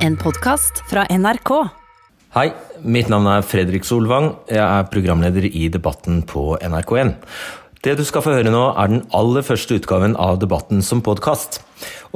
En 0.00 0.14
podkast 0.16 0.78
fra 0.88 1.02
NRK. 1.12 1.50
Hei, 2.32 2.46
mitt 2.88 3.10
navn 3.12 3.26
er 3.28 3.42
Fredrik 3.44 3.84
Solvang. 3.84 4.30
Jeg 4.48 4.62
er 4.64 4.86
programleder 4.88 5.44
i 5.44 5.66
Debatten 5.68 6.22
på 6.24 6.54
NRK1. 6.56 7.10
Det 7.84 7.98
du 7.98 8.02
skal 8.08 8.24
få 8.24 8.32
høre 8.38 8.52
nå, 8.52 8.62
er 8.80 8.88
den 8.88 9.02
aller 9.16 9.44
første 9.44 9.76
utgaven 9.76 10.16
av 10.16 10.38
Debatten 10.40 10.80
som 10.80 11.02
podkast. 11.04 11.60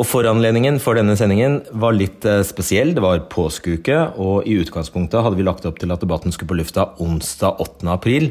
Og 0.00 0.08
Foranledningen 0.08 0.80
for 0.80 0.96
denne 0.96 1.12
sendingen 1.20 1.58
var 1.76 1.92
litt 1.92 2.24
eh, 2.24 2.40
spesiell. 2.48 2.94
Det 2.96 3.04
var 3.04 3.26
påskeuke, 3.28 4.00
og 4.16 4.48
i 4.48 4.56
utgangspunktet 4.64 5.20
hadde 5.20 5.36
vi 5.36 5.44
lagt 5.44 5.68
opp 5.68 5.76
til 5.82 5.92
at 5.92 6.00
debatten 6.00 6.32
skulle 6.32 6.54
på 6.54 6.62
lufta 6.62 6.88
onsdag 7.04 7.60
8. 7.60 7.90
april. 7.92 8.30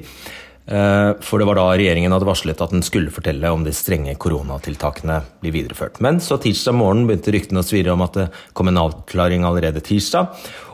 Eh, 0.66 1.12
for 1.20 1.40
det 1.40 1.48
var 1.50 1.60
da 1.60 1.66
regjeringen 1.76 2.14
hadde 2.16 2.28
varslet 2.28 2.62
at 2.64 2.72
den 2.72 2.86
skulle 2.86 3.12
fortelle 3.12 3.52
om 3.52 3.66
de 3.66 3.74
strenge 3.76 4.16
koronatiltakene 4.16 5.20
blir 5.44 5.56
videreført. 5.58 6.00
Men 6.04 6.22
så 6.24 6.40
tirsdag 6.42 6.78
morgen 6.80 7.08
begynte 7.10 7.34
ryktene 7.36 7.64
å 7.64 7.68
svirre 7.68 7.96
om 7.96 8.06
at 8.06 8.20
det 8.20 8.30
kom 8.56 8.72
en 8.72 8.80
avklaring 8.86 9.48
allerede 9.48 9.84
tirsdag. 9.84 10.32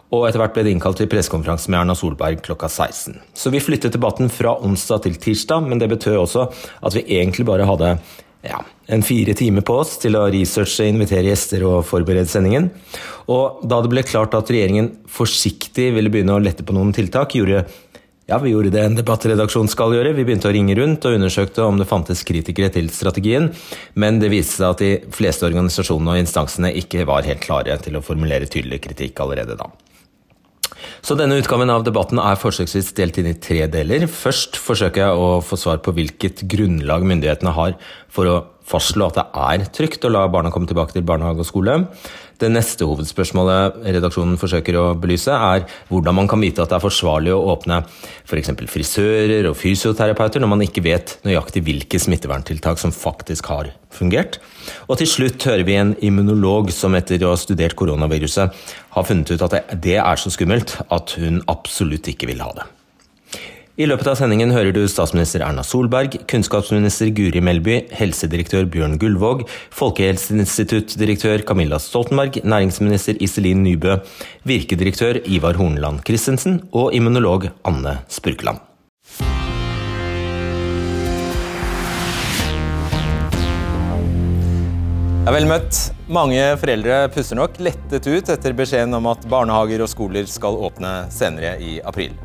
Og 0.10 0.26
etter 0.26 0.42
hvert 0.42 0.56
ble 0.56 0.64
det 0.66 0.72
innkalt 0.74 0.98
til 0.98 1.10
pressekonferanse 1.10 1.70
med 1.70 1.84
Erna 1.84 1.96
Solberg 1.98 2.42
klokka 2.46 2.70
16. 2.70 3.20
Så 3.38 3.52
vi 3.54 3.62
flyttet 3.62 3.94
debatten 3.94 4.32
fra 4.34 4.56
onsdag 4.58 5.04
til 5.06 5.20
tirsdag, 5.22 5.68
men 5.70 5.82
det 5.82 5.92
betød 5.92 6.18
også 6.24 6.48
at 6.50 6.98
vi 6.98 7.06
egentlig 7.20 7.46
bare 7.46 7.68
hadde 7.70 7.94
ja, 8.42 8.62
en 8.88 9.04
fire 9.04 9.36
timer 9.38 9.66
på 9.68 9.76
oss 9.82 9.98
til 10.02 10.16
å 10.18 10.24
researche, 10.32 10.88
invitere 10.90 11.28
gjester 11.28 11.66
og 11.68 11.84
forberede 11.86 12.30
sendingen. 12.32 12.70
Og 13.30 13.62
da 13.70 13.82
det 13.84 13.92
ble 13.92 14.06
klart 14.08 14.34
at 14.38 14.50
regjeringen 14.50 14.94
forsiktig 15.12 15.92
ville 15.94 16.10
begynne 16.14 16.38
å 16.38 16.42
lette 16.42 16.66
på 16.66 16.74
noen 16.74 16.94
tiltak, 16.96 17.36
gjorde 17.38 17.66
ja, 18.30 18.38
vi 18.38 18.54
gjorde 18.54 18.72
det 18.74 18.84
en 18.86 18.98
debattredaksjon 18.98 19.70
skal 19.72 19.96
gjøre. 19.96 20.14
Vi 20.18 20.26
begynte 20.28 20.52
å 20.52 20.54
ringe 20.54 20.76
rundt 20.78 21.06
og 21.10 21.18
undersøkte 21.18 21.66
om 21.66 21.82
det 21.82 21.90
fantes 21.90 22.22
kritikere 22.28 22.70
til 22.74 22.92
strategien, 22.94 23.50
men 24.00 24.22
det 24.22 24.32
viste 24.34 24.60
seg 24.60 24.70
at 24.70 24.84
de 24.84 24.92
fleste 25.16 25.48
organisasjonene 25.50 26.16
og 26.16 26.24
instansene 26.24 26.74
ikke 26.84 27.08
var 27.10 27.28
helt 27.28 27.44
klare 27.44 27.80
til 27.82 27.98
å 27.98 28.06
formulere 28.06 28.50
tydelig 28.50 28.84
kritikk 28.86 29.24
allerede 29.26 29.58
da. 29.60 29.72
Så 31.04 31.16
denne 31.18 31.38
utgaven 31.40 31.72
av 31.72 31.84
debatten 31.88 32.20
er 32.22 32.40
forsøksvis 32.40 32.94
delt 32.98 33.18
inn 33.20 33.30
i 33.32 33.38
tre 33.40 33.66
deler. 33.72 34.06
Først 34.12 34.60
forsøker 34.60 35.06
jeg 35.06 35.20
å 35.20 35.30
få 35.44 35.58
svar 35.60 35.82
på 35.84 35.94
hvilket 35.96 36.44
grunnlag 36.52 37.06
myndighetene 37.08 37.56
har 37.56 37.76
for 38.12 38.30
å 38.30 38.38
fastslå 38.70 39.10
at 39.10 39.18
det 39.18 39.26
er 39.42 39.68
trygt 39.74 40.06
å 40.06 40.12
la 40.14 40.28
barna 40.32 40.52
komme 40.54 40.70
tilbake 40.70 40.96
til 40.96 41.08
barnehage 41.08 41.42
og 41.42 41.50
skole. 41.50 41.78
Det 42.40 42.48
neste 42.48 42.88
hovedspørsmålet 42.88 43.82
redaksjonen 43.84 44.38
forsøker 44.40 44.78
å 44.80 44.86
belyse, 45.00 45.34
er 45.34 45.66
hvordan 45.90 46.16
man 46.22 46.30
kan 46.32 46.40
vite 46.40 46.64
at 46.64 46.72
det 46.72 46.78
er 46.78 46.86
forsvarlig 46.86 47.34
å 47.36 47.42
åpne 47.52 47.82
f.eks. 48.24 48.54
frisører 48.72 49.50
og 49.50 49.58
fysioterapeuter 49.60 50.40
når 50.40 50.54
man 50.54 50.64
ikke 50.64 50.86
vet 50.86 51.18
nøyaktig 51.28 51.66
hvilke 51.68 52.00
smitteverntiltak 52.00 52.80
som 52.80 52.96
faktisk 52.96 53.52
har 53.52 53.74
fungert. 53.92 54.40
Og 54.88 55.02
til 55.02 55.12
slutt 55.12 55.50
hører 55.50 55.68
vi 55.68 55.78
en 55.82 55.96
immunolog 56.00 56.72
som 56.72 56.96
etter 56.96 57.28
å 57.28 57.34
ha 57.34 57.40
studert 57.40 57.76
koronaviruset 57.80 58.66
har 58.96 59.08
funnet 59.12 59.36
ut 59.36 59.48
at 59.50 59.60
det 59.76 60.00
er 60.00 60.22
så 60.22 60.32
skummelt 60.32 60.78
at 60.88 61.18
hun 61.20 61.44
absolutt 61.52 62.08
ikke 62.14 62.32
vil 62.32 62.46
ha 62.46 62.54
det. 62.56 62.70
I 63.80 63.86
løpet 63.88 64.10
av 64.12 64.18
sendingen 64.20 64.50
hører 64.52 64.74
du 64.76 64.82
statsminister 64.92 65.40
Erna 65.40 65.64
Solberg, 65.64 66.18
kunnskapsminister 66.28 67.14
Guri 67.16 67.40
Melby, 67.40 67.78
helsedirektør 67.96 68.66
Bjørn 68.68 68.98
Gullvåg, 69.00 69.46
Folkehelseinstituttdirektør 69.72 71.46
Camilla 71.48 71.80
Stoltenberg, 71.80 72.42
næringsminister 72.44 73.16
Iselin 73.24 73.64
Nybø, 73.64 74.02
virkedirektør 74.44 75.22
Ivar 75.24 75.56
Horneland 75.56 76.04
Christensen 76.04 76.60
og 76.76 76.92
immunolog 76.92 77.48
Anne 77.64 78.02
Spurkeland. 78.12 78.60
Ja, 85.24 85.32
vel 85.38 85.48
møtt. 85.48 85.86
Mange 86.12 86.44
foreldre 86.60 87.04
puster 87.16 87.38
nok 87.40 87.60
lettet 87.64 88.12
ut 88.12 88.36
etter 88.36 88.60
beskjeden 88.60 88.98
om 88.98 89.08
at 89.12 89.24
barnehager 89.30 89.86
og 89.86 89.92
skoler 89.92 90.28
skal 90.28 90.60
åpne 90.68 91.06
senere 91.16 91.56
i 91.64 91.78
april. 91.80 92.18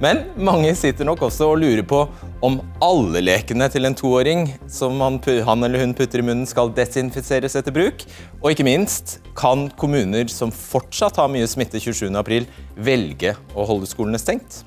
Men 0.00 0.22
mange 0.40 0.70
sitter 0.78 1.04
nok 1.04 1.26
også 1.26 1.50
og 1.52 1.58
lurer 1.60 1.84
på 1.84 1.98
om 2.46 2.54
alle 2.80 3.20
lekene 3.20 3.66
til 3.68 3.84
en 3.84 3.96
toåring 3.96 4.46
som 4.72 4.96
han, 5.04 5.18
han 5.44 5.66
eller 5.66 5.84
hun 5.84 5.92
putter 5.96 6.22
i 6.22 6.24
munnen, 6.24 6.48
skal 6.48 6.72
desinfiseres 6.72 7.58
etter 7.60 7.74
bruk. 7.76 8.06
Og 8.40 8.54
ikke 8.54 8.64
minst, 8.64 9.18
kan 9.36 9.68
kommuner 9.76 10.32
som 10.32 10.54
fortsatt 10.56 11.20
har 11.20 11.28
mye 11.28 11.48
smitte 11.50 11.82
27.4, 11.84 12.48
velge 12.80 13.36
å 13.52 13.68
holde 13.68 13.92
skolene 13.92 14.20
stengt? 14.22 14.62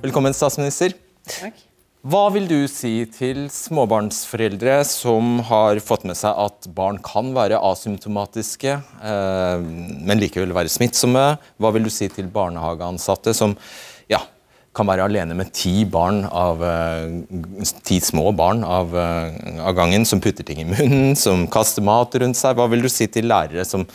Velkommen, 0.00 0.32
statsminister. 0.36 0.96
Takk. 1.28 1.60
Hva 2.04 2.26
vil 2.32 2.48
du 2.48 2.58
si 2.68 2.98
til 3.08 3.46
småbarnsforeldre 3.52 4.82
som 4.88 5.38
har 5.48 5.80
fått 5.80 6.04
med 6.08 6.16
seg 6.20 6.36
at 6.40 6.68
barn 6.76 6.98
kan 7.04 7.32
være 7.36 7.60
asymptomatiske, 7.64 8.74
eh, 8.80 9.64
men 10.04 10.20
likevel 10.20 10.56
være 10.56 10.72
smittsomme? 10.72 11.34
Hva 11.60 11.72
vil 11.76 11.88
du 11.88 11.92
si 11.92 12.08
til 12.12 12.28
barnehageansatte 12.32 13.32
som 13.36 13.56
ja, 14.12 14.20
kan 14.74 14.88
være 14.88 15.06
alene 15.06 15.36
med 15.38 15.52
ti, 15.54 15.84
av, 15.94 16.62
eh, 16.62 17.14
ti 17.86 18.00
små 18.02 18.32
barn 18.36 18.64
av, 18.64 18.94
eh, 18.96 19.60
av 19.62 19.74
gangen, 19.74 20.04
som 20.04 20.20
putter 20.20 20.44
ting 20.44 20.60
i 20.60 20.68
munnen, 20.68 21.16
som 21.16 21.46
kaster 21.46 21.82
mat 21.82 22.14
rundt 22.14 22.36
seg? 22.36 22.56
Hva 22.56 22.68
vil 22.70 22.82
du 22.82 22.88
si 22.88 23.06
til 23.06 23.24
lærere 23.30 23.64
som 23.64 23.86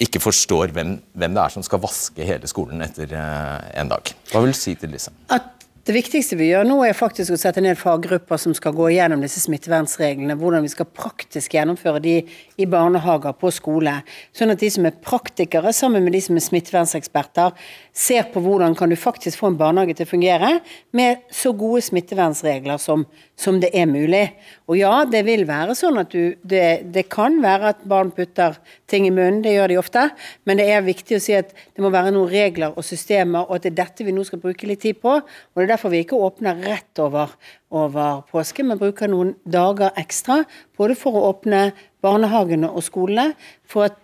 ikke 0.00 0.20
forstår 0.22 0.72
hvem, 0.74 0.96
hvem 1.16 1.34
det 1.34 1.42
er 1.42 1.54
som 1.54 1.62
skal 1.62 1.82
vaske 1.82 2.26
hele 2.26 2.50
skolen 2.50 2.82
etter 2.82 3.12
en 3.14 3.88
dag? 3.88 4.14
Hva 4.30 4.42
vil 4.42 4.54
du 4.54 4.58
si 4.58 4.74
til 4.74 4.90
disse? 4.90 5.10
At 5.30 5.53
det 5.84 5.92
viktigste 5.92 6.38
vi 6.40 6.46
gjør 6.48 6.64
nå, 6.64 6.78
er 6.80 6.96
faktisk 6.96 7.34
å 7.34 7.36
sette 7.36 7.60
ned 7.60 7.76
faggrupper 7.76 8.38
som 8.40 8.54
skal 8.56 8.72
gå 8.72 8.86
gjennom 8.94 9.20
disse 9.20 9.42
smittevernreglene. 9.42 10.32
Hvordan 10.40 10.64
vi 10.64 10.70
skal 10.72 10.88
praktisk 10.88 11.52
gjennomføre 11.58 12.00
de 12.00 12.14
i 12.56 12.66
barnehager, 12.70 13.34
på 13.36 13.50
skole. 13.52 13.98
Sånn 14.32 14.54
at 14.54 14.62
de 14.62 14.70
som 14.72 14.88
er 14.88 14.96
praktikere, 15.04 15.74
sammen 15.76 16.06
med 16.06 16.16
de 16.16 16.22
som 16.24 16.38
er 16.40 16.44
smittevernseksperter, 16.46 17.52
ser 17.92 18.30
på 18.32 18.40
hvordan 18.40 18.72
kan 18.78 18.88
du 18.88 18.96
faktisk 18.96 19.42
få 19.42 19.50
en 19.52 19.58
barnehage 19.60 19.98
til 19.98 20.08
å 20.08 20.12
fungere 20.14 20.52
med 20.96 21.20
så 21.28 21.52
gode 21.52 21.84
smittevernregler 21.84 22.80
som, 22.80 23.04
som 23.36 23.60
det 23.60 23.74
er 23.76 23.90
mulig. 23.90 24.24
Og 24.70 24.80
ja, 24.80 24.94
det 25.04 25.20
vil 25.28 25.44
være 25.48 25.76
sånn 25.76 26.00
at 26.00 26.16
du 26.16 26.32
det, 26.40 26.94
det, 26.96 27.10
kan 27.12 27.36
være 27.44 27.74
at 27.74 27.84
barn 27.84 28.14
putter 28.16 28.56
ting 28.90 29.06
i 29.08 29.12
munnen, 29.14 29.42
det 29.44 29.54
gjør 29.54 29.72
de 29.72 29.78
ofte. 29.80 30.02
Men 30.48 30.60
det 30.60 30.66
er 30.72 30.84
viktig 30.84 31.16
å 31.16 31.22
si 31.22 31.34
at 31.36 31.52
det 31.54 31.84
må 31.84 31.90
være 31.94 32.12
noen 32.14 32.30
regler 32.30 32.76
og 32.76 32.86
systemer, 32.86 33.46
og 33.46 33.56
at 33.56 33.66
det 33.66 33.72
er 33.72 33.78
dette 33.82 34.06
vi 34.06 34.14
nå 34.14 34.24
skal 34.28 34.42
bruke 34.42 34.68
litt 34.68 34.82
tid 34.84 35.00
på. 35.02 35.16
og 35.20 35.56
det 35.60 35.66
er 35.66 35.72
derfor 35.74 35.94
vi 35.94 36.02
ikke 36.04 36.20
åpner 36.20 36.60
rett 36.64 37.02
over, 37.02 37.32
over 37.70 38.22
påske, 38.30 38.66
men 38.66 38.80
bruker 38.80 39.10
noen 39.10 39.34
dager 39.44 39.94
ekstra. 40.00 40.42
Både 40.76 40.98
for 40.98 41.16
å 41.16 41.26
åpne 41.32 41.70
barnehagene 42.04 42.70
og 42.70 42.84
skolene, 42.84 43.32
for 43.64 43.88
at 43.88 43.98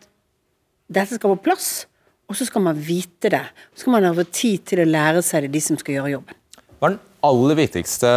dette 0.91 1.19
skal 1.19 1.37
på 1.37 1.45
plass. 1.51 1.71
Og 2.31 2.37
så 2.39 2.47
skal 2.47 2.63
man 2.63 2.79
vite 2.79 3.31
det. 3.33 3.43
Så 3.75 3.85
skal 3.85 3.97
man 3.97 4.07
ha 4.07 4.25
tid 4.25 4.63
til 4.71 4.85
å 4.85 4.89
lære 4.89 5.23
seg 5.27 5.47
det, 5.47 5.55
de 5.57 5.63
som 5.65 5.79
skal 5.79 5.99
gjøre 5.99 6.15
jobben. 6.15 6.37
Hva 6.79 6.89
er 6.89 6.95
den 6.95 7.07
aller 7.27 7.59
viktigste 7.59 8.11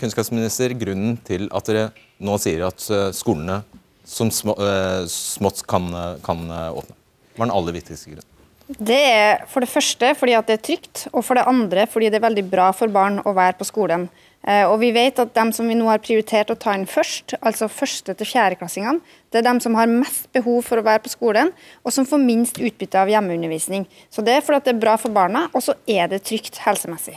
kunnskapsminister, 0.00 0.72
grunnen 0.80 1.18
til 1.26 1.46
at 1.54 1.68
dere 1.68 1.90
nå 2.24 2.38
sier 2.42 2.64
at 2.66 2.82
eh, 2.90 3.10
skolene 3.14 3.60
som 4.08 4.32
eh, 4.32 5.04
smått 5.12 5.62
kan, 5.68 5.90
kan 6.24 6.48
åpne? 6.48 6.96
Hva 7.36 7.44
er 7.44 7.50
den 7.50 7.54
aller 7.54 7.76
viktigste 7.76 8.14
grunnen? 8.14 8.34
Det 8.68 9.00
er 9.00 9.44
for 9.48 9.64
det 9.64 9.70
første 9.72 10.10
fordi 10.18 10.34
at 10.36 10.48
det 10.48 10.58
er 10.58 10.64
trygt, 10.66 11.06
og 11.14 11.22
for 11.24 11.38
det 11.38 11.46
andre 11.48 11.86
fordi 11.88 12.10
det 12.12 12.18
er 12.18 12.26
veldig 12.26 12.44
bra 12.50 12.68
for 12.76 12.92
barn 12.92 13.22
å 13.24 13.32
være 13.36 13.56
på 13.60 13.68
skolen. 13.68 14.08
Eh, 14.46 14.64
og 14.68 14.76
vi 14.82 14.90
vet 14.94 15.18
at 15.18 15.32
dem 15.34 15.50
som 15.56 15.66
vi 15.68 15.76
nå 15.78 15.88
har 15.88 16.02
prioritert 16.04 16.52
å 16.52 16.56
ta 16.58 16.74
inn 16.76 16.86
først, 16.88 17.34
altså 17.40 17.70
første 17.72 18.14
til 18.18 18.28
fjerdeklassingene, 18.28 19.00
det 19.32 19.40
er 19.40 19.46
dem 19.48 19.60
som 19.64 19.74
har 19.78 19.90
mest 19.90 20.28
behov 20.36 20.60
for 20.68 20.80
å 20.80 20.84
være 20.86 21.02
på 21.06 21.12
skolen, 21.12 21.50
og 21.82 21.94
som 21.94 22.06
får 22.08 22.22
minst 22.22 22.60
utbytte 22.60 23.00
av 23.00 23.10
hjemmeundervisning. 23.12 23.86
Så 24.12 24.24
det 24.24 24.36
er 24.36 24.44
fordi 24.44 24.68
det 24.68 24.76
er 24.76 24.84
bra 24.84 24.98
for 25.00 25.14
barna, 25.14 25.46
og 25.52 25.64
så 25.64 25.74
er 25.88 26.12
det 26.12 26.22
trygt 26.28 26.60
helsemessig. 26.66 27.16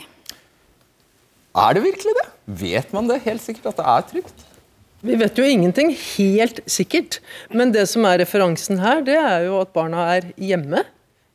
Er 1.52 1.76
det 1.76 1.84
virkelig 1.84 2.16
det? 2.16 2.26
Vet 2.64 2.96
man 2.96 3.10
det 3.10 3.22
helt 3.26 3.44
sikkert 3.44 3.74
at 3.74 3.80
det 3.82 3.88
er 3.92 4.08
trygt? 4.08 4.44
Vi 5.02 5.18
vet 5.18 5.38
jo 5.38 5.44
ingenting 5.44 5.90
helt 5.98 6.60
sikkert, 6.70 7.18
men 7.50 7.74
det 7.74 7.88
som 7.90 8.06
er 8.06 8.20
referansen 8.22 8.78
her, 8.78 9.02
det 9.06 9.18
er 9.18 9.48
jo 9.48 9.58
at 9.62 9.72
barna 9.74 10.06
er 10.14 10.28
hjemme 10.38 10.84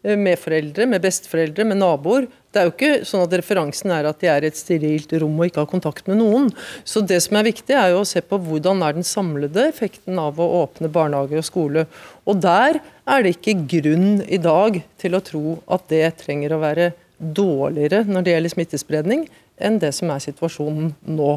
Eh, 0.07 0.17
med 0.17 0.37
foreldre, 0.39 0.85
med 0.85 1.01
besteforeldre, 1.01 1.65
med 1.65 1.79
naboer. 1.81 2.27
Det 2.53 2.61
er 2.61 2.67
jo 2.67 2.73
ikke 2.73 3.05
sånn 3.07 3.23
at 3.25 3.33
referansen 3.33 3.91
er 3.91 4.07
at 4.07 4.21
de 4.21 4.29
er 4.31 4.45
i 4.45 4.51
et 4.51 4.59
sterilt 4.59 5.11
rom 5.19 5.39
og 5.39 5.49
ikke 5.49 5.63
har 5.63 5.71
kontakt 5.71 6.07
med 6.09 6.19
noen. 6.21 6.51
Så 6.87 7.01
det 7.01 7.19
som 7.25 7.39
er 7.39 7.47
viktig, 7.49 7.73
er 7.75 7.91
jo 7.91 8.03
å 8.03 8.07
se 8.07 8.21
på 8.21 8.39
hvordan 8.45 8.83
er 8.85 8.95
den 8.95 9.07
samlede 9.07 9.65
effekten 9.71 10.19
av 10.21 10.39
å 10.39 10.47
åpne 10.61 10.91
barnehage 10.93 11.41
og 11.41 11.47
skole. 11.47 11.87
Og 12.29 12.39
der 12.45 12.79
er 12.79 13.25
det 13.25 13.35
ikke 13.35 13.57
grunn 13.73 14.21
i 14.23 14.39
dag 14.41 14.79
til 15.01 15.17
å 15.17 15.23
tro 15.25 15.57
at 15.65 15.89
det 15.91 16.05
trenger 16.21 16.53
å 16.53 16.61
være 16.61 16.91
dårligere 17.17 18.05
når 18.05 18.23
det 18.23 18.35
gjelder 18.35 18.53
smittespredning, 18.53 19.27
enn 19.57 19.79
det 19.81 19.91
som 19.95 20.11
er 20.13 20.21
situasjonen 20.23 20.91
nå. 21.17 21.31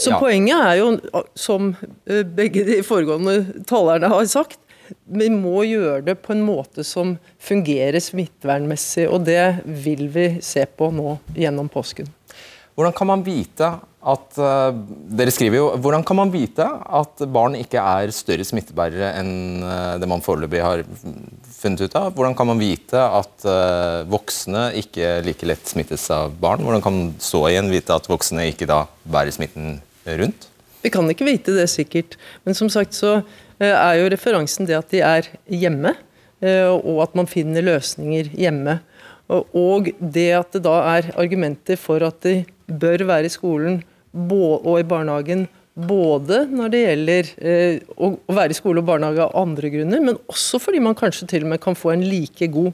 Så 0.00 0.16
poenget 0.18 0.58
er 0.58 0.80
jo, 0.80 0.90
som 1.38 1.72
eh, 2.08 2.24
begge 2.24 2.64
de 2.66 2.80
foregående 2.86 3.64
talerne 3.68 4.10
har 4.12 4.28
sagt, 4.30 4.60
vi 5.04 5.30
må 5.32 5.62
gjøre 5.64 6.02
det 6.10 6.18
på 6.24 6.34
en 6.34 6.42
måte 6.44 6.84
som 6.84 7.16
fungerer 7.40 8.00
smittevernmessig, 8.04 9.06
og 9.08 9.24
det 9.28 9.64
vil 9.64 10.08
vi 10.12 10.26
se 10.44 10.66
på 10.68 10.90
nå 10.92 11.16
gjennom 11.36 11.70
påsken. 11.72 12.10
Hvordan 12.74 12.96
kan 12.96 13.08
man 13.08 13.22
vite 13.24 13.70
at 14.04 14.38
uh, 14.40 14.70
Dere 15.16 15.32
skriver 15.32 15.58
jo 15.58 15.66
Hvordan 15.80 16.04
kan 16.06 16.18
man 16.18 16.32
vite 16.32 16.64
at 16.64 17.24
barn 17.32 17.56
ikke 17.58 17.80
er 17.80 18.12
større 18.14 18.44
smittebærere 18.46 19.14
enn 19.20 19.64
uh, 19.64 19.96
det 20.00 20.08
man 20.10 20.24
foreløpig 20.24 20.62
har 20.62 20.84
funnet 21.56 21.86
ut 21.86 21.96
av? 21.98 22.10
Hvordan 22.16 22.36
kan 22.36 22.50
man 22.50 22.60
vite 22.60 23.00
at 23.00 23.46
uh, 23.48 24.04
voksne 24.10 24.68
ikke 24.80 25.18
like 25.24 25.48
lett 25.48 25.72
smittes 25.72 26.06
av 26.12 26.36
barn? 26.40 26.64
Hvordan 26.64 26.84
kan 26.84 26.98
man 26.98 27.14
så 27.22 27.46
igjen 27.48 27.72
vite 27.72 27.96
at 27.96 28.10
voksne 28.10 28.48
ikke 28.50 28.68
da 28.70 28.84
bærer 29.08 29.34
smitten 29.34 29.78
rundt? 30.20 30.50
Vi 30.84 30.92
kan 30.92 31.08
ikke 31.08 31.28
vite 31.28 31.56
det 31.56 31.70
sikkert, 31.72 32.18
men 32.44 32.56
som 32.56 32.68
sagt 32.68 32.92
så 32.96 33.22
er 33.56 33.94
jo 33.96 34.10
referansen 34.12 34.68
det 34.68 34.76
at 34.76 34.90
de 34.92 35.00
er 35.00 35.30
hjemme, 35.48 35.94
og 36.44 36.98
at 37.06 37.14
man 37.16 37.30
finner 37.30 37.64
løsninger 37.64 38.28
hjemme. 38.36 38.74
Og 39.32 39.88
det 39.96 40.26
at 40.36 40.52
det 40.52 40.60
da 40.66 40.74
er 40.90 41.08
argumenter 41.16 41.80
for 41.80 42.04
at 42.04 42.20
de 42.26 42.42
bør 42.68 43.06
være 43.08 43.30
i 43.30 43.32
skolen 43.32 43.80
og 44.14 44.78
i 44.78 44.86
barnehagen 44.86 45.46
både 45.74 46.44
når 46.54 46.70
det 46.70 46.80
gjelder 46.84 47.30
eh, 47.42 47.82
å 47.98 48.12
være 48.30 48.54
i 48.54 48.56
skole 48.56 48.82
og 48.82 48.86
barnehage 48.86 49.24
av 49.26 49.34
andre 49.40 49.70
grunner, 49.74 50.02
men 50.06 50.18
også 50.30 50.60
fordi 50.62 50.80
man 50.82 50.94
kanskje 50.98 51.26
til 51.32 51.46
og 51.46 51.50
med 51.50 51.62
kan 51.62 51.74
få 51.78 51.94
en 51.96 52.06
like 52.06 52.46
god 52.54 52.72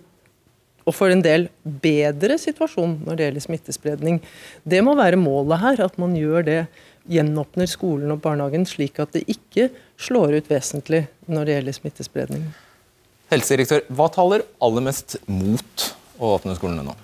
og 0.88 0.96
for 0.96 1.12
en 1.12 1.22
del 1.24 1.46
bedre 1.62 2.36
situasjon 2.40 2.98
når 3.06 3.16
det 3.16 3.26
gjelder 3.26 3.44
smittespredning. 3.44 4.20
Det 4.64 4.80
må 4.84 4.96
være 4.98 5.20
målet 5.20 5.60
her, 5.62 5.82
at 5.84 5.98
man 6.00 6.16
gjør 6.18 6.46
det, 6.46 6.60
gjenåpner 7.10 7.68
skolen 7.70 8.12
og 8.12 8.20
barnehagen 8.24 8.66
slik 8.68 9.00
at 9.02 9.14
det 9.16 9.24
ikke 9.30 9.70
slår 10.00 10.36
ut 10.40 10.50
vesentlig 10.50 11.06
når 11.30 11.46
det 11.46 11.56
gjelder 11.56 11.78
smittespredning. 11.78 12.48
Helsedirektør, 13.30 13.86
hva 13.94 14.08
taler 14.12 14.44
aller 14.60 14.84
mest 14.90 15.16
mot 15.30 15.86
å 16.18 16.34
åpne 16.36 16.56
skolene 16.58 16.84
nå? 16.88 16.96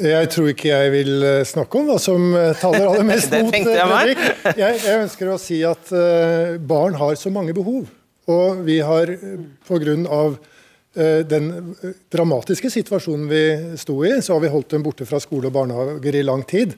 Jeg 0.00 0.28
tror 0.32 0.48
ikke 0.48 0.70
jeg 0.70 0.92
vil 0.94 1.24
eh, 1.28 1.42
snakke 1.44 1.76
om 1.76 1.90
hva 1.90 1.98
som 2.00 2.30
eh, 2.32 2.54
taler 2.56 2.86
aller 2.88 3.04
mest 3.12 3.34
mot 3.34 3.52
jeg, 3.52 3.66
Fredrik. 3.68 4.22
Jeg, 4.56 4.78
jeg, 4.80 4.96
ønsker 5.02 5.28
å 5.28 5.36
si 5.40 5.58
at 5.68 5.92
barn 6.64 6.96
har 6.96 7.18
så 7.20 7.32
mange 7.34 7.52
behov. 7.56 7.90
Og 8.32 8.64
vi 8.64 8.80
har 8.84 9.12
pga. 9.66 10.24
Den 10.92 11.46
dramatiske 12.12 12.68
situasjonen 12.68 13.24
vi 13.30 13.44
sto 13.80 13.94
i, 14.04 14.10
så 14.20 14.34
har 14.34 14.42
vi 14.44 14.50
holdt 14.52 14.74
dem 14.74 14.82
borte 14.84 15.06
fra 15.08 15.16
skole 15.24 15.48
og 15.48 15.54
barnehager 15.54 16.18
i 16.18 16.24
lang 16.24 16.42
tid. 16.44 16.74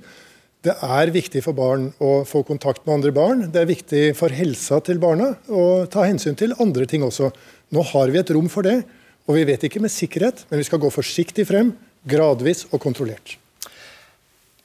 Det 0.65 0.73
er 0.81 1.11
viktig 1.13 1.43
for 1.45 1.57
barn 1.57 1.89
å 2.01 2.23
få 2.25 2.45
kontakt 2.47 2.87
med 2.87 2.95
andre 2.95 3.11
barn. 3.13 3.43
Det 3.53 3.61
er 3.61 3.69
viktig 3.69 4.05
for 4.17 4.33
helsa 4.33 4.79
til 4.87 5.03
barna 5.03 5.33
å 5.51 5.85
ta 5.91 6.07
hensyn 6.07 6.39
til 6.39 6.55
andre 6.63 6.87
ting 6.89 7.03
også. 7.05 7.33
Nå 7.75 7.83
har 7.91 8.15
vi 8.15 8.23
et 8.23 8.31
rom 8.33 8.47
for 8.49 8.65
det, 8.65 8.79
og 9.27 9.37
vi 9.37 9.45
vet 9.51 9.67
ikke 9.67 9.83
med 9.83 9.93
sikkerhet, 9.93 10.47
men 10.49 10.63
vi 10.63 10.69
skal 10.71 10.81
gå 10.81 10.93
forsiktig 10.95 11.45
frem 11.51 11.75
Gradvis 12.05 12.67
og 12.71 12.83
kontrollert. 12.85 13.39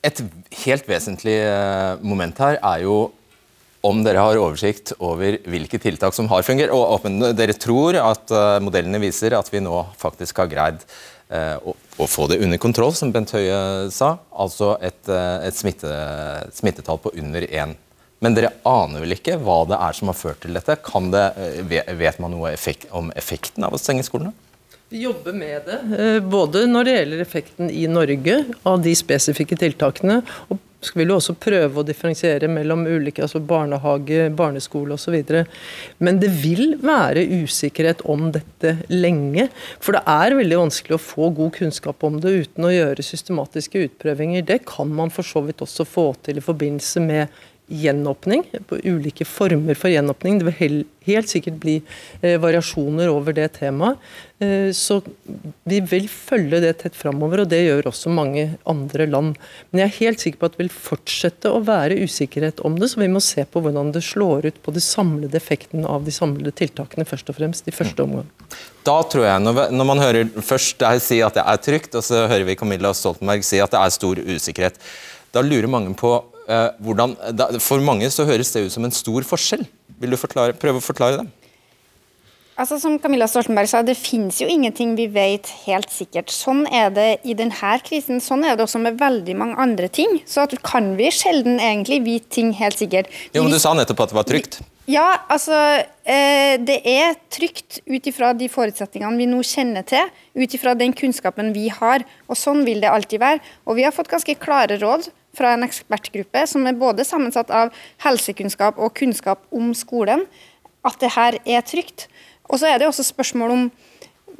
Et 0.04 0.20
helt 0.64 0.88
vesentlig 0.88 1.36
eh, 1.44 2.00
moment 2.04 2.38
her 2.40 2.60
er 2.60 2.84
jo 2.86 3.10
om 3.84 4.02
dere 4.04 4.20
har 4.20 4.40
oversikt 4.40 4.92
over 5.00 5.38
hvilke 5.48 5.80
tiltak 5.80 6.16
som 6.16 6.28
har 6.32 6.44
fungert. 6.44 6.72
Og 6.72 7.08
dere 7.36 7.56
tror 7.56 8.00
at 8.00 8.32
eh, 8.32 8.60
modellene 8.64 9.02
viser 9.04 9.36
at 9.38 9.52
vi 9.52 9.64
nå 9.64 9.82
faktisk 10.00 10.40
har 10.44 10.52
greid 10.52 10.84
eh, 11.32 11.56
å, 11.60 12.08
få 12.08 12.28
det 12.32 12.40
under 12.44 12.60
kontroll, 12.60 12.96
som 12.96 13.12
Bent 13.16 13.32
Høie 13.36 13.88
sa. 13.96 14.18
Altså 14.32 14.76
et, 14.84 15.04
et 15.08 15.56
smitte, 15.56 15.92
smittetall 16.56 17.00
på 17.04 17.16
under 17.20 17.48
én. 17.48 17.76
Men 18.20 18.36
dere 18.36 18.52
aner 18.68 19.04
vel 19.04 19.16
ikke 19.16 19.38
hva 19.40 19.62
det 19.68 19.80
er 19.80 19.96
som 19.96 20.12
har 20.12 20.20
ført 20.20 20.42
til 20.44 20.56
dette? 20.56 20.76
Det, 20.76 21.84
vet 22.00 22.20
man 22.20 22.36
noe 22.36 22.52
effekt, 22.52 22.90
om 22.96 23.12
effekten 23.20 23.64
av 23.68 23.76
å 23.76 23.80
stenge 23.80 24.04
skolene? 24.08 24.36
Vi 24.90 25.04
jobber 25.04 25.34
med 25.34 25.62
det, 25.66 25.80
eh, 26.00 26.20
både 26.20 26.66
når 26.66 26.88
det 26.88 26.96
gjelder 26.96 27.20
effekten 27.22 27.70
i 27.70 27.86
Norge 27.88 28.40
av 28.66 28.82
de 28.82 28.96
spesifikke 28.98 29.58
tiltakene. 29.58 30.24
og 30.50 30.58
skal 30.82 31.02
vi 31.02 31.12
også 31.12 31.36
prøve 31.36 31.82
å 31.82 31.86
differensiere 31.86 32.48
mellom 32.48 32.86
ulike, 32.88 33.22
altså 33.26 33.42
barnehage, 33.44 34.30
barneskole 34.32 34.96
osv. 34.96 35.46
Men 36.00 36.22
det 36.22 36.30
vil 36.40 36.78
være 36.80 37.26
usikkerhet 37.44 38.02
om 38.10 38.32
dette 38.32 38.78
lenge. 38.88 39.50
For 39.84 39.98
det 39.98 40.04
er 40.08 40.38
veldig 40.40 40.62
vanskelig 40.62 40.96
å 40.96 41.04
få 41.04 41.30
god 41.36 41.52
kunnskap 41.60 42.08
om 42.08 42.22
det 42.24 42.32
uten 42.46 42.70
å 42.70 42.74
gjøre 42.74 43.04
systematiske 43.04 43.90
utprøvinger. 43.90 44.48
Det 44.48 44.62
kan 44.66 44.88
man 44.88 45.12
for 45.12 45.28
så 45.28 45.44
vidt 45.44 45.66
også 45.66 45.84
få 45.88 46.14
til 46.24 46.40
i 46.40 46.46
forbindelse 46.46 47.04
med 47.04 47.28
gjenåpning, 47.70 48.44
ulike 48.84 49.26
former 49.26 49.78
for 49.78 49.92
gjenåpning. 49.92 50.40
Det 50.42 50.54
vil 50.58 50.82
helt 51.10 51.30
sikkert 51.30 51.60
bli 51.62 51.76
eh, 52.22 52.38
variasjoner 52.42 53.10
over 53.12 53.36
det 53.38 53.48
temaet. 53.60 54.02
Eh, 54.40 54.72
så 54.76 55.00
vi 55.70 55.80
vil 55.84 56.08
følge 56.10 56.62
det 56.64 56.74
tett 56.82 56.98
framover, 56.98 57.44
og 57.44 57.52
det 57.52 57.62
gjør 57.66 57.92
også 57.92 58.12
mange 58.14 58.46
andre 58.70 59.06
land. 59.10 59.38
Men 59.70 59.84
jeg 59.84 59.90
er 59.90 59.98
helt 60.00 60.24
sikker 60.24 60.42
på 60.42 60.50
at 60.50 60.58
det 60.58 60.64
vil 60.64 60.74
fortsette 60.74 61.52
å 61.54 61.62
være 61.66 62.00
usikkerhet 62.02 62.64
om 62.66 62.80
det, 62.80 62.90
så 62.92 63.04
vi 63.04 63.12
må 63.12 63.22
se 63.24 63.46
på 63.46 63.64
hvordan 63.64 63.94
det 63.96 64.04
slår 64.08 64.50
ut 64.50 64.60
på 64.66 64.74
de 64.76 64.84
samlede 64.84 65.38
effektene 65.40 65.90
av 65.90 66.08
de 66.08 66.16
samlede 66.16 66.56
tiltakene, 66.58 67.08
først 67.10 67.30
og 67.30 67.38
fremst 67.38 67.70
i 67.70 67.76
første 67.76 68.06
omgang. 68.06 68.28
Da 68.88 68.98
tror 69.06 69.28
jeg, 69.28 69.42
Når 69.44 69.86
man 69.86 70.02
hører 70.02 70.30
først 70.42 70.80
deg 70.82 71.04
si 71.04 71.20
at 71.22 71.38
det 71.38 71.46
er 71.46 71.62
trygt, 71.62 71.94
og 71.96 72.04
så 72.06 72.26
hører 72.26 72.48
vi 72.48 72.58
Camilla 72.58 72.94
Stoltenberg 72.96 73.46
si 73.46 73.62
at 73.62 73.76
det 73.76 73.84
er 73.84 73.94
stor 73.94 74.18
usikkerhet, 74.18 74.80
da 75.36 75.44
lurer 75.46 75.70
mange 75.70 75.94
på 75.94 76.16
hvordan, 76.82 77.16
for 77.62 77.84
mange 77.86 78.10
så 78.14 78.26
høres 78.26 78.54
det 78.56 78.66
ut 78.66 78.74
som 78.74 78.88
en 78.88 78.96
stor 78.96 79.28
forskjell. 79.28 79.68
Vil 80.00 80.16
du 80.16 80.18
forklare, 80.20 80.56
prøve 80.58 80.82
å 80.82 80.84
forklare 80.84 81.22
det? 81.22 81.28
Altså, 82.60 82.76
som 82.76 82.98
Camilla 83.00 83.28
Stoltenberg 83.30 83.70
sa, 83.72 83.80
Det 83.88 83.96
finnes 83.96 84.42
jo 84.42 84.48
ingenting 84.52 84.92
vi 84.98 85.06
vet 85.08 85.48
helt 85.64 85.88
sikkert. 85.94 86.32
Sånn 86.34 86.66
er 86.68 86.90
det 86.92 87.08
i 87.24 87.36
denne 87.38 87.76
krisen. 87.86 88.20
Sånn 88.20 88.44
er 88.44 88.58
det 88.58 88.66
også 88.66 88.82
med 88.84 89.00
veldig 89.00 89.36
mange 89.40 89.56
andre 89.64 89.88
ting. 89.88 90.20
Så 90.28 90.44
kan 90.60 90.98
vi 91.00 91.08
sjelden 91.08 91.60
egentlig 91.60 92.02
vite 92.04 92.28
ting 92.36 92.52
helt 92.60 92.76
sikkert. 92.76 93.08
Jo, 93.32 93.44
men 93.44 93.56
Du 93.56 93.60
sa 93.60 93.72
nettopp 93.74 94.04
at 94.04 94.12
det 94.12 94.20
var 94.20 94.28
trygt. 94.28 94.60
Ja, 94.90 95.22
altså 95.30 95.56
eh, 96.04 96.58
Det 96.60 96.82
er 96.84 97.16
trygt 97.32 97.80
ut 97.88 98.08
ifra 98.12 98.34
de 98.34 98.50
forutsetningene 98.52 99.22
vi 99.22 99.30
nå 99.30 99.40
kjenner 99.46 99.86
til, 99.88 100.12
ut 100.36 100.54
ifra 100.58 100.76
den 100.76 100.92
kunnskapen 100.92 101.54
vi 101.56 101.70
har. 101.70 102.04
og 102.28 102.36
Sånn 102.36 102.66
vil 102.68 102.84
det 102.84 102.92
alltid 102.92 103.24
være. 103.24 103.40
Og 103.70 103.80
Vi 103.80 103.88
har 103.88 103.96
fått 103.96 104.12
ganske 104.12 104.36
klare 104.36 104.82
råd 104.82 105.08
fra 105.38 105.54
en 105.56 105.66
ekspertgruppe 105.68 106.46
som 106.50 106.68
er 106.68 106.78
både 106.80 107.06
sammensatt 107.08 107.52
av 107.54 107.74
helsekunnskap 108.06 108.80
og 108.82 108.96
kunnskap 108.98 109.46
om 109.56 109.74
skolen, 109.78 110.26
at 110.86 110.98
det 111.02 111.14
her 111.16 111.38
er 111.46 111.66
trygt. 111.68 112.08
Og 112.50 112.62
så 112.62 112.72
er 112.72 112.80
det 112.80 112.90
også 112.90 113.06
spørsmål 113.06 113.54
om 113.56 113.68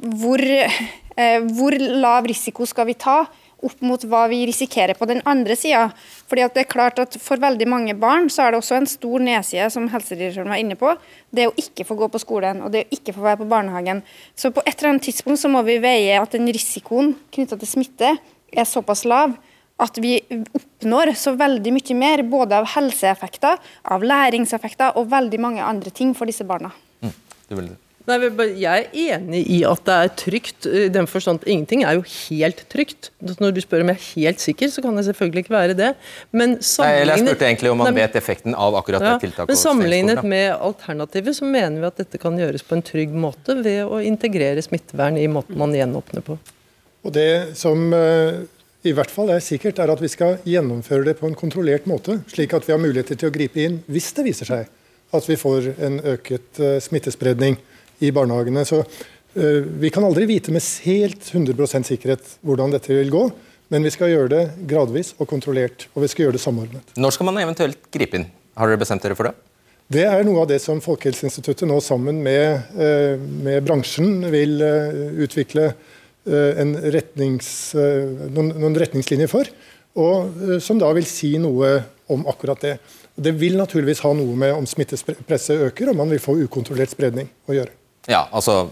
hvor, 0.00 0.40
eh, 0.40 1.40
hvor 1.54 1.76
lav 1.76 2.26
risiko 2.26 2.66
skal 2.66 2.88
vi 2.88 2.98
ta 2.98 3.22
opp 3.60 3.82
mot 3.84 4.04
hva 4.08 4.22
vi 4.30 4.40
risikerer 4.48 4.96
på 4.96 5.06
den 5.08 5.20
andre 5.28 5.56
sida. 5.58 5.90
Fordi 6.30 6.44
at 6.46 6.54
det 6.56 6.64
er 6.64 6.70
klart 6.70 6.98
at 7.02 7.18
For 7.20 7.40
veldig 7.40 7.68
mange 7.68 7.94
barn 7.94 8.30
så 8.32 8.46
er 8.46 8.52
det 8.52 8.60
også 8.60 8.78
en 8.78 8.88
stor 8.88 9.20
nedside, 9.20 9.70
som 9.70 9.88
helsedirektøren 9.92 10.48
var 10.48 10.60
inne 10.62 10.76
på. 10.80 10.94
Det 11.30 11.48
å 11.48 11.54
ikke 11.60 11.84
få 11.84 11.98
gå 11.98 12.08
på 12.08 12.22
skolen 12.22 12.62
og 12.64 12.72
det 12.72 12.86
å 12.86 12.96
ikke 12.96 13.14
få 13.16 13.26
være 13.26 13.42
på 13.42 13.50
barnehagen. 13.50 14.02
Så 14.34 14.50
på 14.50 14.64
et 14.64 14.78
eller 14.78 14.94
annet 14.94 15.08
tidspunkt 15.10 15.42
så 15.42 15.52
må 15.52 15.62
vi 15.66 15.78
veie 15.82 16.20
at 16.20 16.32
den 16.32 16.48
risikoen 16.48 17.14
knytta 17.34 17.58
til 17.60 17.68
smitte 17.68 18.16
er 18.50 18.66
såpass 18.66 19.04
lav 19.04 19.36
at 19.80 20.00
vi 20.02 20.18
oppnår 20.30 21.14
så 21.18 21.34
veldig 21.38 21.74
mye 21.76 21.98
mer, 21.98 22.24
både 22.28 22.60
av 22.60 22.68
helseeffekter, 22.76 23.60
av 23.94 24.04
læringseffekter 24.06 24.98
og 25.00 25.10
veldig 25.12 25.40
mange 25.42 25.64
andre 25.64 25.92
ting 25.94 26.12
for 26.16 26.30
disse 26.30 26.46
barna. 26.46 26.72
Mm, 27.00 27.14
Nei, 28.08 28.16
jeg 28.58 28.86
er 28.88 29.16
enig 29.18 29.40
i 29.52 29.58
at 29.68 29.82
det 29.86 29.94
er 29.94 30.12
trygt. 30.18 30.66
i 30.66 30.86
den 30.90 31.06
forstand 31.06 31.44
Ingenting 31.46 31.84
er 31.86 31.98
jo 31.98 32.02
helt 32.02 32.62
trygt. 32.72 33.10
Når 33.20 33.52
du 33.54 33.60
spør 33.62 33.84
om 33.84 33.92
jeg 33.92 34.00
er 34.00 34.06
helt 34.08 34.42
sikker, 34.42 34.70
så 34.72 34.82
kan 34.82 34.96
det 34.96 35.04
selvfølgelig 35.10 35.44
ikke 35.44 35.54
være 35.54 35.76
det. 35.78 35.90
Men 36.32 36.56
jeg 36.58 37.18
spurte 37.20 37.46
egentlig 37.46 37.70
om 37.70 37.82
man 37.84 37.94
vet 37.94 38.16
effekten 38.18 38.56
av 38.56 38.78
akkurat 38.80 39.04
ja, 39.04 39.12
det 39.14 39.28
tiltaket. 39.28 39.52
Men 39.52 39.60
Sammenlignet 39.60 40.22
med 40.24 40.48
alternativet 40.56 41.38
så 41.38 41.48
mener 41.48 41.84
vi 41.84 41.90
at 41.90 42.00
dette 42.02 42.22
kan 42.22 42.38
gjøres 42.40 42.64
på 42.66 42.78
en 42.78 42.86
trygg 42.88 43.12
måte 43.14 43.60
ved 43.60 43.84
å 43.84 44.00
integrere 44.02 44.64
smittevern 44.64 45.20
i 45.20 45.28
måten 45.30 45.60
man 45.60 45.76
gjenåpner 45.76 46.24
på. 46.26 46.38
Og 47.04 47.14
det 47.14 47.30
som 47.60 47.92
uh 47.94 48.40
i 48.80 48.92
hvert 48.96 49.12
fall 49.12 49.28
er 49.34 49.42
sikkert, 49.44 49.78
er 49.82 49.92
at 49.92 50.00
vi 50.00 50.08
skal 50.08 50.38
gjennomføre 50.48 51.10
det 51.10 51.18
på 51.18 51.28
en 51.28 51.36
kontrollert 51.36 51.84
måte, 51.90 52.20
slik 52.32 52.54
at 52.56 52.64
vi 52.64 52.72
har 52.72 52.80
muligheter 52.80 53.18
til 53.18 53.28
å 53.28 53.34
gripe 53.34 53.60
inn 53.60 53.80
hvis 53.92 54.08
det 54.16 54.24
viser 54.30 54.48
seg 54.48 54.70
at 55.10 55.26
vi 55.26 55.36
får 55.36 55.72
en 55.82 55.98
øket 56.14 56.60
uh, 56.62 56.76
smittespredning 56.80 57.58
i 58.00 58.12
barnehagene. 58.14 58.62
Så 58.64 58.80
uh, 58.80 59.60
Vi 59.82 59.90
kan 59.92 60.06
aldri 60.06 60.28
vite 60.30 60.54
med 60.54 60.64
helt 60.86 61.28
100% 61.28 61.90
sikkerhet 61.90 62.36
hvordan 62.46 62.72
dette 62.72 62.94
vil 62.94 63.12
gå, 63.12 63.26
men 63.70 63.84
vi 63.84 63.92
skal 63.92 64.14
gjøre 64.14 64.32
det 64.32 64.42
gradvis 64.70 65.12
og 65.18 65.28
kontrollert, 65.28 65.88
og 65.92 66.06
vi 66.06 66.10
skal 66.10 66.28
gjøre 66.28 66.38
det 66.38 66.44
samordnet. 66.46 66.96
Når 66.96 67.18
skal 67.18 67.28
man 67.28 67.42
eventuelt 67.42 67.84
gripe 67.92 68.16
inn? 68.16 68.30
Har 68.56 68.70
dere 68.70 68.80
bestemt 68.80 69.04
dere 69.04 69.18
for 69.18 69.28
det? 69.28 69.36
Det 69.90 70.06
er 70.06 70.22
noe 70.24 70.44
av 70.44 70.48
det 70.50 70.60
som 70.62 70.80
Folkehelseinstituttet 70.82 71.68
nå 71.68 71.80
sammen 71.82 72.22
med, 72.24 72.70
uh, 72.78 73.18
med 73.18 73.66
bransjen 73.66 74.22
vil 74.30 74.56
utvikle 75.20 75.72
Eh, 75.72 75.99
retnings, 76.30 77.74
eh, 77.74 78.30
noen, 78.30 78.52
noen, 78.54 78.78
retningslinjer 78.78 79.30
for, 79.30 79.50
og 80.00 80.40
eh, 80.46 80.58
som 80.62 80.78
da 80.80 80.90
vil 80.96 81.06
si 81.08 81.34
noe 81.42 81.72
om 82.10 82.26
akkurat 82.30 82.62
det. 82.62 82.76
Det 83.20 83.34
vil 83.36 83.58
naturligvis 83.58 84.02
ha 84.04 84.12
noe 84.16 84.36
med 84.38 84.54
om 84.54 84.66
smittepresset 84.68 85.66
øker 85.68 85.90
og 85.90 86.00
man 86.00 86.10
vil 86.12 86.22
få 86.22 86.38
ukontrollert 86.44 86.92
spredning 86.92 87.28
å 87.50 87.56
gjøre. 87.56 87.74
Ja, 88.08 88.24
altså, 88.32 88.70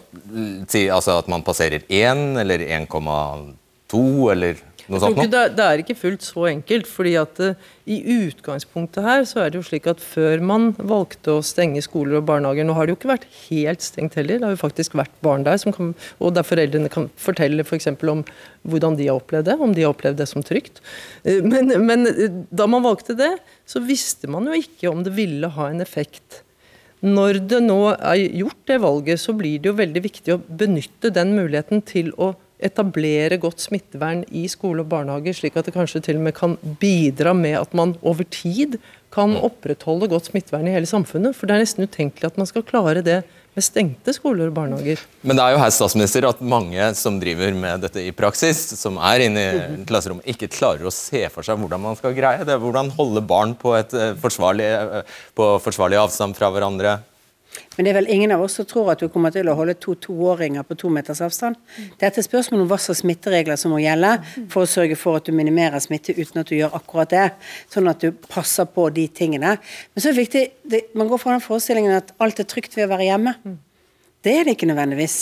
si, 0.70 0.86
altså 0.88 1.18
at 1.20 1.28
man 1.28 1.44
passerer 1.44 1.84
1 1.84 2.38
eller 2.40 2.64
1,2 2.64 4.00
eller 4.32 4.62
noe 4.88 5.00
sånt 5.02 5.18
det, 5.32 5.42
det 5.58 5.64
er 5.64 5.82
ikke 5.82 5.96
fullt 5.98 6.24
så 6.24 6.46
enkelt. 6.48 6.88
fordi 6.88 7.14
at 7.20 7.40
uh, 7.44 7.66
I 7.88 7.98
utgangspunktet 8.28 9.04
her 9.04 9.24
så 9.28 9.42
er 9.42 9.52
det 9.52 9.60
jo 9.60 9.66
slik 9.66 9.88
at 9.90 10.00
før 10.02 10.40
man 10.44 10.70
valgte 10.78 11.36
å 11.36 11.44
stenge 11.44 11.82
skoler 11.84 12.20
og 12.20 12.26
barnehager 12.30 12.64
Nå 12.64 12.76
har 12.78 12.88
det 12.88 12.94
jo 12.94 12.98
ikke 13.00 13.12
vært 13.12 13.28
helt 13.48 13.84
stengt 13.84 14.16
heller. 14.18 14.40
Det 14.40 14.48
har 14.48 14.56
jo 14.56 14.62
faktisk 14.62 14.96
vært 14.98 15.14
barn 15.24 15.44
der, 15.46 15.60
som 15.60 15.74
kan, 15.76 15.92
og 16.18 16.34
der 16.36 16.46
foreldrene 16.48 16.92
kan 16.92 17.10
fortelle 17.20 17.66
for 17.68 17.78
eksempel 17.78 18.14
om 18.16 18.24
hvordan 18.68 18.98
de 18.98 19.10
har 19.10 19.20
opplevd 19.20 19.50
det. 19.52 19.58
Om 19.60 19.76
de 19.76 19.84
har 19.84 19.94
opplevd 19.94 20.20
det 20.22 20.28
som 20.32 20.44
trygt. 20.46 20.82
Uh, 21.26 21.40
Men, 21.44 21.72
men 21.84 22.08
uh, 22.08 22.42
da 22.50 22.68
man 22.70 22.86
valgte 22.86 23.16
det, 23.18 23.34
så 23.68 23.84
visste 23.84 24.30
man 24.30 24.48
jo 24.48 24.56
ikke 24.56 24.90
om 24.90 25.04
det 25.04 25.16
ville 25.16 25.52
ha 25.56 25.70
en 25.70 25.84
effekt. 25.84 26.42
Når 27.04 27.44
det 27.46 27.60
nå 27.62 27.78
er 27.94 28.18
gjort 28.40 28.64
det 28.66 28.80
valget, 28.82 29.20
så 29.22 29.34
blir 29.36 29.60
det 29.62 29.70
jo 29.70 29.78
veldig 29.78 30.02
viktig 30.02 30.34
å 30.34 30.40
benytte 30.42 31.12
den 31.14 31.36
muligheten 31.36 31.84
til 31.86 32.10
å 32.18 32.32
etablere 32.58 33.38
godt 33.40 33.62
smittevern 33.62 34.24
i 34.34 34.44
skole 34.50 34.82
og 34.82 34.90
barnehager, 34.90 35.36
slik 35.36 35.58
at 35.58 35.68
det 35.68 35.76
kanskje 35.76 36.02
til 36.04 36.18
og 36.18 36.24
med 36.26 36.36
kan 36.36 36.56
bidra 36.80 37.34
med 37.36 37.58
at 37.60 37.74
man 37.76 37.94
over 38.02 38.26
tid 38.26 38.78
kan 39.14 39.36
opprettholde 39.38 40.10
godt 40.10 40.30
smittevern 40.32 40.68
i 40.68 40.74
hele 40.74 40.88
samfunnet. 40.88 41.36
For 41.36 41.48
det 41.48 41.56
er 41.56 41.64
nesten 41.64 41.86
utenkelig 41.86 42.32
at 42.32 42.40
man 42.40 42.50
skal 42.50 42.66
klare 42.66 43.04
det 43.04 43.22
med 43.58 43.64
stengte 43.64 44.14
skoler 44.14 44.50
og 44.50 44.56
barnehager. 44.56 45.00
Men 45.26 45.38
det 45.38 45.44
er 45.44 45.54
jo 45.54 45.62
her 45.62 45.72
statsminister, 45.74 46.26
at 46.28 46.42
mange 46.44 46.90
som 46.98 47.18
driver 47.22 47.54
med 47.58 47.82
dette 47.86 48.04
i 48.04 48.14
praksis, 48.14 48.60
som 48.78 48.98
er 49.10 49.26
inne 49.26 49.44
i 49.44 49.84
klasserommet, 49.88 50.26
ikke 50.30 50.50
klarer 50.52 50.86
å 50.86 50.94
se 50.94 51.24
for 51.34 51.46
seg 51.46 51.58
hvordan 51.58 51.82
man 51.88 51.98
skal 51.98 52.16
greie 52.16 52.46
det. 52.46 52.58
Hvordan 52.62 52.92
holde 52.98 53.24
barn 53.26 53.56
på, 53.58 53.74
et 53.78 53.94
eh, 53.96 54.14
forsvarlig, 54.20 54.68
eh, 54.68 55.22
på 55.38 55.54
forsvarlig 55.64 55.98
avstand 56.02 56.38
fra 56.38 56.52
hverandre. 56.54 56.98
Men 57.76 57.86
det 57.86 57.90
er 57.92 57.96
vel 58.00 58.10
ingen 58.12 58.32
av 58.34 58.42
oss 58.44 58.56
som 58.58 58.66
tror 58.68 58.90
at 58.92 59.02
du 59.02 59.08
kommer 59.12 59.32
til 59.34 59.48
å 59.48 59.54
holde 59.58 59.76
to 59.80 59.94
toåringer 60.02 60.66
på 60.66 60.76
to 60.78 60.90
meters 60.92 61.20
avstand. 61.24 61.58
Dette 62.00 62.20
er 62.20 62.26
spørsmål 62.26 62.64
om 62.64 62.70
hva 62.70 62.78
slags 62.82 63.02
smitteregler 63.04 63.58
som 63.60 63.72
må 63.74 63.80
gjelde 63.82 64.16
for 64.52 64.64
å 64.64 64.70
sørge 64.70 64.98
for 64.98 65.18
at 65.18 65.28
du 65.28 65.34
minimerer 65.36 65.82
smitte 65.82 66.16
uten 66.18 66.42
at 66.42 66.50
du 66.50 66.56
gjør 66.58 66.76
akkurat 66.78 67.14
det. 67.14 67.28
Sånn 67.72 67.90
at 67.90 68.02
du 68.04 68.12
passer 68.28 68.68
på 68.72 68.88
de 68.94 69.06
tingene. 69.20 69.56
Men 69.94 70.02
så 70.02 70.10
er 70.10 70.16
det 70.16 70.24
viktig, 70.26 70.44
det, 70.74 70.82
man 70.98 71.10
går 71.10 71.22
fra 71.22 71.36
den 71.36 71.44
forestillingen 71.44 71.96
at 72.00 72.12
alt 72.22 72.42
er 72.42 72.50
trygt 72.50 72.76
ved 72.76 72.88
å 72.88 72.92
være 72.92 73.08
hjemme. 73.08 73.34
Det 74.26 74.34
er 74.34 74.46
det 74.46 74.56
ikke 74.56 74.70
nødvendigvis. 74.70 75.18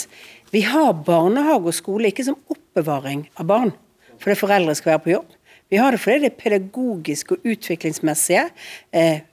Vi 0.53 0.63
har 0.65 0.93
barnehage 1.05 1.69
og 1.69 1.75
skole 1.75 2.09
ikke 2.09 2.25
som 2.25 2.39
oppbevaring 2.49 3.27
av 3.37 3.49
barn, 3.49 3.73
fordi 4.17 4.39
foreldre 4.39 4.75
skal 4.77 4.95
være 4.95 5.05
på 5.05 5.15
jobb. 5.17 5.33
Vi 5.67 5.79
har 5.81 5.91
det 5.91 5.99
fordi 5.99 6.23
det 6.23 6.31
er 6.31 6.39
pedagogiske 6.39 7.35
og 7.35 7.49
utviklingsmessige 7.51 8.45
eh, 8.95 9.25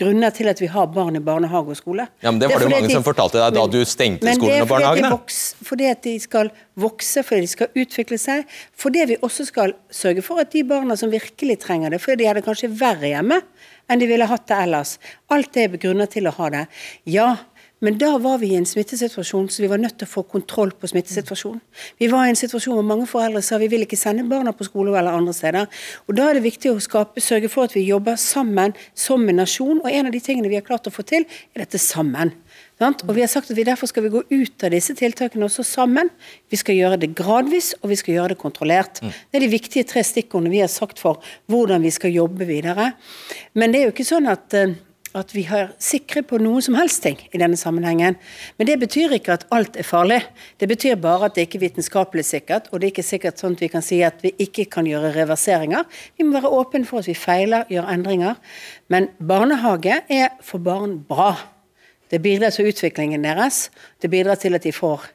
grunner 0.00 0.32
til 0.34 0.48
at 0.50 0.60
vi 0.62 0.68
har 0.72 0.88
barn 0.94 1.16
i 1.18 1.22
barnehage 1.24 1.74
og 1.74 1.78
skole. 1.78 2.06
Ja, 2.24 2.30
men 2.32 2.40
Det 2.40 2.48
var 2.50 2.58
det 2.62 2.68
jo 2.68 2.74
mange 2.74 2.88
de- 2.88 2.94
som 2.96 3.04
fortalte 3.06 3.38
deg 3.42 3.54
da 3.58 3.66
du 3.70 3.78
stengte 3.84 4.24
men 4.24 4.34
det 4.34 4.40
skolen 4.40 4.62
og 4.64 4.68
barnehagene. 4.72 5.10
de 5.10 5.66
Fordi 5.70 5.90
at 5.90 6.02
de 6.02 6.14
skal 6.20 6.50
vokse, 6.80 7.22
fordi 7.26 7.40
de 7.46 7.52
skal 7.52 7.68
utvikle 7.76 8.18
seg. 8.18 8.44
Fordi 8.76 9.04
vi 9.12 9.16
også 9.22 9.46
skal 9.46 9.74
sørge 9.90 10.22
for 10.24 10.40
at 10.40 10.50
de 10.50 10.64
barna 10.64 10.96
som 10.96 11.10
virkelig 11.12 11.58
trenger 11.60 11.90
det, 11.90 12.00
fordi 12.00 12.24
de 12.24 12.30
hadde 12.32 12.42
kanskje 12.46 12.72
verre 12.80 13.12
hjemme 13.12 13.42
enn 13.90 13.98
de 13.98 14.06
ville 14.06 14.26
hatt 14.26 14.46
det 14.46 14.56
ellers. 14.64 14.98
Alt 15.34 15.52
det 15.56 15.64
er 15.66 15.76
grunner 15.82 16.06
til 16.10 16.28
å 16.30 16.32
ha 16.36 16.48
det. 16.50 16.66
Ja, 17.10 17.36
men 17.80 17.96
da 17.98 18.10
var 18.20 18.38
vi 18.42 18.50
i 18.52 18.58
en 18.58 18.66
smittesituasjon, 18.68 19.48
så 19.48 19.62
vi 19.62 19.68
var 19.70 19.80
nødt 19.80 19.96
til 20.00 20.08
å 20.08 20.12
få 20.12 20.24
kontroll 20.28 20.72
på 20.76 20.88
smittesituasjonen. 20.90 21.62
Vi 22.00 22.10
var 22.12 22.26
i 22.26 22.32
en 22.34 22.38
situasjon 22.38 22.76
hvor 22.76 22.84
mange 22.84 23.06
foreldre 23.08 23.40
sa 23.44 23.56
vi 23.60 23.70
vil 23.72 23.86
ikke 23.86 23.96
sende 23.96 24.26
barna 24.28 24.52
på 24.56 24.66
skole 24.68 24.92
eller 24.92 25.16
andre 25.16 25.32
steder. 25.36 25.68
Og 26.04 26.16
Da 26.18 26.28
er 26.28 26.36
det 26.36 26.44
viktig 26.44 26.74
å 26.74 26.82
skape, 26.82 27.22
sørge 27.24 27.48
for 27.48 27.64
at 27.64 27.76
vi 27.76 27.86
jobber 27.88 28.20
sammen 28.20 28.76
som 28.92 29.24
en 29.24 29.40
nasjon. 29.40 29.80
Og 29.80 29.88
en 29.88 30.10
av 30.10 30.12
de 30.12 30.20
tingene 30.20 30.52
vi 30.52 30.58
har 30.60 30.66
klart 30.66 30.90
å 30.90 30.92
få 30.92 31.06
til, 31.08 31.24
er 31.54 31.64
dette 31.64 31.80
sammen. 31.80 32.34
Og 32.80 33.12
vi 33.12 33.20
har 33.20 33.28
sagt 33.28 33.50
at 33.52 33.56
vi 33.56 33.64
Derfor 33.68 33.88
skal 33.90 34.06
vi 34.06 34.12
gå 34.12 34.22
ut 34.28 34.64
av 34.64 34.72
disse 34.72 34.94
tiltakene 34.96 35.44
også 35.44 35.64
sammen. 35.64 36.08
Vi 36.48 36.56
skal 36.56 36.78
gjøre 36.78 37.00
det 37.00 37.12
gradvis, 37.16 37.74
og 37.80 37.92
vi 37.92 37.98
skal 38.00 38.14
gjøre 38.14 38.34
det 38.34 38.40
kontrollert. 38.40 39.00
Det 39.04 39.40
er 39.40 39.44
de 39.44 39.52
viktige 39.52 39.88
tre 39.88 40.04
stikkordene 40.04 40.52
vi 40.52 40.62
har 40.64 40.72
sagt 40.72 40.98
for 40.98 41.20
hvordan 41.48 41.84
vi 41.84 41.92
skal 41.92 42.12
jobbe 42.12 42.48
videre. 42.48 42.92
Men 43.54 43.72
det 43.72 43.80
er 43.80 43.88
jo 43.88 43.96
ikke 43.96 44.08
sånn 44.08 44.28
at 44.32 44.56
eh, 44.56 44.72
at 45.16 45.32
vi 45.34 45.42
har 45.48 45.72
sikre 45.82 46.22
på 46.26 46.38
noe 46.38 46.62
som 46.62 46.76
helst 46.78 47.02
ting 47.02 47.18
i 47.34 47.40
denne 47.40 47.58
sammenhengen. 47.58 48.16
Men 48.58 48.68
det 48.68 48.78
betyr 48.82 49.16
ikke 49.16 49.34
at 49.34 49.46
alt 49.54 49.78
er 49.80 49.86
farlig. 49.86 50.20
Det 50.62 50.68
betyr 50.70 51.00
bare 51.02 51.26
at 51.28 51.36
det 51.36 51.48
ikke 51.48 51.58
er 51.58 51.66
vitenskapelig 51.66 52.24
sikkert, 52.28 52.68
og 52.70 52.80
det 52.80 52.88
er 52.88 52.94
ikke 52.94 53.06
sikkert 53.06 53.42
sånn 53.42 53.56
at 53.58 53.64
vi 53.64 53.70
kan 53.72 53.84
si 53.84 54.00
at 54.06 54.22
vi 54.22 54.34
ikke 54.46 54.68
kan 54.70 54.86
gjøre 54.86 55.12
reverseringer. 55.16 55.86
Vi 56.18 56.26
må 56.26 56.38
være 56.38 56.52
åpne 56.60 56.86
for 56.88 57.02
at 57.02 57.10
vi 57.10 57.18
feiler, 57.18 57.66
gjør 57.70 57.90
endringer. 57.90 58.38
Men 58.92 59.10
barnehage 59.18 60.02
er 60.06 60.36
for 60.46 60.62
barn 60.62 61.00
bra. 61.08 61.32
Det 62.10 62.22
bidrar 62.22 62.54
til 62.54 62.70
utviklingen 62.70 63.26
deres. 63.26 63.68
Det 64.02 64.10
bidrar 64.10 64.38
til 64.38 64.54
at 64.58 64.66
de 64.66 64.74
får 64.74 65.10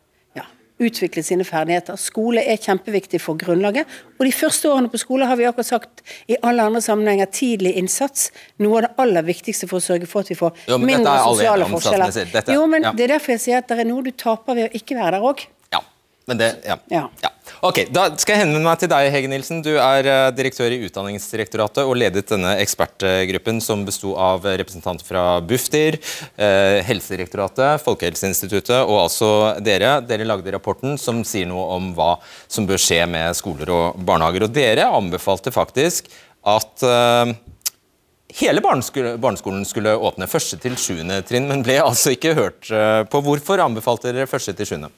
utvikle 0.80 1.24
sine 1.24 1.46
ferdigheter. 1.48 1.96
Skole 2.00 2.44
er 2.44 2.60
kjempeviktig 2.60 3.22
for 3.24 3.40
grunnlaget. 3.40 3.88
Og 4.20 4.26
de 4.28 4.32
første 4.36 4.70
årene 4.72 4.92
på 4.92 5.00
skole 5.00 5.28
har 5.30 5.40
vi 5.40 5.48
akkurat 5.48 5.70
sagt 5.70 6.04
i 6.32 6.36
alle 6.44 6.66
andre 6.68 6.82
sammenhenger 6.84 7.30
tidlig 7.32 7.76
innsats. 7.80 8.30
Noe 8.60 8.82
av 8.82 8.88
det 8.88 8.92
aller 9.06 9.28
viktigste 9.28 9.70
for 9.72 9.80
å 9.80 9.86
sørge 9.86 10.10
for 10.12 10.26
at 10.26 10.32
vi 10.34 10.38
får 10.40 10.52
Jo, 10.68 10.78
mindre 10.82 11.16
sosiale 11.24 11.68
forskjeller. 11.72 12.16
Dette- 12.34 12.54
jo, 12.58 12.66
men 12.68 12.84
ja. 12.90 12.92
Det 12.92 13.08
er 13.08 13.14
derfor 13.16 13.36
jeg 13.38 13.44
sier 13.48 13.58
at 13.64 13.68
det 13.72 13.80
er 13.80 13.90
noe 13.92 14.04
du 14.04 14.12
taper 14.12 14.56
ved 14.56 14.70
å 14.70 14.76
ikke 14.76 14.96
være 15.00 15.16
der 15.20 15.28
òg. 15.32 15.46
Men 16.26 16.38
det, 16.38 16.56
ja. 16.66 16.78
Ja. 16.90 17.10
ja. 17.22 17.30
Ok, 17.62 17.84
Da 17.94 18.08
skal 18.18 18.36
jeg 18.36 18.42
henvende 18.46 18.66
meg 18.66 18.80
til 18.82 18.90
deg, 18.90 19.12
Hege 19.14 19.30
Nilsen. 19.30 19.60
Du 19.66 19.76
er 19.78 20.08
eh, 20.10 20.30
direktør 20.34 20.74
i 20.74 20.80
Utdanningsdirektoratet 20.88 21.86
og 21.86 21.94
ledet 22.02 22.26
denne 22.32 22.56
ekspertgruppen 22.64 23.62
som 23.62 23.84
besto 23.86 24.16
av 24.18 24.46
representanter 24.46 25.06
fra 25.06 25.26
Bufdir, 25.46 26.00
eh, 26.42 26.82
Helsedirektoratet, 26.88 27.84
Folkehelseinstituttet 27.86 28.80
og 28.82 29.04
altså 29.04 29.30
dere. 29.66 30.00
Dere 30.10 30.26
lagde 30.26 30.56
rapporten 30.58 30.98
som 31.02 31.22
sier 31.28 31.50
noe 31.50 31.68
om 31.78 31.94
hva 31.98 32.16
som 32.50 32.66
bør 32.66 32.82
skje 32.82 33.04
med 33.10 33.38
skoler 33.38 33.70
og 33.76 34.02
barnehager. 34.10 34.48
Og 34.48 34.56
dere 34.58 34.90
anbefalte 34.90 35.54
faktisk 35.54 36.10
at 36.46 36.90
eh, 36.90 37.36
Hele 38.36 38.60
barneskolen 38.60 39.62
skulle 39.64 39.94
åpne 39.96 40.26
første 40.28 40.58
til 40.60 40.74
sjuende 40.82 41.22
trinn, 41.24 41.46
men 41.48 41.62
ble 41.64 41.78
altså 41.80 42.12
ikke 42.12 42.34
hørt 42.36 42.68
på. 42.68 43.22
Hvorfor 43.24 43.62
anbefalte 43.64 44.12
dere 44.12 44.28
første 44.28 44.52
til 44.58 44.68
sjuende? 44.68 44.90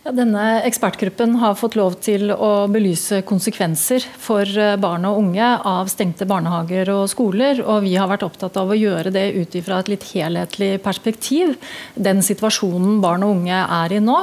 Ja, 0.00 0.14
denne 0.16 0.62
ekspertgruppen 0.64 1.34
har 1.42 1.58
fått 1.60 1.74
lov 1.76 1.98
til 2.00 2.30
å 2.32 2.64
belyse 2.72 3.18
konsekvenser 3.28 4.00
for 4.16 4.48
eh, 4.48 4.78
barn 4.80 5.04
og 5.04 5.18
unge 5.20 5.48
av 5.68 5.90
stengte 5.92 6.24
barnehager 6.24 6.88
og 6.94 7.02
skoler. 7.12 7.60
og 7.60 7.82
Vi 7.84 7.92
har 8.00 8.08
vært 8.08 8.24
opptatt 8.24 8.56
av 8.56 8.72
å 8.72 8.78
gjøre 8.78 9.12
det 9.12 9.26
ut 9.36 9.58
ifra 9.60 9.82
et 9.82 9.90
litt 9.92 10.06
helhetlig 10.14 10.70
perspektiv. 10.80 11.52
Den 12.00 12.24
situasjonen 12.24 12.96
barn 13.04 13.26
og 13.26 13.34
unge 13.42 13.58
er 13.60 13.92
i 13.92 14.00
nå. 14.00 14.16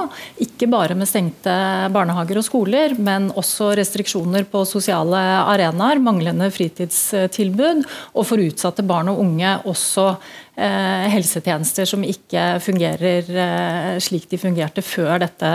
Ikke 0.48 0.66
bare 0.72 0.98
med 0.98 1.12
stengte 1.12 1.54
barnehager 1.94 2.42
og 2.42 2.48
skoler, 2.50 2.98
men 2.98 3.30
også 3.38 3.76
restriksjoner 3.78 4.50
på 4.50 4.66
sosiale 4.66 5.22
arenaer, 5.44 6.02
manglende 6.02 6.50
fritidstilbud, 6.58 7.86
og 8.18 8.26
for 8.26 8.42
utsatte 8.42 8.82
barn 8.82 9.14
og 9.14 9.22
unge 9.28 9.54
også 9.70 10.10
helsetjenester 10.58 11.86
som 11.86 12.02
ikke 12.02 12.58
fungerer 12.66 13.28
eh, 13.30 13.98
slik 14.02 14.26
de 14.32 14.40
fungerte 14.42 14.82
før 14.82 15.22
dette 15.22 15.52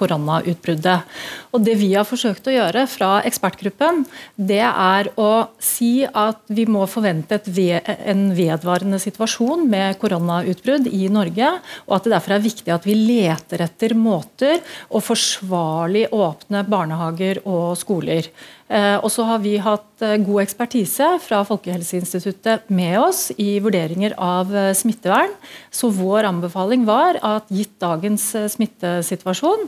koronautbruddet. 0.00 1.18
Og 1.52 1.64
Det 1.66 1.76
vi 1.76 1.90
har 1.92 2.08
forsøkt 2.08 2.48
å 2.48 2.54
gjøre 2.54 2.86
fra 2.88 3.10
ekspertgruppen, 3.28 4.04
det 4.36 4.62
er 4.64 5.10
å 5.20 5.30
si 5.60 6.06
at 6.06 6.40
vi 6.48 6.64
må 6.68 6.86
forvente 6.88 7.40
ve 7.46 7.82
en 7.84 8.30
vedvarende 8.36 9.00
situasjon 9.02 9.66
med 9.68 9.98
koronautbrudd 10.00 10.88
i 10.88 11.06
Norge, 11.12 11.52
og 11.86 11.98
at 11.98 12.06
det 12.06 12.16
derfor 12.16 12.36
er 12.36 12.46
viktig 12.48 12.72
at 12.72 12.88
vi 12.88 12.96
leter 12.96 13.66
etter 13.66 13.96
måter 13.98 14.62
å 14.88 15.02
forsvarlig 15.04 16.08
åpne 16.16 16.64
barnehager 16.68 17.44
og 17.44 17.74
skoler. 17.80 18.30
Eh, 18.68 18.96
Og 18.98 19.10
så 19.14 19.22
har 19.28 19.38
vi 19.44 19.56
hatt 19.62 20.02
eh, 20.02 20.16
god 20.26 20.42
ekspertise 20.42 21.06
fra 21.22 21.42
Folkehelseinstituttet 21.46 22.66
med 22.74 22.98
oss 22.98 23.28
i 23.38 23.60
vurderinger 23.62 24.16
av 24.18 24.50
eh, 24.50 24.72
smittevern. 24.74 25.36
Så 25.70 25.92
vår 25.94 26.26
anbefaling 26.26 26.86
var 26.88 27.20
at 27.22 27.46
gitt 27.52 27.76
dagens 27.82 28.24
smittesituasjon, 28.56 29.66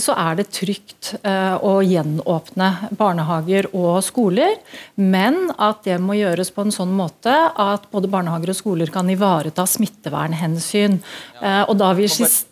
så 0.00 0.14
er 0.14 0.36
det 0.38 0.44
trygt 0.54 1.08
å 1.26 1.72
gjenåpne 1.82 2.68
barnehager 2.96 3.68
og 3.74 3.98
skoler. 4.06 4.54
Men 4.94 5.50
at 5.58 5.82
det 5.88 5.98
må 6.02 6.14
gjøres 6.18 6.52
på 6.54 6.62
en 6.62 6.74
sånn 6.74 6.94
måte 6.96 7.34
at 7.34 7.88
både 7.90 8.10
barnehager 8.12 8.52
og 8.54 8.58
skoler 8.60 8.92
kan 8.94 9.10
ivareta 9.10 9.66
smittevernhensyn. 9.66 11.00
Og 11.66 11.74
da 11.80 11.90
vi 11.98 12.06
skis 12.12 12.44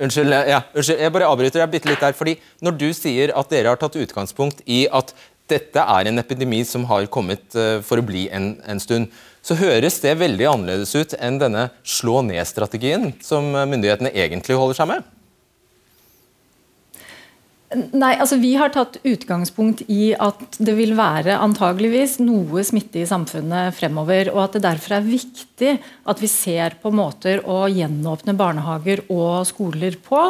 Unnskyld, 0.00 0.32
ja, 0.48 0.62
unnskyld, 0.72 1.02
jeg 1.04 1.12
bare 1.12 1.28
avbryter 1.28 1.60
deg 1.66 1.90
litt 1.90 2.00
der. 2.00 2.16
fordi 2.16 2.38
Når 2.64 2.78
du 2.80 2.88
sier 2.96 3.34
at 3.36 3.52
dere 3.52 3.74
har 3.74 3.80
tatt 3.80 3.98
utgangspunkt 4.00 4.62
i 4.66 4.86
at 4.88 5.12
dette 5.50 5.82
er 5.82 6.08
en 6.08 6.22
epidemi 6.22 6.62
som 6.64 6.86
har 6.88 7.08
kommet 7.10 7.56
eh, 7.58 7.80
for 7.84 8.00
å 8.00 8.06
bli 8.06 8.28
en, 8.32 8.54
en 8.64 8.80
stund, 8.80 9.10
så 9.42 9.56
høres 9.58 9.98
det 10.00 10.18
veldig 10.20 10.46
annerledes 10.46 10.94
ut 10.94 11.16
enn 11.18 11.40
denne 11.40 11.68
slå 11.82 12.20
ned-strategien 12.22 13.10
som 13.24 13.50
myndighetene 13.50 14.12
egentlig 14.14 14.58
holder 14.60 14.78
seg 14.78 14.92
med? 14.92 15.08
Nei, 17.70 18.16
altså 18.18 18.40
Vi 18.42 18.56
har 18.58 18.72
tatt 18.74 18.96
utgangspunkt 19.06 19.84
i 19.86 20.10
at 20.18 20.58
det 20.58 20.72
vil 20.74 20.96
være 20.98 21.36
antageligvis 21.38 22.16
noe 22.18 22.64
smitte 22.66 22.98
i 22.98 23.06
samfunnet 23.06 23.76
fremover. 23.76 24.32
Og 24.34 24.42
at 24.48 24.56
det 24.56 24.64
derfor 24.64 24.96
er 24.96 25.06
viktig 25.06 25.49
at 26.10 26.22
vi 26.22 26.28
ser 26.30 26.76
på 26.82 26.92
måter 26.94 27.42
å 27.48 27.64
gjenåpne 27.70 28.34
barnehager 28.38 29.04
og 29.12 29.46
skoler 29.48 29.96
på. 30.02 30.20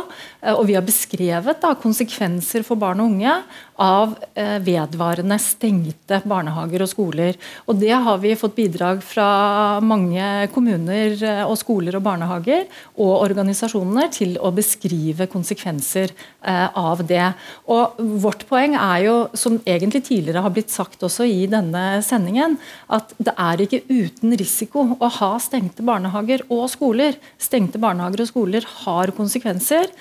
Eh, 0.41 0.55
og 0.55 0.67
vi 0.69 0.77
har 0.77 0.87
beskrevet 0.87 1.61
da, 1.63 1.75
konsekvenser 1.79 2.65
for 2.67 2.81
barn 2.81 3.03
og 3.03 3.13
unge 3.15 3.35
av 3.81 4.13
eh, 4.37 4.59
vedvarende 4.65 5.39
stengte 5.41 6.21
barnehager 6.29 6.85
og 6.85 6.91
skoler. 6.91 7.39
Og 7.67 7.79
Det 7.81 7.93
har 7.93 8.21
vi 8.21 8.35
fått 8.39 8.57
bidrag 8.59 9.01
fra 9.05 9.81
mange 9.85 10.49
kommuner 10.55 11.17
eh, 11.17 11.45
og 11.47 11.57
skoler 11.61 11.97
og 11.97 12.05
barnehager 12.05 12.67
og 13.01 13.15
organisasjoner 13.23 14.11
til 14.13 14.37
å 14.41 14.53
beskrive 14.55 15.29
konsekvenser 15.31 16.13
av 16.41 17.03
det. 17.05 17.27
Og 17.73 17.99
Vårt 18.23 18.47
poeng 18.49 18.75
er 18.79 19.03
jo, 19.05 19.15
som 19.37 19.59
egentlig 19.69 20.03
tidligere 20.07 20.43
har 20.45 20.53
blitt 20.55 20.73
sagt 20.73 21.03
også 21.05 21.27
i 21.29 21.45
denne 21.51 22.01
sendingen, 22.05 22.57
at 22.89 23.13
det 23.21 23.35
er 23.37 23.65
ikke 23.65 23.83
uten 23.89 24.35
risiko 24.41 24.87
å 24.97 25.11
ha 25.21 25.31
stengte 25.43 25.85
barnehager 25.87 26.43
og 26.49 26.67
skoler. 26.73 27.17
Stengte 27.41 27.81
barnehager 27.81 28.25
og 28.25 28.31
skoler 28.33 28.67
har 28.83 29.13
konsekvenser, 29.17 29.93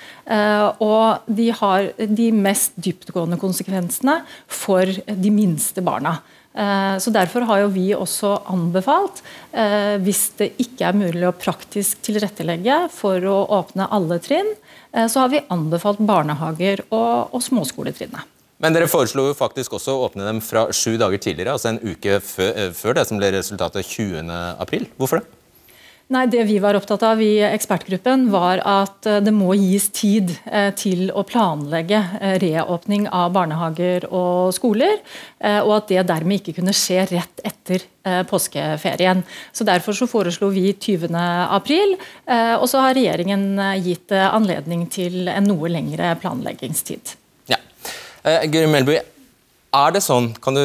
og 0.80 1.30
de 1.30 1.48
har 1.60 1.90
de 1.98 2.28
mest 2.34 2.76
dyptgående 2.80 3.38
konsekvensene 3.40 4.20
for 4.48 4.88
de 5.06 5.32
minste 5.34 5.84
barna. 5.84 6.18
Eh, 6.54 6.98
så 6.98 7.10
Derfor 7.10 7.46
har 7.46 7.62
jo 7.62 7.70
vi 7.70 7.90
også 7.94 8.32
anbefalt, 8.50 9.22
eh, 9.52 9.96
hvis 10.02 10.30
det 10.38 10.52
ikke 10.58 10.88
er 10.88 10.98
mulig 10.98 11.28
å 11.28 11.36
praktisk 11.36 12.02
tilrettelegge 12.02 12.88
for 12.90 13.22
å 13.22 13.46
åpne 13.60 13.86
alle 13.90 14.18
trinn, 14.18 14.50
eh, 14.92 15.06
så 15.06 15.20
har 15.20 15.28
vi 15.30 15.46
anbefalt 15.48 16.02
barnehager 16.02 16.82
og, 16.90 17.30
og 17.34 17.42
småskoletrinnet. 17.42 18.39
Men 18.60 18.76
dere 18.76 18.90
foreslo 18.92 19.30
jo 19.30 19.36
faktisk 19.36 19.78
også 19.78 19.96
å 19.96 20.06
åpne 20.08 20.26
dem 20.26 20.40
fra 20.44 20.66
sju 20.76 20.98
dager 21.00 21.20
tidligere, 21.20 21.56
altså 21.56 21.72
en 21.72 21.80
uke 21.80 22.20
før, 22.20 22.74
før 22.76 22.98
det 22.98 23.06
som 23.08 23.20
ble 23.20 23.32
resultatet 23.38 23.88
20.4. 23.88 24.90
Hvorfor 25.00 25.22
det? 25.22 25.36
Nei, 26.10 26.24
Det 26.26 26.42
vi 26.42 26.56
var 26.58 26.74
opptatt 26.74 27.04
av 27.06 27.20
i 27.22 27.36
ekspertgruppen, 27.46 28.24
var 28.32 28.58
at 28.66 29.06
eh, 29.06 29.20
det 29.22 29.30
må 29.30 29.54
gis 29.54 29.86
tid 29.94 30.32
eh, 30.50 30.72
til 30.74 31.12
å 31.14 31.22
planlegge 31.22 32.00
eh, 32.18 32.34
reåpning 32.42 33.06
av 33.14 33.30
barnehager 33.36 34.08
og 34.08 34.50
skoler, 34.56 34.98
og 35.62 35.70
at 35.76 35.86
det 35.92 36.02
dermed 36.08 36.40
ikke 36.40 36.56
kunne 36.58 36.74
skje 36.76 37.04
rett 37.12 37.40
etter 37.46 37.86
påskeferien. 38.28 39.22
Så 39.54 39.64
Derfor 39.64 39.96
så 39.96 40.08
foreslo 40.10 40.50
vi 40.52 40.72
20. 40.74 41.14
april, 41.48 41.94
og 42.58 42.66
så 42.68 42.82
har 42.84 42.96
regjeringen 42.96 43.46
gitt 43.84 44.12
anledning 44.12 44.84
til 44.92 45.30
en 45.32 45.48
noe 45.48 45.72
lengre 45.72 46.12
planleggingstid. 46.20 47.14
Ja. 48.24 48.42
Guri 48.52 48.68
Melby, 48.68 48.98
er 49.70 49.94
det 49.94 50.02
sånn, 50.04 50.32
kan 50.42 50.56
du 50.56 50.62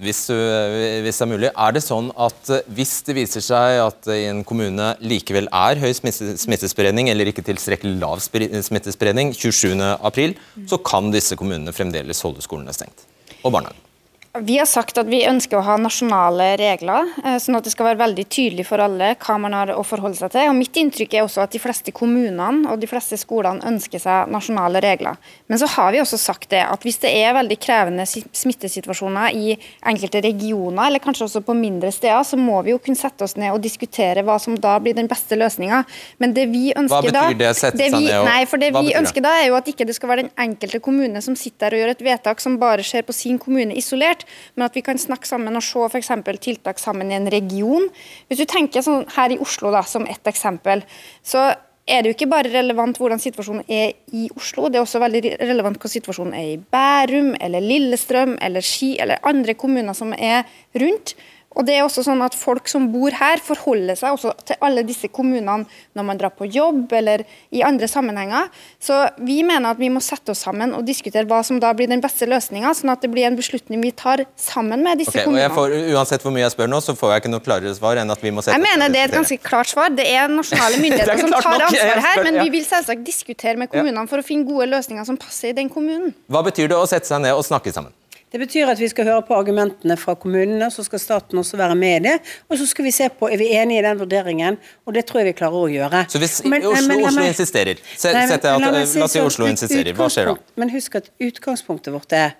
hvis, 0.00 0.22
hvis, 0.32 1.18
det 1.18 1.26
er 1.26 1.28
mulig. 1.28 1.50
Er 1.52 1.74
det 1.76 1.82
sånn 1.84 2.06
at 2.16 2.48
eh, 2.54 2.64
hvis 2.72 2.94
det 3.04 3.18
viser 3.18 3.44
seg 3.44 3.82
at 3.82 4.08
i 4.14 4.22
en 4.30 4.40
kommune 4.48 4.94
likevel 5.04 5.50
er 5.52 5.80
høy 5.82 5.90
smittespredning, 5.92 7.10
eller 7.12 7.28
ikke 7.28 7.44
tilstrekkelig 7.44 7.98
lav 8.00 8.22
smittespredning 8.24 9.34
27.4, 9.36 10.32
så 10.72 10.80
kan 10.88 11.12
disse 11.12 11.36
kommunene 11.36 11.76
fremdeles 11.76 12.24
holde 12.24 12.40
skolene 12.46 12.72
stengt? 12.76 13.04
Og 13.44 13.52
barnehagen? 13.52 13.89
Vi 14.38 14.58
har 14.58 14.66
sagt 14.66 14.94
at 14.94 15.08
vi 15.10 15.24
ønsker 15.26 15.58
å 15.58 15.64
ha 15.66 15.74
nasjonale 15.74 16.52
regler, 16.54 17.08
eh, 17.24 17.40
sånn 17.42 17.56
at 17.58 17.64
det 17.66 17.72
skal 17.72 17.88
være 17.88 17.98
veldig 17.98 18.24
tydelig 18.30 18.62
for 18.68 18.78
alle 18.78 19.16
hva 19.18 19.34
man 19.42 19.56
har 19.58 19.72
å 19.74 19.82
forholde 19.82 20.20
seg 20.20 20.30
til. 20.30 20.46
Og 20.46 20.54
Mitt 20.54 20.76
inntrykk 20.78 21.16
er 21.16 21.24
også 21.24 21.42
at 21.42 21.50
de 21.50 21.58
fleste 21.58 21.90
kommunene 21.90 22.70
og 22.70 22.78
de 22.78 22.86
fleste 22.86 23.18
skolene 23.18 23.58
ønsker 23.66 23.98
seg 23.98 24.30
nasjonale 24.30 24.78
regler. 24.84 25.18
Men 25.50 25.58
så 25.58 25.66
har 25.74 25.90
vi 25.90 25.98
også 25.98 26.18
sagt 26.22 26.46
det 26.54 26.60
at 26.62 26.86
hvis 26.86 27.00
det 27.02 27.10
er 27.10 27.34
veldig 27.34 27.56
krevende 27.58 28.06
smittesituasjoner 28.06 29.34
i 29.34 29.56
enkelte 29.90 30.22
regioner, 30.22 30.86
eller 30.86 31.02
kanskje 31.02 31.26
også 31.26 31.42
på 31.42 31.58
mindre 31.58 31.90
steder, 31.90 32.22
så 32.22 32.38
må 32.38 32.62
vi 32.62 32.70
jo 32.70 32.78
kunne 32.78 33.02
sette 33.02 33.26
oss 33.26 33.34
ned 33.34 33.50
og 33.50 33.58
diskutere 33.66 34.22
hva 34.22 34.38
som 34.38 34.54
da 34.54 34.76
blir 34.78 34.94
den 34.94 35.10
beste 35.10 35.34
løsninga. 35.34 35.82
Men 36.22 36.36
det 36.38 36.46
vi 36.54 36.70
ønsker 36.70 37.10
da 37.10 37.26
Hva 37.26 37.32
betyr 37.32 37.42
det? 37.42 37.50
Sette 37.58 37.82
seg 37.82 37.98
ned 37.98 38.14
og 38.20 38.30
Nei, 38.30 38.46
for 38.46 38.62
det 38.62 38.70
vi 38.78 38.94
ønsker 38.94 39.26
da 39.26 39.34
er 39.40 39.48
jo 39.50 39.58
at 39.58 39.74
ikke 39.74 39.90
det 39.90 39.98
skal 39.98 40.14
være 40.14 40.28
den 40.28 40.32
enkelte 40.38 40.78
kommune 40.78 41.18
som 41.18 41.34
sitter 41.34 41.66
der 41.66 41.74
og 41.80 41.82
gjør 41.82 41.94
et 41.96 42.08
vedtak 42.12 42.46
som 42.46 42.60
bare 42.62 42.86
skjer 42.86 43.02
på 43.02 43.12
sin 43.16 43.42
kommune 43.42 43.74
isolert 43.74 44.19
men 44.56 44.66
at 44.66 44.76
vi 44.76 44.84
kan 44.86 45.00
snakke 45.00 45.28
sammen 45.28 45.56
og 45.56 45.64
se 45.64 45.86
f.eks. 45.86 46.12
tiltak 46.40 46.82
sammen 46.82 47.10
i 47.10 47.18
en 47.18 47.30
region. 47.32 47.88
Hvis 48.28 48.42
du 48.42 48.46
tenker 48.50 48.84
sånn 48.84 49.08
her 49.16 49.34
i 49.34 49.40
Oslo 49.42 49.72
da, 49.74 49.82
som 49.86 50.06
ett 50.08 50.30
eksempel, 50.30 50.84
så 51.22 51.50
er 51.90 52.02
det 52.02 52.10
jo 52.10 52.16
ikke 52.16 52.30
bare 52.30 52.52
relevant 52.52 52.98
hvordan 53.00 53.20
situasjonen 53.22 53.66
er 53.66 53.96
i 54.14 54.28
Oslo, 54.36 54.68
det 54.68 54.78
er 54.78 54.84
også 54.84 55.00
veldig 55.02 55.34
relevant 55.40 55.78
hvordan 55.80 55.94
situasjonen 55.96 56.36
er 56.38 56.52
i 56.52 56.60
Bærum 56.60 57.32
eller 57.40 57.64
Lillestrøm 57.64 58.36
eller 58.42 58.64
Ski 58.64 58.94
eller 59.02 59.22
andre 59.26 59.56
kommuner 59.58 59.96
som 59.96 60.14
er 60.14 60.44
rundt. 60.78 61.16
Og 61.58 61.66
det 61.66 61.74
er 61.76 61.82
også 61.82 62.04
sånn 62.06 62.22
at 62.22 62.36
Folk 62.40 62.70
som 62.70 62.86
bor 62.92 63.12
her, 63.14 63.40
forholder 63.42 63.98
seg 63.98 64.14
også 64.14 64.32
til 64.46 64.58
alle 64.64 64.84
disse 64.86 65.10
kommunene 65.12 65.66
når 65.98 66.06
man 66.06 66.20
drar 66.20 66.32
på 66.36 66.46
jobb 66.48 66.92
eller 66.94 67.24
i 67.50 67.64
andre 67.66 67.88
sammenhenger. 67.90 68.48
Så 68.80 68.96
Vi 69.18 69.40
mener 69.46 69.74
at 69.74 69.80
vi 69.80 69.90
må 69.92 70.02
sette 70.04 70.32
oss 70.32 70.44
sammen 70.46 70.72
og 70.76 70.86
diskutere 70.86 71.26
hva 71.28 71.42
som 71.46 71.58
da 71.60 71.72
blir 71.76 71.90
den 71.90 72.02
beste 72.02 72.28
løsninga, 72.30 72.72
sånn 72.76 72.92
at 72.94 73.02
det 73.04 73.10
blir 73.12 73.26
en 73.28 73.36
beslutning 73.38 73.82
vi 73.82 73.92
tar 73.96 74.24
sammen 74.38 74.84
med 74.86 75.02
disse 75.02 75.12
okay, 75.12 75.26
kommunene. 75.26 75.52
Får, 75.54 75.74
uansett 75.96 76.24
hvor 76.24 76.34
mye 76.34 76.46
jeg 76.46 76.54
spør 76.54 76.70
nå, 76.70 76.80
så 76.84 76.96
får 76.96 77.14
jeg 77.14 77.24
ikke 77.24 77.34
noe 77.34 77.44
klarere 77.44 77.76
svar 77.76 78.00
enn 78.00 78.14
at 78.14 78.24
vi 78.24 78.32
må 78.34 78.44
sette 78.44 78.56
Jeg 78.56 78.64
mener 78.64 78.94
det 78.94 79.02
er 79.02 79.10
et 79.10 79.18
ganske 79.18 79.40
klart 79.44 79.72
svar. 79.72 79.92
Det 79.94 80.06
er 80.06 80.30
nasjonale 80.32 80.80
myndigheter 80.84 81.24
som 81.24 81.34
tar 81.36 81.66
ansvar 81.68 82.04
her, 82.06 82.24
men 82.26 82.40
vi 82.44 82.54
vil 82.56 82.66
selvsagt 82.66 83.04
diskutere 83.06 83.58
med 83.60 83.72
kommunene 83.74 84.06
for 84.10 84.22
å 84.22 84.26
finne 84.26 84.48
gode 84.48 84.70
løsninger 84.70 85.06
som 85.08 85.18
passer 85.20 85.52
i 85.52 85.58
den 85.58 85.72
kommunen. 85.72 86.14
Hva 86.30 86.44
betyr 86.46 86.70
det 86.70 86.78
å 86.78 86.86
sette 86.88 87.10
seg 87.10 87.24
ned 87.26 87.36
og 87.36 87.44
snakke 87.46 87.74
sammen? 87.74 87.92
Det 88.30 88.38
betyr 88.38 88.70
at 88.70 88.78
vi 88.78 88.86
skal 88.90 89.08
høre 89.08 89.22
på 89.26 89.34
argumentene 89.34 89.96
fra 89.98 90.14
kommunene, 90.14 90.68
så 90.70 90.84
skal 90.86 91.02
staten 91.02 91.38
også 91.40 91.58
være 91.58 91.74
med 91.78 91.96
i 91.96 92.02
det. 92.04 92.16
Og 92.48 92.60
så 92.60 92.66
skal 92.70 92.86
vi 92.86 92.92
se 92.94 93.08
på 93.10 93.26
er 93.26 93.40
vi 93.40 93.48
enige 93.58 93.82
i 93.82 93.86
den 93.86 93.98
vurderingen, 93.98 94.58
og 94.86 94.94
det 94.94 95.06
tror 95.08 95.22
jeg 95.22 95.32
vi 95.32 95.38
klarer 95.40 95.58
å 95.58 95.70
gjøre. 95.72 96.04
Så 96.12 96.22
hvis 96.22 96.36
men, 96.44 96.62
Oslo, 96.62 96.86
men, 96.92 97.06
Oslo 97.08 97.24
meg, 97.24 97.32
insisterer, 97.34 97.82
se, 97.90 98.12
nei, 98.14 98.26
men, 98.28 98.36
at, 98.36 98.46
la, 98.46 98.70
la, 98.76 98.84
oss 98.84 99.16
si 99.16 99.24
Oslo 99.24 99.50
insisterer, 99.50 99.90
hva 99.98 100.06
skjer 100.12 100.30
da? 100.30 100.36
Men 100.62 100.70
husk 100.76 101.00
at 101.00 101.10
utgangspunktet 101.30 101.94
vårt 101.96 102.14
er 102.14 102.38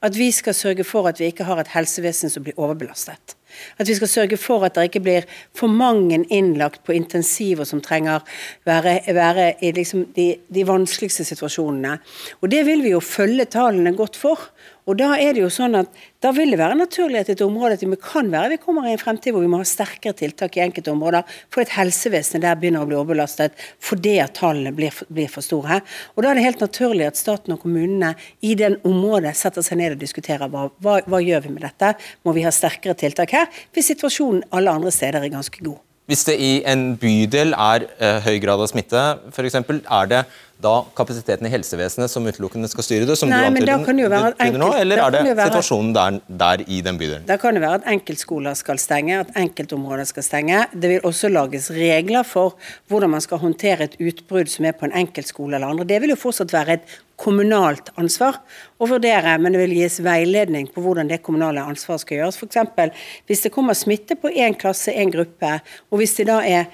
at 0.00 0.16
vi 0.16 0.30
skal 0.32 0.56
sørge 0.56 0.84
for 0.84 1.08
at 1.10 1.20
vi 1.20 1.28
ikke 1.28 1.44
har 1.44 1.60
et 1.60 1.72
helsevesen 1.74 2.32
som 2.32 2.44
blir 2.44 2.56
overbelastet. 2.60 3.36
At 3.76 3.88
vi 3.88 3.96
skal 3.98 4.08
sørge 4.08 4.38
for 4.40 4.64
at 4.64 4.76
det 4.76 4.86
ikke 4.88 5.02
blir 5.04 5.26
for 5.56 5.68
mange 5.68 6.22
innlagt 6.32 6.84
på 6.86 6.94
intensiver 6.96 7.68
som 7.68 7.82
trenger 7.84 8.24
være, 8.68 9.00
være 9.12 9.52
i 9.60 9.72
liksom 9.76 10.06
de, 10.16 10.30
de 10.48 10.66
vanskeligste 10.66 11.26
situasjonene. 11.28 11.98
Og 12.40 12.50
Det 12.50 12.64
vil 12.66 12.84
vi 12.86 12.94
jo 12.94 13.02
følge 13.04 13.44
tallene 13.50 13.92
godt 13.96 14.16
for. 14.16 14.48
Og 14.90 14.96
Da 14.98 15.12
er 15.22 15.36
det 15.36 15.44
jo 15.44 15.48
sånn 15.52 15.76
at 15.78 15.90
da 16.20 16.32
vil 16.34 16.50
det 16.50 16.58
være 16.58 16.74
naturlig 16.74 17.20
at 17.20 17.28
et 17.30 17.42
område 17.44 17.76
at 17.76 17.82
vi 17.84 17.98
kan 18.02 18.26
være 18.32 18.56
vi 18.56 18.60
kommer 18.62 18.88
i 18.88 18.94
en 18.96 19.00
fremtid 19.00 19.30
hvor 19.32 19.44
vi 19.44 19.50
må 19.50 19.60
ha 19.60 19.66
sterkere 19.68 20.16
tiltak 20.18 20.56
i 20.58 20.64
enkelte 20.64 20.90
områder, 20.90 21.22
for 21.52 21.62
at 21.62 21.76
helsevesenet 21.76 22.42
der 22.42 22.58
begynner 22.58 22.82
å 22.82 22.88
bli 22.88 22.98
overbelastet 22.98 23.54
fordi 23.78 24.16
at 24.24 24.34
tallene 24.40 24.72
blir, 24.74 24.96
blir 25.08 25.30
for 25.30 25.46
store. 25.46 25.78
Og 26.16 26.24
Da 26.24 26.32
er 26.32 26.40
det 26.40 26.46
helt 26.48 26.64
naturlig 26.64 27.06
at 27.06 27.20
staten 27.20 27.54
og 27.54 27.62
kommunene 27.62 28.16
i 28.42 28.56
den 28.58 28.80
området 28.82 29.36
setter 29.38 29.62
seg 29.62 29.78
ned 29.78 29.94
og 29.94 30.02
diskuterer 30.02 30.50
hva, 30.50 30.66
hva, 30.82 30.98
hva 31.06 31.22
gjør 31.22 31.46
vi 31.46 31.54
med 31.54 31.62
dette. 31.68 31.94
Må 32.26 32.34
vi 32.34 32.42
ha 32.48 32.50
sterkere 32.50 32.98
tiltak 32.98 33.36
her, 33.36 33.46
hvis 33.70 33.92
situasjonen 33.94 34.42
alle 34.50 34.74
andre 34.74 34.90
steder 34.94 35.22
er 35.22 35.32
ganske 35.36 35.62
god. 35.62 35.78
Hvis 36.10 36.24
det 36.26 36.40
i 36.42 36.54
en 36.66 36.96
bydel 36.98 37.52
er 37.54 37.84
eh, 38.02 38.16
høy 38.24 38.40
grad 38.42 38.58
av 38.58 38.66
smitte, 38.66 39.02
f.eks., 39.30 39.54
er 39.54 40.08
det 40.10 40.24
da 40.62 40.74
kapasiteten 40.96 41.48
i 41.48 41.50
helsevesenet 41.52 42.12
som 42.12 42.26
utelukkende 42.28 42.68
skal 42.70 42.86
styre 42.86 43.08
det? 43.08 43.16
som 43.18 43.30
Nei, 43.32 43.42
du 43.48 43.72
antyder, 43.72 44.10
være 44.12 44.32
enkelt, 44.36 44.60
nå, 44.62 44.70
Eller 44.80 45.02
er 45.04 45.14
det, 45.14 45.22
det 45.28 45.46
situasjonen 45.50 45.92
der, 45.96 46.20
der, 46.42 46.64
i 46.68 46.80
den 46.84 47.00
bydelen? 47.00 47.26
Da 47.28 47.38
kan 47.40 47.56
det 47.56 47.64
være 47.64 47.80
at 47.80 47.90
enkeltskoler 47.94 48.56
skal 48.58 48.80
stenge, 48.82 49.20
at 49.24 49.34
enkeltområder 49.40 50.08
skal 50.08 50.26
stenge. 50.26 50.64
Det 50.72 50.94
vil 50.94 51.06
også 51.08 51.32
lages 51.32 51.70
regler 51.74 52.26
for 52.28 52.56
hvordan 52.92 53.14
man 53.16 53.24
skal 53.24 53.42
håndtere 53.42 53.88
et 53.88 53.96
utbrudd 54.00 54.52
som 54.52 54.68
er 54.68 54.76
på 54.76 54.88
en 54.88 54.96
enkeltskole 55.04 55.56
eller 55.56 55.72
andre. 55.72 55.88
Det 55.88 56.02
vil 56.04 56.14
jo 56.14 56.20
fortsatt 56.20 56.52
være 56.54 56.78
et 56.80 56.98
kommunalt 57.20 57.90
ansvar 58.00 58.38
å 58.80 58.88
vurdere, 58.88 59.34
men 59.40 59.52
det 59.52 59.60
vil 59.64 59.76
gis 59.82 59.98
veiledning 60.04 60.70
på 60.72 60.84
hvordan 60.84 61.10
det 61.10 61.20
kommunale 61.24 61.64
ansvaret 61.68 62.04
skal 62.04 62.20
gjøres. 62.20 62.40
F.eks. 62.40 63.10
hvis 63.28 63.44
det 63.44 63.52
kommer 63.54 63.76
smitte 63.76 64.16
på 64.20 64.32
én 64.32 64.56
klasse, 64.56 64.94
én 64.94 65.12
gruppe, 65.12 65.58
og 65.90 66.00
hvis 66.00 66.16
det 66.20 66.30
da 66.30 66.40
er 66.46 66.70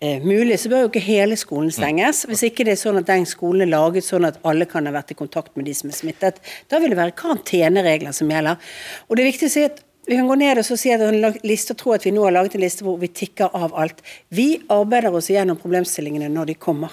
mulig, 0.00 0.58
så 0.60 0.68
bør 0.68 0.84
jo 0.84 0.90
ikke 0.90 1.00
hele 1.00 1.36
skolen 1.40 1.70
stenges. 1.72 2.24
Hvis 2.28 2.44
ikke 2.50 2.66
det 2.68 2.74
er 2.74 2.80
sånn 2.82 3.00
at 3.00 3.08
den 3.08 3.24
skolen 3.28 3.64
er 3.64 3.72
laget 3.72 4.04
sånn 4.04 4.28
at 4.28 4.36
alle 4.44 4.68
kan 4.68 4.84
ha 4.88 4.92
vært 4.92 5.14
i 5.14 5.18
kontakt 5.18 5.56
med 5.56 5.64
de 5.68 5.74
som 5.76 5.88
er 5.88 5.96
smittet. 5.96 6.42
Da 6.68 6.80
vil 6.82 6.92
det 6.92 7.00
være 7.00 7.16
karanteneregler 7.16 8.12
som 8.16 8.30
gjelder. 8.30 8.60
Og 9.08 9.16
det 9.16 9.24
er 9.24 9.30
viktig 9.32 9.48
å 9.48 9.54
si 9.56 9.64
at 9.70 9.80
Vi 10.06 10.14
kan 10.14 10.28
gå 10.30 10.34
ned 10.38 10.60
og 10.60 10.78
si 10.78 10.92
at 10.94 11.02
en 11.02 11.16
liste 11.42 11.74
og 11.74 11.78
tro 11.80 11.92
at 11.96 12.04
vi 12.06 12.12
nå 12.14 12.22
har 12.22 12.34
laget 12.36 12.54
en 12.54 12.62
liste 12.62 12.84
hvor 12.86 12.94
vi 13.00 13.08
tikker 13.10 13.50
av 13.58 13.72
alt. 13.74 14.04
Vi 14.30 14.60
arbeider 14.70 15.10
oss 15.10 15.32
gjennom 15.32 15.58
problemstillingene 15.58 16.28
når 16.30 16.52
de 16.52 16.54
kommer. 16.62 16.92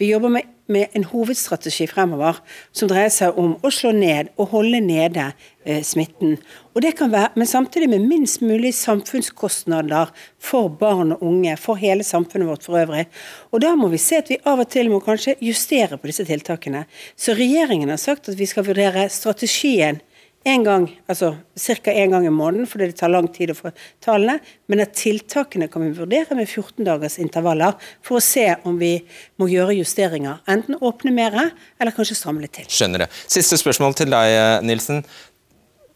Vi 0.00 0.08
jobber 0.08 0.32
med, 0.32 0.48
med 0.72 0.94
en 0.96 1.04
hovedstrategi 1.10 1.84
fremover 1.90 2.38
som 2.72 2.88
dreier 2.88 3.12
seg 3.12 3.36
om 3.36 3.58
å 3.60 3.72
slå 3.74 3.90
ned 3.92 4.30
og 4.40 4.54
holde 4.54 4.80
nede 4.80 5.26
eh, 5.66 5.82
smitten. 5.84 6.38
Og 6.72 6.80
det 6.86 6.94
kan 6.96 7.12
være, 7.12 7.34
Men 7.36 7.50
samtidig 7.50 7.90
med 7.90 8.08
minst 8.08 8.40
mulig 8.40 8.72
samfunnskostnader 8.78 10.14
for 10.40 10.72
barn 10.72 11.12
og 11.18 11.22
unge, 11.22 11.58
for 11.60 11.76
hele 11.76 12.06
samfunnet 12.06 12.48
vårt 12.48 12.64
for 12.64 12.80
øvrig. 12.80 13.04
Og 13.52 13.60
da 13.60 13.74
må 13.76 13.92
vi 13.92 14.00
se 14.00 14.22
at 14.22 14.32
vi 14.32 14.40
av 14.40 14.64
og 14.64 14.72
til 14.72 14.88
må 14.88 15.02
kanskje 15.04 15.36
justere 15.44 16.00
på 16.00 16.08
disse 16.08 16.24
tiltakene. 16.24 16.86
Så 17.12 17.36
regjeringen 17.36 17.92
har 17.92 18.00
sagt 18.00 18.32
at 18.32 18.40
vi 18.40 18.48
skal 18.48 18.64
vurdere 18.64 19.10
strategien 19.12 20.00
en 20.44 20.64
gang, 20.64 20.86
altså 21.08 21.30
ca. 21.56 21.90
én 21.90 22.12
gang 22.12 22.26
i 22.26 22.32
måneden, 22.32 22.66
fordi 22.68 22.90
det 22.90 22.98
tar 22.98 23.12
lang 23.12 23.28
tid 23.32 23.54
å 23.54 23.56
få 23.56 23.70
tallene. 24.04 24.38
Men 24.68 24.82
at 24.84 24.92
tiltakene 24.98 25.70
kan 25.72 25.84
vi 25.86 25.94
vurdere 25.96 26.36
med 26.36 26.48
14 26.48 26.84
dagers 26.84 27.16
intervaller 27.22 27.78
for 28.04 28.20
å 28.20 28.24
se 28.24 28.50
om 28.68 28.76
vi 28.80 28.98
må 29.40 29.48
gjøre 29.48 29.78
justeringer. 29.78 30.42
Enten 30.50 30.76
åpne 30.76 31.14
mer, 31.16 31.38
eller 31.80 31.96
kanskje 31.96 32.18
stramme 32.18 32.44
litt 32.44 32.52
til. 32.58 32.68
Skjønner 32.68 33.06
det. 33.06 33.12
Siste 33.24 33.56
spørsmål 33.60 33.96
til 33.96 34.12
deg, 34.12 34.34
eh, 34.36 34.58
Nilsen. 34.68 35.00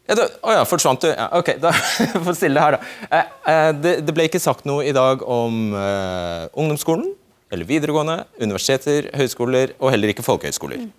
Ja, 0.09 0.15
da, 0.17 0.25
å 0.41 0.55
ja, 0.57 0.63
forsvant 0.65 1.03
du? 1.05 1.11
Ja, 1.11 1.27
ok, 1.37 1.51
da 1.63 1.69
får 1.75 2.31
jeg 2.31 2.39
stille 2.39 2.57
det 2.57 2.63
her, 2.65 2.77
da. 2.79 2.93
Eh, 3.05 3.35
eh, 3.53 3.67
det, 3.77 3.91
det 4.07 4.15
ble 4.17 4.25
ikke 4.25 4.41
sagt 4.41 4.65
noe 4.65 4.81
i 4.81 4.95
dag 4.95 5.21
om 5.21 5.75
eh, 5.77 6.47
ungdomsskolen, 6.57 7.11
eller 7.53 7.69
videregående, 7.69 8.23
universiteter, 8.41 9.11
høyskoler 9.17 9.75
og 9.77 9.93
heller 9.93 10.15
ikke 10.15 10.25
folkehøyskoler. 10.25 10.89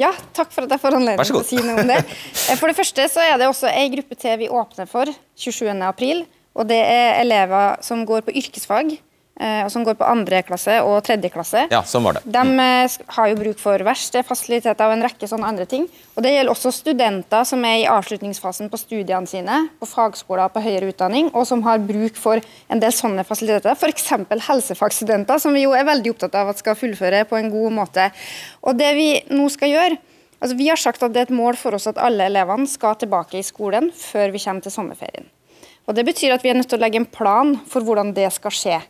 Ja, 0.00 0.10
takk 0.36 0.52
for 0.54 0.64
at 0.64 0.72
jeg 0.72 0.80
får 0.80 0.96
anledning 0.96 1.28
til 1.28 1.36
å 1.36 1.44
si 1.44 1.58
noe 1.60 1.82
om 1.82 1.90
det. 1.90 2.00
Eh, 2.50 2.56
For 2.58 2.70
det 2.70 2.76
første 2.78 3.04
så 3.12 3.20
er 3.22 3.36
det 3.38 3.48
også 3.50 3.68
ei 3.70 3.86
gruppe 3.92 4.16
til 4.18 4.38
vi 4.40 4.48
åpner 4.48 4.88
for 4.88 5.10
27. 5.36 5.68
april. 5.86 6.24
Og 6.56 6.66
det 6.66 6.80
er 6.82 7.20
elever 7.20 7.76
som 7.84 8.02
går 8.08 8.24
på 8.26 8.32
yrkesfag, 8.40 8.96
og 9.40 9.70
som 9.72 9.84
går 9.86 9.96
på 9.96 10.04
andre 10.04 10.42
klasse 10.44 10.74
og 10.84 10.98
tredje 11.06 11.30
klasse. 11.32 11.62
Ja, 11.72 11.80
sånn 11.88 12.04
var 12.04 12.18
det. 12.18 12.24
De 12.28 12.42
mm. 12.44 13.06
har 13.16 13.30
jo 13.30 13.38
bruk 13.38 13.60
for 13.62 13.80
verksted, 13.86 14.26
fasiliteter 14.28 14.84
og 14.84 14.98
en 14.98 15.04
rekke 15.06 15.28
sånne 15.30 15.48
andre 15.48 15.64
ting. 15.70 15.86
Og 16.16 16.24
Det 16.26 16.34
gjelder 16.34 16.52
også 16.52 16.72
studenter 16.76 17.46
som 17.48 17.64
er 17.64 17.78
i 17.80 17.88
avslutningsfasen 17.88 18.68
på 18.68 18.80
studiene 18.80 19.30
sine, 19.30 19.62
på 19.80 19.88
fagskoler 19.88 20.44
og 20.44 20.52
på 20.56 20.64
høyere 20.64 20.90
utdanning, 20.92 21.30
og 21.32 21.48
som 21.48 21.64
har 21.64 21.80
bruk 21.80 22.18
for 22.20 22.44
en 22.68 22.82
del 22.82 22.92
sånne 22.92 23.24
fasiliteter. 23.24 23.72
F.eks. 23.72 24.10
helsefagstudenter, 24.50 25.40
som 25.40 25.56
vi 25.56 25.64
jo 25.64 25.72
er 25.76 25.88
veldig 25.88 26.12
opptatt 26.12 26.36
av 26.36 26.52
at 26.52 26.60
skal 26.60 26.76
fullføre 26.78 27.24
på 27.30 27.40
en 27.40 27.50
god 27.52 27.76
måte. 27.80 28.10
Og 28.60 28.76
det 28.76 28.92
vi 28.98 29.10
nå 29.32 29.48
skal 29.52 29.72
gjøre, 29.72 29.98
altså 30.40 30.56
Vi 30.56 30.68
har 30.68 30.80
sagt 30.80 31.02
at 31.02 31.12
det 31.12 31.20
er 31.20 31.28
et 31.28 31.36
mål 31.36 31.56
for 31.60 31.76
oss 31.76 31.88
at 31.88 31.98
alle 32.00 32.28
elevene 32.28 32.68
skal 32.68 32.96
tilbake 33.00 33.40
i 33.40 33.44
skolen 33.44 33.90
før 33.92 34.32
vi 34.32 34.40
kommer 34.40 34.64
til 34.64 34.72
sommerferien. 34.72 35.28
Og 35.88 35.96
Det 35.96 36.04
betyr 36.06 36.36
at 36.36 36.44
vi 36.44 36.52
er 36.52 36.54
nødt 36.54 36.68
til 36.70 36.78
å 36.78 36.84
legge 36.84 37.00
en 37.00 37.08
plan 37.08 37.56
for 37.68 37.82
hvordan 37.82 38.12
det 38.14 38.28
skal 38.32 38.54
skje. 38.54 38.80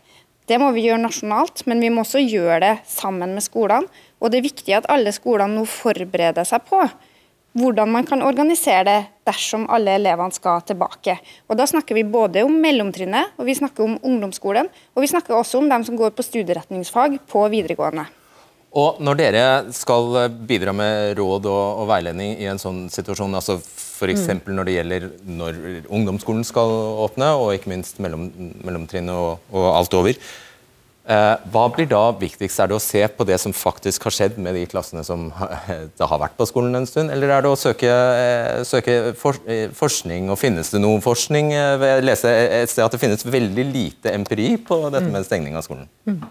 Det 0.50 0.58
må 0.58 0.72
vi 0.74 0.88
gjøre 0.88 1.04
nasjonalt, 1.04 1.62
men 1.70 1.78
vi 1.78 1.92
må 1.94 2.02
også 2.02 2.18
gjøre 2.24 2.58
det 2.64 2.72
sammen 2.90 3.36
med 3.36 3.44
skolene. 3.44 3.86
Og 4.18 4.32
det 4.32 4.40
er 4.40 4.48
viktig 4.48 4.74
at 4.74 4.88
alle 4.90 5.12
skolene 5.14 5.60
nå 5.60 5.62
forbereder 5.68 6.48
seg 6.48 6.66
på 6.66 6.82
hvordan 7.58 7.90
man 7.90 8.06
kan 8.06 8.22
organisere 8.22 8.84
det 8.86 8.98
dersom 9.26 9.64
alle 9.74 9.96
elevene 9.98 10.34
skal 10.34 10.62
tilbake. 10.66 11.16
Og 11.50 11.58
Da 11.58 11.66
snakker 11.66 11.98
vi 11.98 12.06
både 12.06 12.44
om 12.46 12.54
mellomtrinnet, 12.62 13.34
og 13.38 13.46
vi 13.46 13.58
snakker 13.58 13.84
om 13.84 13.98
ungdomsskolen, 14.02 14.70
og 14.94 15.02
vi 15.02 15.10
snakker 15.10 15.34
også 15.34 15.58
om 15.58 15.68
dem 15.68 15.84
som 15.86 15.98
går 15.98 16.14
på 16.14 16.22
studieretningsfag 16.22 17.18
på 17.26 17.48
videregående. 17.50 18.06
Og 18.70 19.00
når 19.02 19.16
dere 19.18 19.44
skal 19.74 20.28
bidra 20.46 20.70
med 20.76 21.16
råd 21.18 21.48
og, 21.50 21.80
og 21.82 21.88
veiledning 21.90 22.36
i 22.38 22.46
en 22.46 22.60
sånn 22.62 22.84
situasjon, 22.92 23.34
altså 23.34 23.56
f.eks. 23.58 24.28
når 24.46 24.68
det 24.68 24.76
gjelder 24.76 25.08
når 25.26 25.58
ungdomsskolen 25.90 26.46
skal 26.46 26.70
åpne, 27.02 27.32
og 27.34 27.56
ikke 27.56 27.72
minst 27.72 27.98
mellom, 28.00 28.28
mellomtrinnet 28.62 29.10
og, 29.10 29.42
og 29.50 29.66
alt 29.74 29.96
over, 29.98 30.14
eh, 31.10 31.34
hva 31.50 31.64
blir 31.74 31.90
da 31.90 32.04
viktigst? 32.14 32.62
Er 32.62 32.70
det 32.70 32.78
å 32.78 32.84
se 32.84 33.02
på 33.10 33.26
det 33.26 33.40
som 33.42 33.52
faktisk 33.52 34.06
har 34.06 34.14
skjedd 34.14 34.38
med 34.38 34.54
de 34.54 34.62
klassene 34.70 35.02
som 35.04 35.26
det 35.98 36.08
har 36.14 36.22
vært 36.22 36.38
på 36.38 36.46
skolen 36.48 36.78
en 36.78 36.86
stund, 36.88 37.10
eller 37.10 37.34
er 37.34 37.42
det 37.44 37.50
å 37.50 37.58
søke, 37.58 37.90
eh, 37.90 38.62
søke 38.70 39.00
for, 39.18 39.42
eh, 39.50 39.66
forskning? 39.74 40.30
Og 40.30 40.38
finnes 40.40 40.70
det 40.70 40.80
noe 40.86 41.02
forskning? 41.04 41.50
Eh, 41.58 41.88
Jeg 41.90 42.06
leste 42.06 42.30
et 42.30 42.70
sted 42.70 42.86
at 42.86 42.94
det 42.94 43.02
finnes 43.02 43.26
veldig 43.26 43.66
lite 43.74 44.14
empiri 44.14 44.52
på 44.62 44.84
dette 44.94 45.10
med 45.10 45.26
stengning 45.26 45.58
av 45.58 45.66
skolen. 45.66 45.90
Eh, 46.06 46.22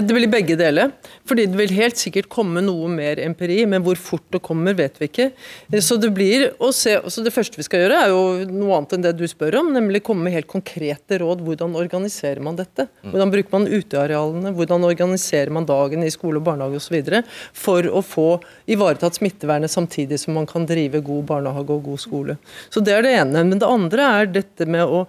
Det 0.00 0.14
blir 0.14 0.30
begge 0.30 0.56
deler. 0.56 0.92
Fordi 1.28 1.44
det 1.50 1.58
vil 1.58 1.74
helt 1.76 1.98
sikkert 2.00 2.28
komme 2.32 2.62
noe 2.64 2.88
mer 2.88 3.20
empiri, 3.22 3.60
men 3.68 3.82
hvor 3.84 3.98
fort 4.00 4.24
det 4.32 4.40
kommer, 4.44 4.74
vet 4.78 4.96
vi 5.00 5.08
ikke. 5.10 5.26
Eh, 5.72 5.80
Så 5.84 5.98
det 6.00 6.12
blir 6.14 6.48
å 6.62 6.70
se, 6.72 6.94
så 7.12 7.24
det 7.24 7.32
første 7.34 7.60
vi 7.60 7.66
skal 7.66 7.84
gjøre, 7.84 7.98
er 8.04 8.12
jo 8.12 8.22
noe 8.50 8.78
annet 8.78 8.94
enn 8.96 9.04
det 9.04 9.14
du 9.18 9.26
spør 9.28 9.58
om, 9.60 9.72
nemlig 9.74 10.02
komme 10.06 10.24
med 10.24 10.36
helt 10.36 10.48
konkrete 10.50 11.18
råd. 11.20 11.42
Hvordan 11.44 11.76
organiserer 11.78 12.40
man 12.40 12.56
dette? 12.56 12.88
Hvordan 13.04 13.32
bruker 13.34 13.52
man 13.52 13.68
utearealene? 13.68 14.54
Hvordan 14.56 14.86
organiserer 14.88 15.52
man 15.52 15.68
dagen 15.68 16.06
i 16.06 16.12
skole 16.14 16.40
og 16.40 16.46
barnehage 16.46 16.80
osv. 16.80 17.22
for 17.52 17.82
å 17.82 18.02
få 18.02 18.28
ivaretatt 18.70 19.18
smittevernet 19.18 19.70
samtidig 19.70 20.18
som 20.18 20.34
man 20.34 20.46
kan 20.46 20.66
drive 20.66 21.02
god 21.04 21.26
barnehage 21.26 21.70
og 21.70 21.84
god 21.84 22.00
skole. 22.00 22.38
Så 22.70 22.82
Det 22.82 22.94
er 22.94 23.02
det 23.02 23.12
ene. 23.20 23.44
Men 23.44 23.58
det 23.58 23.68
andre 23.68 24.02
er 24.22 24.26
dette 24.26 24.66
med 24.66 24.82
å 24.86 25.06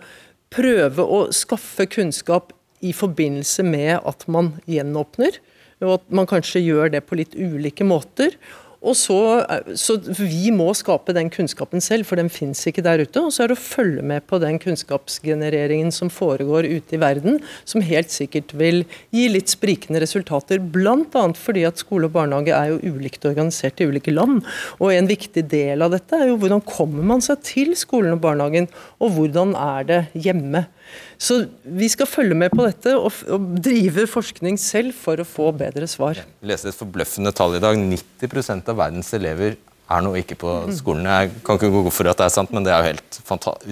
prøve 0.54 1.02
å 1.02 1.32
skaffe 1.34 1.88
kunnskap 1.90 2.54
i 2.84 2.92
forbindelse 2.96 3.64
med 3.66 3.98
at 4.04 4.26
man 4.32 4.54
gjenåpner, 4.70 5.40
og 5.84 5.98
at 5.98 6.12
man 6.16 6.28
kanskje 6.30 6.64
gjør 6.64 6.94
det 6.94 7.04
på 7.08 7.18
litt 7.20 7.34
ulike 7.36 7.86
måter. 7.88 8.36
Og 8.84 8.98
så, 9.00 9.18
så 9.80 9.96
Vi 10.18 10.52
må 10.54 10.68
skape 10.76 11.16
den 11.16 11.32
kunnskapen 11.34 11.84
selv, 11.84 12.08
for 12.10 12.20
den 12.20 12.32
fins 12.34 12.62
ikke 12.68 12.84
der 12.86 13.04
ute. 13.04 13.22
Og 13.24 13.32
så 13.34 13.46
er 13.46 13.52
det 13.52 13.58
å 13.58 13.64
følge 13.64 14.04
med 14.06 14.26
på 14.28 14.40
den 14.44 14.60
kunnskapsgenereringen 14.62 15.92
som 15.96 16.12
foregår 16.14 16.68
ute 16.68 16.98
i 16.98 17.02
verden, 17.02 17.40
som 17.70 17.84
helt 17.86 18.12
sikkert 18.14 18.54
vil 18.60 18.84
gi 19.16 19.30
litt 19.32 19.54
sprikende 19.54 20.04
resultater. 20.04 20.60
Bl.a. 20.60 21.26
fordi 21.38 21.66
at 21.70 21.82
skole 21.82 22.10
og 22.10 22.16
barnehage 22.18 22.56
er 22.56 22.74
jo 22.74 22.98
ulikt 22.98 23.26
organisert 23.30 23.80
i 23.80 23.88
ulike 23.88 24.14
land. 24.14 24.44
Og 24.80 24.92
en 24.94 25.10
viktig 25.10 25.46
del 25.52 25.86
av 25.86 25.94
dette 25.96 26.20
er 26.20 26.30
jo 26.32 26.40
hvordan 26.42 26.64
kommer 26.68 27.08
man 27.14 27.24
seg 27.24 27.42
til 27.48 27.74
skolen 27.80 28.18
og 28.18 28.24
barnehagen, 28.24 28.70
og 29.00 29.16
hvordan 29.16 29.56
er 29.60 29.90
det 29.90 30.02
hjemme. 30.14 30.66
Så 31.18 31.46
vi 31.64 31.88
skal 31.92 32.10
følge 32.10 32.36
med 32.36 32.52
på 32.52 32.66
dette 32.66 32.94
og, 32.98 33.16
og 33.32 33.46
drive 33.64 34.06
forskning 34.12 34.58
selv 34.60 34.96
for 34.98 35.22
å 35.22 35.28
få 35.28 35.52
bedre 35.56 35.88
svar. 35.90 36.20
Jeg 36.20 36.50
leste 36.50 36.72
et 36.74 36.78
forbløffende 36.78 37.32
tall 37.36 37.56
i 37.58 37.64
dag. 37.64 37.80
90 37.80 38.68
av 38.73 38.73
verdens 38.78 39.14
elever 39.18 39.58
er 39.94 40.04
nå 40.06 40.14
ikke 40.20 40.38
på 40.40 40.54
skolen. 40.76 41.10
Jeg 41.10 41.34
kan 41.46 41.60
ikke 41.60 41.72
gå 41.76 41.92
for 41.94 42.10
at 42.10 42.20
det 42.22 42.28
er 42.28 42.34
sant, 42.34 42.54
men 42.56 42.66
det 42.66 42.74
er 42.74 42.82
jo 42.82 42.94
helt 42.94 43.20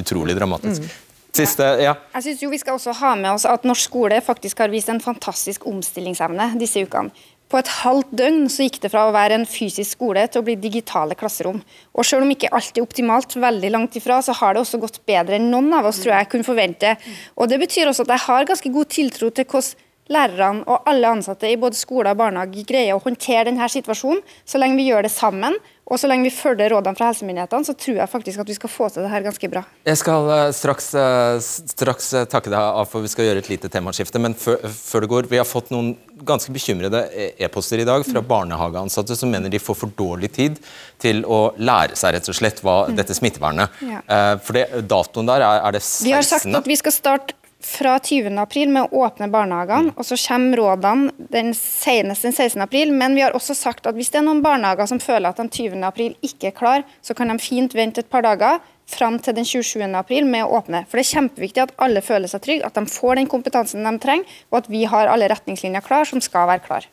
utrolig 0.03 0.37
dramatisk. 0.37 0.85
Siste, 1.31 1.63
ja. 1.79 1.93
Jeg 2.17 2.25
synes 2.25 2.41
jo 2.43 2.49
Vi 2.51 2.57
skal 2.59 2.75
også 2.75 2.91
ha 2.99 3.13
med 3.15 3.31
oss 3.31 3.45
at 3.47 3.63
norsk 3.63 3.87
skole 3.87 4.17
faktisk 4.21 4.59
har 4.59 4.71
vist 4.71 4.89
en 4.91 4.99
fantastisk 4.99 5.63
omstillingsevne 5.69 6.49
disse 6.59 6.83
ukene. 6.83 7.13
På 7.51 7.59
et 7.59 7.67
halvt 7.81 8.13
døgn 8.15 8.45
så 8.47 8.63
gikk 8.63 8.77
det 8.83 8.91
fra 8.93 9.09
å 9.09 9.11
være 9.11 9.35
en 9.35 9.47
fysisk 9.47 9.97
skole 9.97 10.21
til 10.31 10.39
å 10.39 10.45
bli 10.47 10.53
digitale 10.55 11.17
klasserom. 11.19 11.57
Og 11.91 12.07
selv 12.07 12.23
om 12.23 12.29
ikke 12.31 12.51
alt 12.55 12.77
er 12.79 12.85
optimalt, 12.85 13.35
veldig 13.35 13.71
langt 13.73 13.97
ifra, 13.99 14.21
så 14.23 14.35
har 14.39 14.55
det 14.55 14.61
også 14.61 14.79
gått 14.79 15.01
bedre 15.07 15.35
enn 15.35 15.49
noen 15.51 15.67
av 15.75 15.89
oss 15.89 15.99
tror 15.99 16.13
jeg 16.15 16.29
kunne 16.31 16.47
forvente. 16.47 16.93
Og 17.35 17.51
Det 17.51 17.59
betyr 17.59 17.91
også 17.91 18.05
at 18.07 18.13
jeg 18.15 18.25
har 18.27 18.47
ganske 18.47 18.71
god 18.71 18.91
tiltro 18.95 19.31
til 19.35 19.49
hvordan 19.51 19.87
lærerne 20.11 20.65
og 20.67 20.87
alle 20.89 21.11
ansatte 21.17 21.49
i 21.49 21.59
både 21.59 21.77
skole 21.77 22.11
og 22.11 22.19
barnehage 22.19 22.65
greier 22.67 22.97
å 22.97 23.03
håndtere 23.03 23.49
denne 23.49 23.67
situasjonen. 23.71 24.23
Så 24.47 24.61
lenge 24.61 24.79
vi 24.79 24.89
gjør 24.89 25.05
det 25.05 25.13
sammen, 25.13 25.57
og 25.91 25.99
så 25.99 26.07
lenge 26.07 26.29
vi 26.29 26.31
følger 26.31 26.71
rådene 26.71 26.95
fra 26.95 27.09
helsemyndighetene, 27.09 27.67
så 27.67 27.75
tror 27.75 27.97
jeg 27.99 28.11
faktisk 28.11 28.43
at 28.43 28.47
vi 28.47 28.55
skal 28.55 28.71
få 28.71 28.87
til 28.93 29.03
det 29.03 29.11
her 29.11 29.25
ganske 29.25 29.49
bra. 29.51 29.63
Jeg 29.87 29.99
skal 29.99 30.29
eh, 30.31 30.43
straks, 30.55 30.87
eh, 30.95 31.39
straks 31.73 32.07
eh, 32.15 32.27
takke 32.31 32.51
deg 32.53 32.59
av, 32.61 32.85
for 32.87 33.03
vi 33.03 33.11
skal 33.11 33.27
gjøre 33.27 33.43
et 33.43 33.49
lite 33.51 33.71
temaskifte. 33.71 34.21
Men 34.23 34.37
før, 34.39 34.61
før 34.71 35.03
det 35.03 35.11
går, 35.11 35.27
vi 35.33 35.41
har 35.41 35.49
fått 35.49 35.73
noen 35.73 35.91
ganske 36.23 36.53
bekymrede 36.55 37.03
e- 37.11 37.31
e-poster 37.43 37.83
i 37.83 37.87
dag 37.87 38.05
fra 38.07 38.23
barnehageansatte 38.23 39.17
som 39.19 39.31
mener 39.33 39.51
de 39.51 39.59
får 39.59 39.79
for 39.81 39.91
dårlig 39.99 40.31
tid 40.37 40.61
til 41.01 41.25
å 41.25 41.41
lære 41.59 41.99
seg 41.99 42.15
rett 42.15 42.31
og 42.31 42.39
slett 42.39 42.63
hva 42.63 42.77
dette 42.93 43.17
smittevernet. 43.17 43.83
Ja. 43.83 44.03
For 44.45 44.55
det, 44.55 44.67
datoen 44.87 45.27
der, 45.27 45.43
er, 45.43 45.63
er 45.65 45.75
det 45.75 45.81
16.? 45.81 46.05
Vi 46.05 46.13
har 46.15 46.27
sagt 46.27 46.59
at 46.61 46.69
vi 46.69 46.77
skal 46.79 46.93
starte 46.95 47.40
fra 47.65 47.97
20. 48.00 48.34
april 48.41 48.71
med 48.74 48.88
å 48.89 49.06
åpne 49.06 49.30
barnehagene, 49.32 49.93
og 49.95 50.06
så 50.08 50.17
kommer 50.19 50.60
rådene 50.60 51.28
den 51.34 51.54
senest 51.58 52.26
den 52.28 52.34
16. 52.34 52.62
april. 52.65 52.93
Men 52.93 53.15
vi 53.17 53.24
har 53.26 53.36
også 53.38 53.56
sagt 53.58 53.88
at 53.89 53.97
hvis 53.97 54.12
det 54.13 54.21
er 54.21 54.28
noen 54.28 54.43
barnehager 54.45 54.89
som 54.89 55.02
føler 55.02 55.30
at 55.30 55.41
den 55.41 55.52
20. 55.52 55.82
april 55.88 56.15
ikke 56.26 56.52
er 56.52 56.58
klar, 56.58 56.86
så 57.02 57.15
kan 57.17 57.32
de 57.32 57.38
fint 57.41 57.76
vente 57.78 58.04
et 58.04 58.12
par 58.12 58.26
dager 58.26 58.60
fram 58.91 59.19
til 59.24 59.38
den 59.38 59.47
27. 59.47 59.86
april 59.95 60.28
med 60.28 60.45
å 60.45 60.58
åpne. 60.60 60.84
For 60.89 61.00
det 61.00 61.06
er 61.06 61.13
kjempeviktig 61.15 61.65
at 61.65 61.76
alle 61.82 62.04
føler 62.06 62.32
seg 62.32 62.43
trygge, 62.43 62.67
at 62.67 62.80
de 62.80 62.86
får 62.91 63.21
den 63.21 63.30
kompetansen 63.32 63.88
de 63.88 63.93
trenger, 64.04 64.39
og 64.52 64.63
at 64.63 64.71
vi 64.71 64.84
har 64.89 65.12
alle 65.12 65.30
retningslinjer 65.32 65.86
klar 65.86 66.10
som 66.10 66.24
skal 66.24 66.50
være 66.52 66.65
klar. 66.67 66.89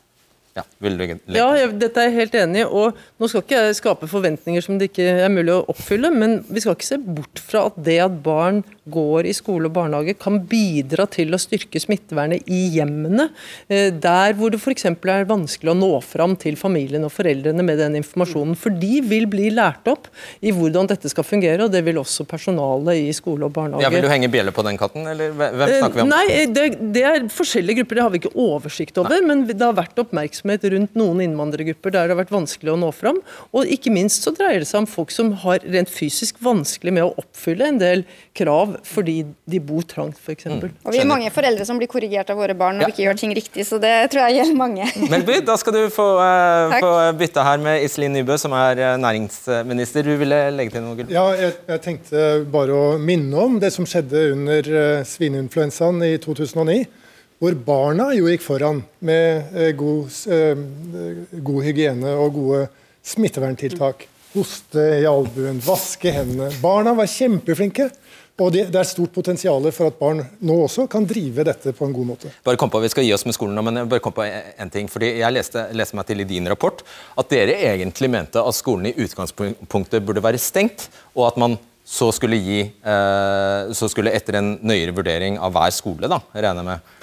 Ja, 1.38 1.48
Ja, 1.58 1.66
dette 1.72 2.02
er 2.02 2.10
jeg 2.10 2.16
helt 2.18 2.34
enig 2.34 2.62
i. 2.62 2.64
og 2.64 2.96
Nå 3.18 3.28
skal 3.28 3.42
ikke 3.42 3.60
jeg 3.66 3.76
skape 3.78 4.08
forventninger 4.10 4.62
som 4.62 4.78
det 4.78 4.90
ikke 4.92 5.06
er 5.24 5.28
mulig 5.32 5.52
å 5.54 5.64
oppfylle, 5.72 6.10
men 6.14 6.44
vi 6.48 6.60
skal 6.62 6.76
ikke 6.76 6.86
se 6.88 6.98
bort 6.98 7.40
fra 7.42 7.66
at 7.66 7.78
det 7.82 7.98
at 8.04 8.18
barn 8.22 8.62
går 8.88 9.26
i 9.28 9.34
skole 9.36 9.68
og 9.68 9.74
barnehage 9.76 10.14
kan 10.18 10.38
bidra 10.48 11.04
til 11.12 11.34
å 11.36 11.40
styrke 11.40 11.80
smittevernet 11.82 12.46
i 12.48 12.60
hjemmene. 12.78 13.28
eh, 13.68 13.90
Der 13.90 14.32
hvor 14.38 14.50
det 14.50 14.60
f.eks. 14.62 14.84
er 14.86 15.26
vanskelig 15.28 15.72
å 15.74 15.76
nå 15.76 15.90
fram 16.02 16.36
til 16.36 16.56
familien 16.56 17.04
og 17.04 17.12
foreldrene 17.12 17.62
med 17.64 17.78
den 17.78 17.96
informasjonen. 18.00 18.56
For 18.56 18.70
de 18.70 19.00
vil 19.04 19.26
bli 19.26 19.50
lært 19.50 19.86
opp 19.90 20.08
i 20.40 20.50
hvordan 20.52 20.88
dette 20.88 21.10
skal 21.12 21.24
fungere, 21.24 21.64
og 21.64 21.72
det 21.72 21.84
vil 21.84 21.96
også 22.00 22.24
personalet 22.26 22.96
i 23.08 23.12
skole 23.12 23.44
og 23.44 23.52
barnehage. 23.52 23.82
Ja, 23.82 23.90
Vil 23.90 24.02
du 24.02 24.08
henge 24.08 24.30
bjelle 24.32 24.52
på 24.54 24.64
den 24.64 24.78
katten, 24.78 25.06
eller 25.06 25.32
hvem 25.36 25.60
Eh, 25.68 25.78
snakker 25.82 25.94
vi 25.94 26.00
om? 26.06 26.08
Nei, 26.08 26.46
det, 26.46 26.92
det 26.94 27.04
er 27.04 27.28
forskjellige 27.28 27.82
grupper, 27.82 27.94
det 28.00 28.02
har 28.06 28.10
vi 28.14 28.18
ikke 28.22 28.34
oversikt 28.36 28.98
over. 29.02 29.20
Men 29.26 29.44
det 29.46 29.60
har 29.60 29.74
vært 29.76 29.98
oppmerksomhet 30.48 30.72
rundt 30.72 30.94
noen 30.96 31.20
innvandrergrupper 31.22 31.92
der 31.92 32.08
det 32.08 32.14
har 32.14 32.22
vært 32.22 32.32
vanskelig 32.32 32.72
å 32.72 32.78
nå 32.78 32.90
fram. 32.92 33.20
Og 33.52 33.66
ikke 33.66 33.92
minst 33.92 34.24
så 34.24 34.32
dreier 34.32 34.60
det 34.60 34.68
seg 34.68 34.82
om 34.82 34.88
folk 34.88 35.10
som 35.10 35.32
har 35.44 35.60
rent 35.64 35.90
fysisk 35.90 36.38
vanskelig 36.40 36.92
med 36.92 37.04
å 37.04 37.14
oppfylle 37.18 37.68
en 37.68 37.78
del 37.78 38.04
krav 38.36 38.78
fordi 38.86 39.26
de 39.48 39.60
bor 39.60 39.82
trangt, 39.82 40.18
f.eks. 40.18 40.46
Mm. 40.48 40.62
Og 40.84 40.92
vi 40.94 41.00
er 41.00 41.08
mange 41.08 41.30
foreldre 41.30 41.66
som 41.66 41.78
blir 41.78 41.90
korrigert 41.90 42.30
av 42.30 42.38
våre 42.38 42.54
barn 42.54 42.78
når 42.78 42.90
vi 42.90 42.96
ikke 42.96 43.06
gjør 43.08 43.20
ting 43.20 43.34
riktig, 43.36 43.66
så 43.66 43.80
det 43.82 43.92
tror 44.12 44.26
jeg 44.26 44.38
gjelder 44.40 44.58
mange. 44.58 44.88
Melby, 45.12 45.40
da 45.46 45.58
skal 45.60 45.76
du 45.76 45.82
få, 45.92 46.08
eh, 46.22 46.78
få 46.78 46.92
bytte 47.18 47.44
her 47.44 47.62
med 47.62 47.84
Iselin 47.84 48.14
Nybø, 48.16 48.38
som 48.40 48.54
er 48.56 48.82
eh, 48.84 48.94
næringsminister. 49.00 50.06
Du 50.06 50.14
ville 50.20 50.40
legge 50.54 50.76
til 50.76 50.84
noe? 50.84 50.96
Gull? 50.98 51.10
Ja, 51.12 51.26
jeg, 51.38 51.56
jeg 51.68 51.84
tenkte 51.84 52.28
bare 52.52 52.76
å 52.76 52.86
minne 53.02 53.44
om 53.48 53.58
det 53.62 53.72
som 53.74 53.86
skjedde 53.88 54.30
under 54.32 54.70
uh, 54.72 55.04
svineinfluensaen 55.06 56.00
i 56.06 56.14
2009. 56.22 56.80
Hvor 57.38 57.54
barna 57.62 58.10
jo 58.16 58.26
gikk 58.26 58.42
foran 58.42 58.80
med 59.06 59.54
eh, 59.54 59.72
god, 59.78 60.14
eh, 60.34 60.62
god 61.38 61.66
hygiene 61.68 62.14
og 62.18 62.32
gode 62.34 62.64
smitteverntiltak. 63.06 64.08
Hoste 64.32 64.82
i 64.98 65.06
albuen, 65.08 65.60
vaske 65.62 66.12
hendene. 66.12 66.50
Barna 66.62 66.96
var 66.98 67.10
kjempeflinke. 67.10 67.88
Og 68.38 68.52
det, 68.54 68.68
er 68.70 68.86
stort 68.86 69.10
potensial 69.10 69.64
for 69.74 69.90
at 69.90 69.96
barn 69.98 70.20
nå 70.46 70.56
også 70.62 70.84
kan 70.90 71.06
drive 71.10 71.42
dette 71.46 71.72
på 71.74 71.88
en 71.88 71.94
god 71.94 72.06
måte. 72.12 72.30
Bare 72.46 72.58
kom 72.60 72.70
på, 72.70 72.78
Vi 72.84 72.90
skal 72.92 73.02
gi 73.02 73.14
oss 73.16 73.24
med 73.26 73.34
skolen 73.34 73.56
nå, 73.58 73.64
men 73.66 73.88
bare 73.90 74.02
kom 74.02 74.14
på 74.14 74.22
en 74.26 74.70
ting. 74.70 74.86
fordi 74.86 75.18
Jeg 75.18 75.34
leste, 75.34 75.64
leste 75.74 75.98
meg 75.98 76.06
til 76.06 76.22
i 76.22 76.28
din 76.28 76.46
rapport 76.46 76.84
at 77.18 77.30
dere 77.30 77.58
egentlig 77.72 78.10
mente 78.10 78.38
at 78.38 78.54
skolen 78.54 78.86
i 78.86 78.94
utgangspunktet 78.94 80.06
burde 80.06 80.22
være 80.22 80.38
stengt, 80.38 80.86
og 81.18 81.26
at 81.32 81.36
man 81.36 81.58
så 81.88 82.12
skulle 82.12 82.36
gi 82.36 82.60
eh, 82.62 83.72
så 83.74 83.88
skulle 83.88 84.12
etter 84.14 84.38
en 84.38 84.52
nøyere 84.62 84.94
vurdering 84.94 85.38
av 85.40 85.54
hver 85.56 85.72
skole, 85.74 86.06
da, 86.06 86.20
regner 86.34 86.60
jeg 86.60 86.68
med, 86.68 86.94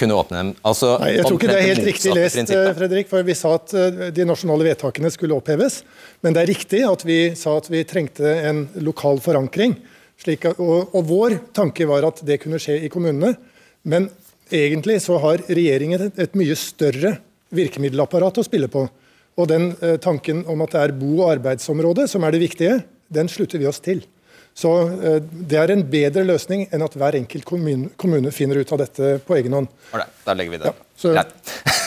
kunne 0.00 0.16
åpne 0.18 0.36
dem. 0.40 0.50
Altså, 0.66 0.94
Nei, 1.02 1.10
Jeg 1.16 1.24
tror 1.26 1.38
ikke 1.38 1.50
det 1.50 1.56
er 1.60 1.68
helt 1.70 1.86
riktig 1.88 2.14
lest, 2.16 2.36
prinsippet. 2.38 2.68
eh, 2.70 2.76
Fredrik. 2.78 3.08
for 3.10 3.22
Vi 3.26 3.34
sa 3.38 3.54
at 3.58 3.74
eh, 3.74 4.10
de 4.16 4.26
nasjonale 4.28 4.66
vedtakene 4.70 5.10
skulle 5.14 5.36
oppheves. 5.36 5.82
Men 6.24 6.36
det 6.36 6.42
er 6.44 6.50
riktig 6.52 6.82
at 6.88 7.04
vi 7.06 7.18
sa 7.38 7.56
at 7.60 7.70
vi 7.72 7.82
trengte 7.84 8.34
en 8.50 8.64
lokal 8.86 9.20
forankring. 9.24 9.76
Slik 10.22 10.46
og, 10.54 10.94
og 10.94 11.04
vår 11.08 11.38
tanke 11.56 11.86
var 11.90 12.06
at 12.06 12.22
det 12.24 12.40
kunne 12.44 12.60
skje 12.62 12.78
i 12.86 12.90
kommunene. 12.92 13.34
Men 13.84 14.08
egentlig 14.54 15.00
så 15.02 15.18
har 15.20 15.42
regjeringen 15.48 16.06
et, 16.08 16.18
et 16.28 16.34
mye 16.38 16.54
større 16.56 17.16
virkemiddelapparat 17.54 18.38
å 18.40 18.44
spille 18.46 18.68
på. 18.70 18.86
Og 19.34 19.48
den 19.50 19.72
eh, 19.82 19.96
tanken 20.02 20.44
om 20.50 20.62
at 20.62 20.74
det 20.76 20.82
er 20.86 20.92
bo- 20.98 21.22
og 21.24 21.32
arbeidsområdet 21.36 22.06
som 22.10 22.22
er 22.24 22.34
det 22.36 22.42
viktige, 22.44 22.76
den 23.14 23.28
slutter 23.30 23.58
vi 23.60 23.66
oss 23.70 23.80
til. 23.82 24.04
Så 24.54 24.70
eh, 24.86 25.20
Det 25.20 25.58
er 25.58 25.74
en 25.74 25.84
bedre 25.90 26.24
løsning 26.26 26.68
enn 26.70 26.86
at 26.86 26.94
hver 26.98 27.18
enkelt 27.18 27.46
kommune, 27.48 27.90
kommune 28.00 28.32
finner 28.34 28.60
ut 28.62 28.74
av 28.74 28.84
dette 28.84 29.16
på 29.26 29.38
egen 29.40 29.56
hånd. 29.58 29.70
Alright, 29.90 30.18
da 30.26 30.36
legger 30.38 30.54
vi 30.54 30.60
det. 30.62 30.74
Ja, 31.10 31.24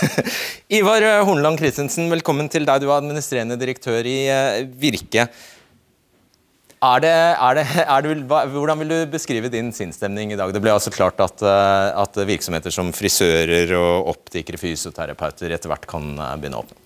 Ivar 0.79 1.03
eh, 1.03 1.21
Horneland 1.23 1.61
Christensen, 1.61 2.11
velkommen 2.11 2.51
til 2.51 2.67
deg. 2.67 2.83
Du 2.83 2.89
er 2.89 2.97
administrerende 2.99 3.57
direktør 3.59 4.03
i 4.07 4.17
eh, 4.27 4.65
Virke. 4.79 5.29
Er 6.77 6.99
det, 7.01 7.11
er 7.41 7.55
det, 7.57 7.63
er 7.81 8.03
det, 8.05 8.11
hvordan 8.53 8.83
vil 8.83 8.91
du 8.91 8.97
beskrive 9.09 9.49
din 9.49 9.71
sinnsstemning 9.73 10.35
i 10.35 10.37
dag? 10.37 10.51
Det 10.53 10.61
ble 10.61 10.75
altså 10.75 10.93
klart 10.93 11.17
at, 11.23 11.41
at 11.41 12.19
virksomheter 12.29 12.69
som 12.75 12.91
frisører 12.93 13.73
og 13.79 14.11
optikere, 14.11 14.59
fysioterapeuter 14.61 15.55
etter 15.55 15.73
hvert 15.73 15.87
kan 15.89 16.11
begynne 16.37 16.59
å 16.59 16.61
åpne. 16.61 16.77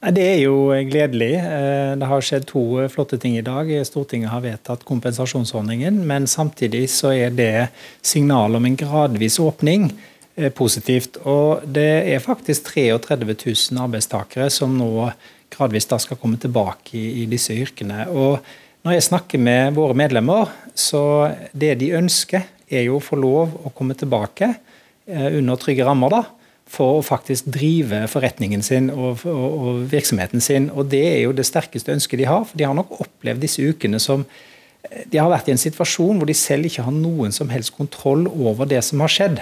Det 0.00 0.22
er 0.24 0.38
jo 0.46 0.70
gledelig. 0.88 1.34
Eh, 1.36 1.96
Det 2.00 2.06
har 2.08 2.22
skjedd 2.24 2.46
to 2.48 2.88
flotte 2.88 3.18
ting 3.20 3.36
i 3.36 3.44
dag. 3.44 3.68
Stortinget 3.84 4.30
har 4.30 4.40
vedtatt 4.40 4.84
kompensasjonsordningen, 4.88 6.06
men 6.06 6.26
samtidig 6.26 6.88
så 6.88 7.12
er 7.12 7.30
det 7.30 7.68
signal 8.00 8.56
om 8.56 8.64
en 8.64 8.76
gradvis 8.76 9.38
åpning 9.38 9.92
eh, 10.36 10.48
positivt. 10.48 11.18
Og 11.26 11.60
det 11.68 12.14
er 12.14 12.24
faktisk 12.24 12.72
33 12.72 13.36
000 13.44 13.82
arbeidstakere 13.84 14.48
som 14.48 14.72
nå 14.78 15.10
gradvis 15.52 15.86
da 15.86 15.98
skal 15.98 16.16
komme 16.16 16.40
tilbake 16.40 16.96
i, 16.96 17.26
disse 17.28 17.52
yrkene. 17.52 18.08
Og 18.08 18.40
når 18.82 18.96
jeg 18.96 19.08
snakker 19.10 19.38
med 19.38 19.74
våre 19.76 19.92
medlemmer, 19.92 20.48
så 20.72 21.28
det 21.52 21.74
de 21.82 21.92
ønsker 21.92 22.48
er 22.70 22.86
jo 22.86 22.96
å 22.96 23.04
få 23.04 23.20
lov 23.20 23.52
å 23.66 23.76
komme 23.76 23.92
tilbake 23.92 24.48
eh, 24.48 25.28
under 25.36 25.60
trygge 25.60 25.84
rammer. 25.84 26.08
da, 26.08 26.24
for 26.70 27.00
å 27.00 27.04
faktisk 27.04 27.48
drive 27.50 28.04
forretningen 28.10 28.62
sin 28.62 28.90
og, 28.94 29.24
og, 29.26 29.46
og, 29.50 29.80
virksomheten 29.90 30.42
sin. 30.44 30.70
Og 30.70 30.90
Det 30.92 31.02
er 31.02 31.20
jo 31.24 31.34
det 31.34 31.48
sterkeste 31.48 31.94
ønsket 31.96 32.22
de 32.22 32.30
har. 32.30 32.44
for 32.46 32.58
De 32.58 32.66
har 32.66 32.76
nok 32.76 33.00
opplevd 33.02 33.42
disse 33.42 33.62
ukene 33.62 33.98
som 34.02 34.22
eh, 34.22 35.06
de 35.10 35.18
har 35.18 35.30
vært 35.32 35.50
i 35.50 35.56
en 35.56 35.64
situasjon 35.64 36.20
hvor 36.20 36.30
de 36.30 36.36
selv 36.38 36.68
ikke 36.68 36.84
har 36.86 36.94
noen 36.94 37.34
som 37.34 37.50
helst 37.50 37.74
kontroll 37.76 38.28
over 38.30 38.70
det 38.70 38.82
som 38.86 39.02
har 39.02 39.10
skjedd. 39.10 39.40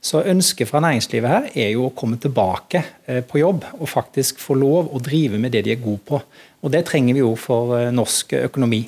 Så 0.00 0.22
ønsket 0.24 0.70
fra 0.70 0.80
næringslivet 0.80 1.28
her 1.28 1.50
er 1.66 1.74
jo 1.74 1.90
å 1.90 1.96
komme 1.96 2.16
tilbake 2.20 2.80
eh, 3.04 3.20
på 3.20 3.42
jobb 3.42 3.66
og 3.76 3.90
faktisk 3.90 4.40
få 4.40 4.56
lov 4.56 4.88
å 4.88 5.02
drive 5.04 5.40
med 5.40 5.52
det 5.52 5.66
de 5.66 5.74
er 5.74 5.82
gode 5.82 6.00
på. 6.08 6.22
Og 6.64 6.72
Det 6.72 6.86
trenger 6.88 7.18
vi 7.18 7.20
jo 7.20 7.34
for 7.36 7.76
eh, 7.76 7.90
norsk 7.92 8.38
økonomi. 8.46 8.86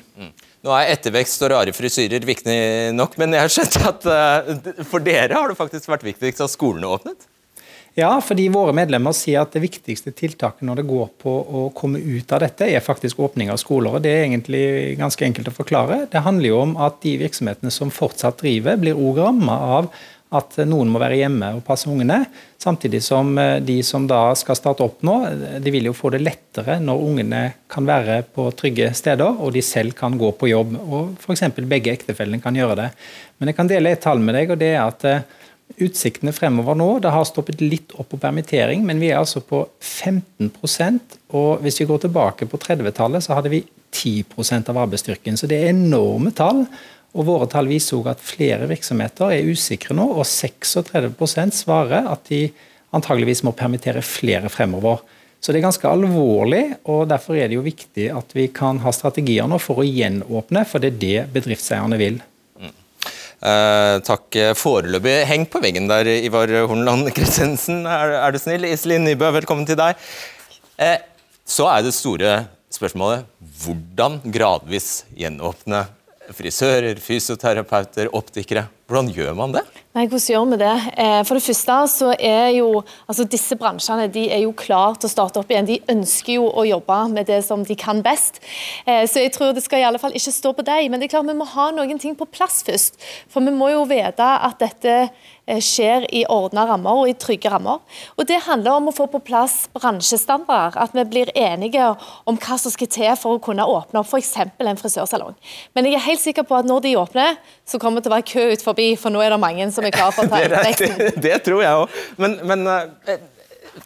Nå 0.63 0.73
er 0.73 0.95
ettervekst 0.95 1.45
og 1.45 1.51
rare 1.53 1.75
frisyrer 1.75 2.25
viktig 2.25 2.57
nok, 2.95 3.19
men 3.21 3.35
jeg 3.35 3.45
har 3.45 3.53
skjønt 3.53 3.77
at 3.83 4.85
for 4.87 5.03
dere 5.03 5.35
har 5.35 5.51
det 5.51 5.59
faktisk 5.59 5.91
vært 5.91 6.05
viktigst 6.07 6.41
at 6.41 6.53
skolene 6.53 6.87
åpnet? 6.87 7.27
Ja, 7.93 8.15
fordi 8.25 8.47
våre 8.49 8.73
medlemmer 8.73 9.13
sier 9.13 9.43
at 9.43 9.53
det 9.53 9.61
viktigste 9.61 10.09
tiltaket 10.17 10.65
når 10.65 10.79
det 10.79 10.87
går 10.89 11.11
på 11.21 11.29
å 11.29 11.67
komme 11.77 11.99
ut 12.01 12.31
av 12.33 12.41
dette, 12.41 12.65
er 12.65 12.81
faktisk 12.81 13.19
åpning 13.21 13.51
av 13.53 13.59
skoler. 13.61 13.93
og 13.93 14.01
Det 14.01 14.09
er 14.09 14.23
egentlig 14.25 14.63
ganske 14.97 15.27
enkelt 15.27 15.51
å 15.51 15.53
forklare. 15.53 15.99
Det 16.09 16.23
handler 16.25 16.49
jo 16.49 16.63
om 16.63 16.73
at 16.81 16.97
de 17.05 17.19
virksomhetene 17.21 17.69
som 17.73 17.93
fortsatt 17.93 18.41
driver, 18.41 18.79
blir 18.81 18.97
òg 18.97 19.21
ramma 19.21 19.59
av 19.77 19.91
at 20.33 20.57
noen 20.65 20.89
må 20.89 20.97
være 21.01 21.19
hjemme 21.19 21.51
og 21.53 21.61
passe 21.67 21.85
ungene. 21.89 22.23
Samtidig 22.61 23.03
som 23.05 23.35
eh, 23.37 23.59
de 23.61 23.77
som 23.85 24.07
da 24.09 24.23
skal 24.39 24.57
starte 24.57 24.85
opp 24.85 25.03
nå, 25.05 25.17
de 25.61 25.73
vil 25.73 25.91
jo 25.91 25.93
få 25.93 26.09
det 26.15 26.23
lettere 26.23 26.79
når 26.81 27.05
ungene 27.05 27.43
kan 27.69 27.85
være 27.85 28.23
på 28.33 28.47
trygge 28.57 28.89
steder 28.97 29.37
og 29.37 29.53
de 29.53 29.61
selv 29.61 29.93
kan 29.99 30.17
gå 30.17 30.31
på 30.33 30.49
jobb. 30.49 30.73
Og 30.81 31.13
f.eks. 31.21 31.45
begge 31.61 31.93
ektefellene 31.93 32.41
kan 32.41 32.57
gjøre 32.57 32.79
det. 32.81 32.89
Men 33.37 33.51
jeg 33.51 33.59
kan 33.59 33.69
dele 33.69 33.93
et 33.93 34.01
tall 34.01 34.23
med 34.23 34.39
deg, 34.39 34.53
og 34.55 34.61
det 34.65 34.73
er 34.73 34.81
at 34.81 35.09
eh, 35.09 35.41
Utsiktene 35.81 36.33
fremover 36.35 36.77
nå, 36.77 36.87
det 37.01 37.09
har 37.09 37.25
stoppet 37.25 37.61
litt 37.63 37.95
opp 37.97 38.11
på 38.11 38.19
permittering, 38.21 38.83
men 38.85 38.99
vi 39.01 39.09
er 39.09 39.17
altså 39.21 39.41
på 39.41 39.63
15% 39.81 41.17
og 41.33 41.63
Hvis 41.63 41.79
vi 41.81 41.87
går 41.89 42.03
tilbake 42.03 42.45
på 42.45 42.59
30-tallet, 42.61 43.25
så 43.25 43.33
hadde 43.33 43.49
vi 43.49 43.63
10% 43.93 44.69
av 44.69 44.77
arbeidsstyrken. 44.83 45.37
Så 45.39 45.49
det 45.49 45.57
er 45.57 45.71
enorme 45.71 46.29
tall. 46.35 46.67
og 47.13 47.25
Våre 47.25 47.47
tall 47.49 47.71
viser 47.71 47.97
òg 47.97 48.11
at 48.11 48.21
flere 48.21 48.67
virksomheter 48.69 49.33
er 49.33 49.49
usikre 49.49 49.97
nå, 49.97 50.05
og 50.13 50.27
36% 50.29 51.57
svarer 51.57 52.05
at 52.11 52.29
de 52.29 52.45
antageligvis 52.93 53.41
må 53.47 53.55
permittere 53.57 54.05
flere 54.05 54.51
fremover. 54.53 55.01
Så 55.41 55.51
det 55.51 55.59
er 55.59 55.65
ganske 55.65 55.89
alvorlig, 55.89 56.63
og 56.87 57.07
derfor 57.09 57.35
er 57.35 57.49
det 57.49 57.57
jo 57.57 57.65
viktig 57.65 58.11
at 58.15 58.29
vi 58.37 58.45
kan 58.53 58.77
ha 58.85 58.93
strategier 58.95 59.49
nå 59.49 59.57
for 59.59 59.81
å 59.81 59.87
gjenåpne, 59.87 60.63
for 60.69 60.79
det 60.79 60.93
er 60.93 61.01
det 61.01 61.25
bedriftseierne 61.33 61.99
vil. 61.99 62.21
Eh, 63.43 63.97
takk 64.07 64.37
foreløpig. 64.55 65.17
Heng 65.27 65.43
på 65.51 65.59
veggen 65.63 65.89
der, 65.89 66.07
Ivar 66.23 66.51
Hornland 66.69 67.09
Christensen, 67.15 67.81
er, 67.83 68.15
er 68.21 68.31
du 68.31 68.39
snill. 68.39 68.63
Iselin 68.69 69.03
Nybø, 69.03 69.33
velkommen 69.35 69.67
til 69.67 69.75
deg. 69.79 69.99
Eh, 70.79 71.01
så 71.43 71.67
er 71.73 71.83
det 71.83 71.91
store 71.95 72.37
spørsmålet 72.71 73.27
hvordan 73.65 74.21
gradvis 74.31 75.03
gjenåpne 75.19 75.83
frisører, 76.33 76.95
fysioterapeuter, 77.03 78.07
optikere. 78.15 78.69
Hvordan 78.93 79.09
gjør 79.09 79.33
man 79.33 79.53
det? 79.55 79.63
Nei, 79.93 80.03
Hvordan 80.05 80.25
gjør 80.29 80.45
vi 80.51 80.57
det? 80.61 80.73
Eh, 81.01 81.23
For 81.25 81.37
det 81.37 81.43
første 81.45 81.75
så 81.89 82.11
er 82.13 82.51
jo 82.53 82.83
altså 83.09 83.25
disse 83.25 83.55
bransjene 83.57 84.05
de 84.13 84.27
er 84.29 84.43
jo 84.43 84.53
klare 84.53 84.99
til 84.99 85.09
å 85.09 85.11
starte 85.11 85.41
opp 85.41 85.49
igjen. 85.49 85.65
De 85.65 85.79
ønsker 85.89 86.35
jo 86.35 86.47
å 86.49 86.65
jobbe 86.65 86.97
med 87.13 87.25
det 87.29 87.39
som 87.45 87.63
de 87.65 87.75
kan 87.77 88.03
best. 88.05 88.37
Eh, 88.85 89.07
Så 89.09 89.21
jeg 89.21 89.33
tror 89.33 89.53
det 89.53 89.63
skal 89.65 89.81
i 89.81 89.87
alle 89.87 90.01
fall 90.01 90.13
ikke 90.13 90.33
stå 90.33 90.53
på 90.53 90.65
deg. 90.65 90.91
Men 90.91 90.99
det 90.99 91.07
er 91.09 91.13
klart 91.17 91.29
vi 91.29 91.37
må 91.37 91.45
ha 91.45 91.71
noen 91.71 91.97
ting 92.01 92.15
på 92.15 92.25
plass 92.29 92.61
først. 92.65 93.01
For 93.29 93.41
vi 93.41 93.53
må 93.53 93.71
jo 93.73 93.83
vite 93.89 94.21
at 94.21 94.59
dette 94.61 95.09
eh, 95.47 95.61
skjer 95.61 96.05
i 96.13 96.23
ordna 96.29 96.67
rammer 96.69 97.03
og 97.03 97.09
i 97.09 97.17
trygge 97.17 97.49
rammer. 97.49 97.81
Og 98.17 98.25
Det 98.29 98.41
handler 98.45 98.77
om 98.77 98.89
å 98.89 98.95
få 98.95 99.09
på 99.09 99.21
plass 99.25 99.67
bransjestandarder. 99.73 100.77
At 100.77 100.93
vi 100.93 101.05
blir 101.05 101.33
enige 101.33 101.95
om 102.25 102.37
hva 102.37 102.57
som 102.57 102.73
skal 102.73 102.87
til 102.93 103.13
for 103.17 103.37
å 103.37 103.41
kunne 103.41 103.65
åpne 103.65 104.01
opp 104.01 104.09
f.eks. 104.13 104.37
en 104.37 104.77
frisørsalong. 104.81 105.33
Men 105.73 105.85
jeg 105.85 105.97
er 105.97 106.07
helt 106.09 106.21
sikker 106.21 106.45
på 106.49 106.57
at 106.61 106.65
når 106.65 106.81
de 106.85 106.95
åpner, 106.97 107.37
så 107.65 107.77
kommer 107.77 108.01
det 108.01 108.07
til 108.09 108.13
å 108.13 108.17
være 108.17 108.29
kø 108.33 108.49
ut 108.53 108.65
forbi, 108.65 108.82
for 108.99 109.13
nå 109.13 109.21
er 109.23 109.35
det 109.35 109.39
mange 109.41 109.69
som 109.75 109.85
er 109.87 109.95
klare 109.95 110.15
for 110.15 110.27
å 110.27 110.31
ta 110.31 110.41
Det, 110.43 110.89
er 110.89 111.21
det 111.27 111.37
tror 111.45 111.63
jeg 111.63 111.83
òg. 111.83 112.01
Men, 112.21 112.37
men 112.49 112.67
eh, 112.69 113.17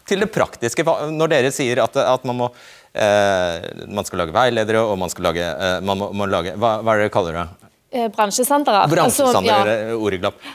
til 0.08 0.24
det 0.24 0.30
praktiske. 0.34 0.84
Når 1.14 1.32
dere 1.32 1.54
sier 1.54 1.82
at, 1.84 1.96
at 2.02 2.26
man 2.28 2.42
må 2.42 2.50
eh, 2.92 3.86
man 3.88 4.06
skal 4.06 4.24
lage 4.24 4.36
veiledere 4.36 4.84
og 4.84 4.98
man 5.00 5.12
skal 5.12 5.30
lage, 5.30 5.44
eh, 5.44 5.78
man 5.84 6.00
må, 6.00 6.10
må 6.16 6.28
lage 6.30 6.54
hva, 6.56 6.78
hva 6.82 6.94
er 6.94 7.02
det 7.02 7.08
dere 7.08 7.14
kaller 7.14 7.38
det? 7.38 7.46
Eh, 7.90 8.08
bransjestandere. 8.12 8.84
Bransjestandere, 8.92 9.60
altså, 9.64 9.92
ja. 9.94 9.98
ordeglapp. 10.08 10.46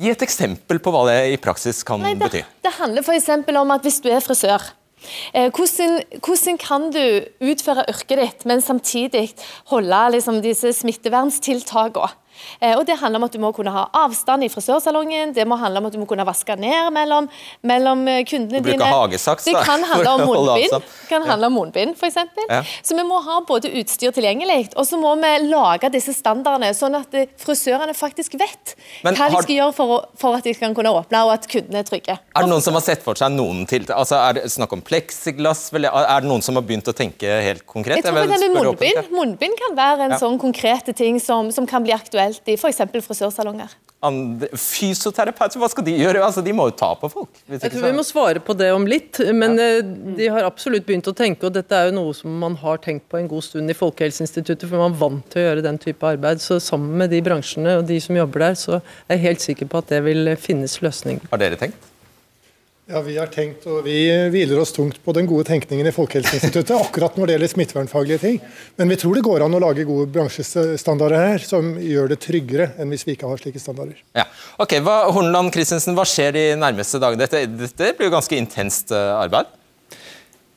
Gi 0.00 0.10
et 0.10 0.22
eksempel 0.24 0.80
på 0.80 0.92
hva 0.94 1.04
det 1.10 1.18
i 1.34 1.40
praksis 1.40 1.82
kan 1.86 2.00
Nei, 2.02 2.14
det, 2.16 2.30
bety. 2.30 2.44
Det 2.64 2.76
handler 2.78 3.04
f.eks. 3.04 3.28
om 3.60 3.74
at 3.76 3.84
hvis 3.86 4.00
du 4.02 4.08
er 4.10 4.22
frisør 4.24 4.70
eh, 5.34 5.50
hvordan, 5.52 5.98
hvordan, 6.24 6.56
kan 6.60 6.88
du 6.94 7.02
utføre 7.52 7.84
yrket 7.92 8.22
ditt, 8.22 8.46
men 8.48 8.64
samtidig 8.64 9.28
holde 9.70 10.00
liksom, 10.16 10.40
disse 10.44 10.72
smitteverntiltakene? 10.80 12.16
Eh, 12.60 12.76
og 12.76 12.86
Det 12.86 12.96
handler 13.00 13.20
om 13.20 13.26
at 13.28 13.34
du 13.34 13.40
må 13.42 13.52
kunne 13.56 13.72
ha 13.74 13.86
avstand 14.02 14.44
i 14.44 14.50
frisørsalongen, 14.52 15.34
det 15.36 15.46
må 15.48 15.58
handle 15.60 15.82
om 15.82 15.88
at 15.88 15.94
du 15.94 16.00
må 16.02 16.08
kunne 16.10 16.26
vaske 16.26 16.56
ned 16.60 16.90
mellom, 16.94 17.28
mellom 17.66 18.06
eh, 18.10 18.22
kundene 18.28 18.62
dine. 18.64 18.90
Hagesaks, 18.90 19.44
Det 19.48 19.56
kan 19.64 19.84
handle 19.86 20.16
om 20.16 20.24
munnbind, 20.28 20.88
kan 21.08 21.26
handle 21.26 21.50
om 21.50 21.58
munnbind 21.58 21.96
f.eks. 21.96 22.18
Ja. 22.48 22.62
Så 22.82 22.96
vi 22.96 23.04
må 23.06 23.20
ha 23.24 23.40
både 23.46 23.70
utstyr 23.80 24.14
tilgjengelig, 24.16 24.72
og 24.76 24.86
så 24.88 24.98
må 25.00 25.14
vi 25.20 25.32
lage 25.48 25.90
disse 25.94 26.14
standardene, 26.16 26.72
sånn 26.76 26.98
at 26.98 27.14
eh, 27.16 27.30
frisørene 27.40 27.94
faktisk 27.96 28.36
vet 28.40 28.74
Men 29.04 29.18
hva 29.18 29.30
de 29.30 29.42
skal 29.44 29.56
gjøre 29.56 29.76
for, 29.76 29.96
å, 29.96 30.00
for, 30.20 30.38
at 30.38 30.46
de 30.46 30.54
kan 30.58 30.74
kunne 30.76 30.92
åpne, 30.94 31.24
og 31.26 31.34
at 31.36 31.48
kundene 31.50 31.82
er 31.82 31.88
trygge. 31.88 32.18
Er 32.20 32.46
det 32.46 32.52
noen 32.52 32.64
som 32.64 32.76
har 32.78 32.84
sett 32.84 33.04
for 33.04 33.18
seg 33.18 33.32
noen 33.34 33.64
tiltak? 33.70 33.96
Altså, 33.98 34.18
er 34.20 34.38
det 34.38 34.46
snakk 34.52 34.74
om 34.76 34.84
pleksiglass? 34.84 35.68
Er 35.76 36.24
det 36.24 36.28
noen 36.28 36.44
som 36.44 36.58
har 36.58 36.66
begynt 36.66 36.88
å 36.90 36.96
tenke 36.96 37.40
helt 37.46 37.66
konkret? 37.68 38.00
Jeg 38.00 38.06
tror 38.06 38.20
jeg 38.22 38.50
med 38.50 38.56
munnbind, 38.56 39.12
munnbind 39.14 39.58
kan 39.60 39.76
være 39.78 40.06
en 40.08 40.16
ja. 40.16 40.20
sånn 40.20 40.38
konkrete 40.40 40.94
ting 40.96 41.20
som, 41.22 41.50
som 41.54 41.66
kan 41.68 41.84
bli 41.84 41.94
aktuelt 41.94 42.29
aktuelt 42.30 42.48
i 42.48 42.56
f.eks. 42.56 43.06
frisørsalonger. 43.06 43.72
Fysioterapeuter, 44.56 45.60
hva 45.60 45.68
skal 45.70 45.84
de 45.84 45.94
gjøre? 45.98 46.22
Altså, 46.24 46.42
de 46.42 46.52
må 46.56 46.68
jo 46.70 46.76
ta 46.76 46.92
på 46.98 47.10
folk. 47.12 47.42
Jeg 47.48 47.60
tror 47.60 47.84
Vi 47.84 47.92
må 47.96 48.04
svare 48.06 48.40
på 48.40 48.54
det 48.56 48.70
om 48.72 48.86
litt, 48.86 49.20
men 49.34 49.58
ja. 49.58 49.68
Eh, 49.80 49.92
de 50.16 50.30
har 50.32 50.46
absolutt 50.46 50.86
begynt 50.86 51.08
å 51.10 51.14
tenke, 51.16 51.46
og 51.46 51.54
dette 51.54 51.76
er 51.76 51.90
jo 51.90 51.96
noe 51.98 52.14
som 52.16 52.32
man 52.40 52.56
har 52.60 52.80
tenkt 52.82 53.08
på 53.10 53.20
en 53.20 53.28
god 53.28 53.44
stund 53.44 53.70
i 53.70 53.76
Folkehelseinstituttet, 53.76 54.68
for 54.68 54.80
man 54.80 54.94
er 54.94 55.02
vant 55.02 55.30
til 55.30 55.42
å 55.42 55.46
gjøre 55.48 55.66
den 55.66 55.78
type 55.82 56.06
arbeid. 56.06 56.40
Så 56.40 56.60
sammen 56.62 56.96
med 57.00 57.12
de 57.14 57.22
bransjene 57.24 57.78
og 57.80 57.86
de 57.90 58.00
som 58.00 58.16
jobber 58.16 58.48
der, 58.48 58.58
så 58.58 58.80
er 58.80 59.16
jeg 59.16 59.26
helt 59.28 59.46
sikker 59.48 59.70
på 59.70 59.82
at 59.82 59.92
det 59.92 60.04
vil 60.06 60.34
finnes 60.40 60.80
løsninger. 60.84 61.30
Har 61.32 61.42
dere 61.42 61.60
tenkt? 61.60 61.89
Ja, 62.90 63.00
Vi 63.00 63.16
har 63.18 63.28
tenkt, 63.30 63.62
og 63.70 63.84
vi 63.86 64.08
hviler 64.34 64.58
oss 64.58 64.72
tungt 64.74 64.96
på 65.04 65.12
den 65.14 65.28
gode 65.30 65.44
tenkningen 65.46 65.86
i 65.86 65.92
Folkehelseinstituttet 65.94 66.72
akkurat 66.74 67.14
når 67.14 67.28
det 67.28 67.36
gjelder 67.36 67.52
smittevernfaglige 67.52 68.18
ting. 68.18 68.40
Men 68.80 68.90
vi 68.90 68.96
tror 68.98 69.14
det 69.14 69.22
går 69.22 69.44
an 69.44 69.54
å 69.54 69.60
lage 69.62 69.84
gode 69.86 70.08
bransjestandarder 70.10 71.22
her 71.36 71.44
som 71.46 71.76
gjør 71.78 72.10
det 72.10 72.18
tryggere 72.24 72.72
enn 72.82 72.90
hvis 72.90 73.06
vi 73.06 73.14
ikke 73.14 73.30
har 73.30 73.38
slike 73.38 73.62
standarder. 73.62 74.00
Ja, 74.18 74.26
ok, 74.58 74.80
hva, 74.82 74.96
Horneland 75.14 75.54
Christensen, 75.54 75.94
hva 75.94 76.08
skjer 76.08 76.34
de 76.34 76.44
nærmeste 76.58 76.98
dagene? 76.98 77.22
Dette, 77.22 77.44
dette 77.62 77.94
blir 77.94 78.10
jo 78.10 78.16
ganske 78.16 78.42
intenst 78.42 78.90
eh, 78.90 79.14
arbeid? 79.20 79.54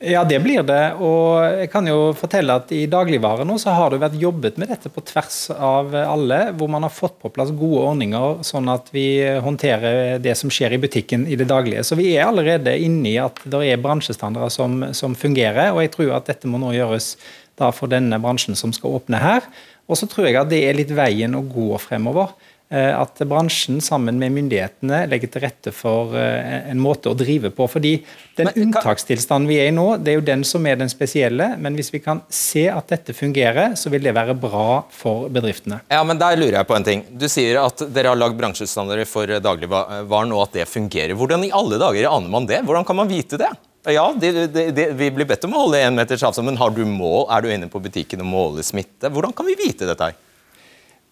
Ja, 0.04 0.20
det 0.28 0.38
blir 0.44 0.62
det. 0.66 0.82
Og 1.00 1.40
jeg 1.62 1.70
kan 1.72 1.86
jo 1.88 2.10
fortelle 2.16 2.56
at 2.60 2.72
i 2.74 2.82
dagligvare 2.90 3.46
nå 3.48 3.56
så 3.60 3.72
har 3.72 3.92
det 3.92 4.02
vært 4.02 4.18
jobbet 4.20 4.58
med 4.60 4.68
dette 4.72 4.90
på 4.92 5.02
tvers 5.06 5.38
av 5.54 5.94
alle, 5.96 6.40
hvor 6.58 6.68
man 6.72 6.84
har 6.84 6.92
fått 6.92 7.16
på 7.22 7.30
plass 7.32 7.52
gode 7.54 7.84
ordninger 7.88 8.42
sånn 8.44 8.68
at 8.72 8.90
vi 8.94 9.06
håndterer 9.44 10.18
det 10.24 10.36
som 10.40 10.52
skjer 10.52 10.76
i 10.76 10.80
butikken 10.82 11.24
i 11.24 11.38
det 11.40 11.48
daglige. 11.48 11.84
Så 11.86 11.96
vi 12.00 12.10
er 12.12 12.26
allerede 12.26 12.76
inne 12.76 13.14
i 13.14 13.16
at 13.22 13.40
det 13.48 13.62
er 13.70 13.80
bransjestandarder 13.80 14.52
som, 14.52 14.82
som 14.96 15.16
fungerer, 15.16 15.72
og 15.72 15.80
jeg 15.84 15.94
tror 15.96 16.16
at 16.18 16.28
dette 16.28 16.50
må 16.50 16.60
nå 16.60 16.74
gjøres 16.76 17.14
da 17.60 17.70
for 17.72 17.88
denne 17.90 18.18
bransjen 18.20 18.58
som 18.58 18.74
skal 18.74 18.98
åpne 18.98 19.22
her. 19.22 19.46
Og 19.88 20.00
så 20.00 20.08
tror 20.10 20.28
jeg 20.28 20.40
at 20.40 20.50
det 20.52 20.64
er 20.66 20.76
litt 20.76 20.92
veien 20.96 21.36
å 21.36 21.44
gå 21.44 21.70
fremover. 21.80 22.34
Eh, 22.74 23.00
at 23.00 23.20
bransjen 23.30 23.76
sammen 23.84 24.16
med 24.18 24.32
myndighetene 24.34 25.04
legger 25.06 25.30
til 25.30 25.44
rette 25.44 25.70
for 25.70 26.16
eh, 26.18 26.64
en 26.72 26.80
måte 26.82 27.12
å 27.12 27.14
drive 27.14 27.52
på. 27.54 27.68
Fordi 27.70 27.92
Den 28.34 28.48
men, 28.48 28.56
unntakstilstanden 28.64 29.46
vi 29.46 29.60
er 29.62 29.68
i 29.70 29.74
nå, 29.74 29.84
det 30.02 30.10
er 30.10 30.18
jo 30.18 30.24
den 30.26 30.42
som 30.48 30.66
er 30.66 30.80
den 30.80 30.90
spesielle. 30.90 31.52
Men 31.62 31.78
hvis 31.78 31.92
vi 31.94 32.00
kan 32.02 32.24
se 32.34 32.64
at 32.72 32.90
dette 32.90 33.14
fungerer, 33.14 33.76
så 33.78 33.92
vil 33.94 34.02
det 34.02 34.16
være 34.16 34.34
bra 34.34 34.80
for 34.90 35.28
bedriftene. 35.30 35.84
Ja, 35.92 36.02
men 36.08 36.18
Der 36.18 36.40
lurer 36.40 36.58
jeg 36.58 36.70
på 36.70 36.74
en 36.74 36.88
ting. 36.88 37.04
Du 37.14 37.28
sier 37.30 37.60
at 37.62 37.84
dere 37.94 38.10
har 38.10 38.18
lagd 38.18 38.40
bransjestandarder 38.40 39.06
for 39.06 39.30
dagligvaren 39.44 40.34
og 40.34 40.48
at 40.48 40.58
det 40.58 40.66
fungerer. 40.70 41.14
Hvordan 41.14 41.46
i 41.46 41.54
alle 41.54 41.78
dager 41.78 42.10
aner 42.10 42.32
man 42.32 42.50
det? 42.50 42.64
Hvordan 42.66 42.88
kan 42.88 42.98
man 43.04 43.12
vite 43.12 43.38
det? 43.38 43.52
Ja, 43.92 44.08
de, 44.18 44.48
de, 44.48 44.68
de, 44.74 44.90
Vi 44.96 45.14
blir 45.14 45.28
bedt 45.28 45.44
om 45.46 45.54
å 45.54 45.66
holde 45.66 45.84
én 45.84 45.94
meters 45.94 46.26
avstand, 46.26 46.48
men 46.48 46.58
har 46.58 46.74
du 46.74 46.82
mål? 46.88 47.28
Er 47.30 47.44
du 47.44 47.52
inne 47.54 47.70
på 47.70 47.82
butikken 47.84 48.24
og 48.24 48.32
måler 48.34 48.66
smitte? 48.66 49.12
Hvordan 49.12 49.36
kan 49.36 49.46
vi 49.46 49.60
vite 49.62 49.86
dette? 49.86 50.10
her? 50.10 50.22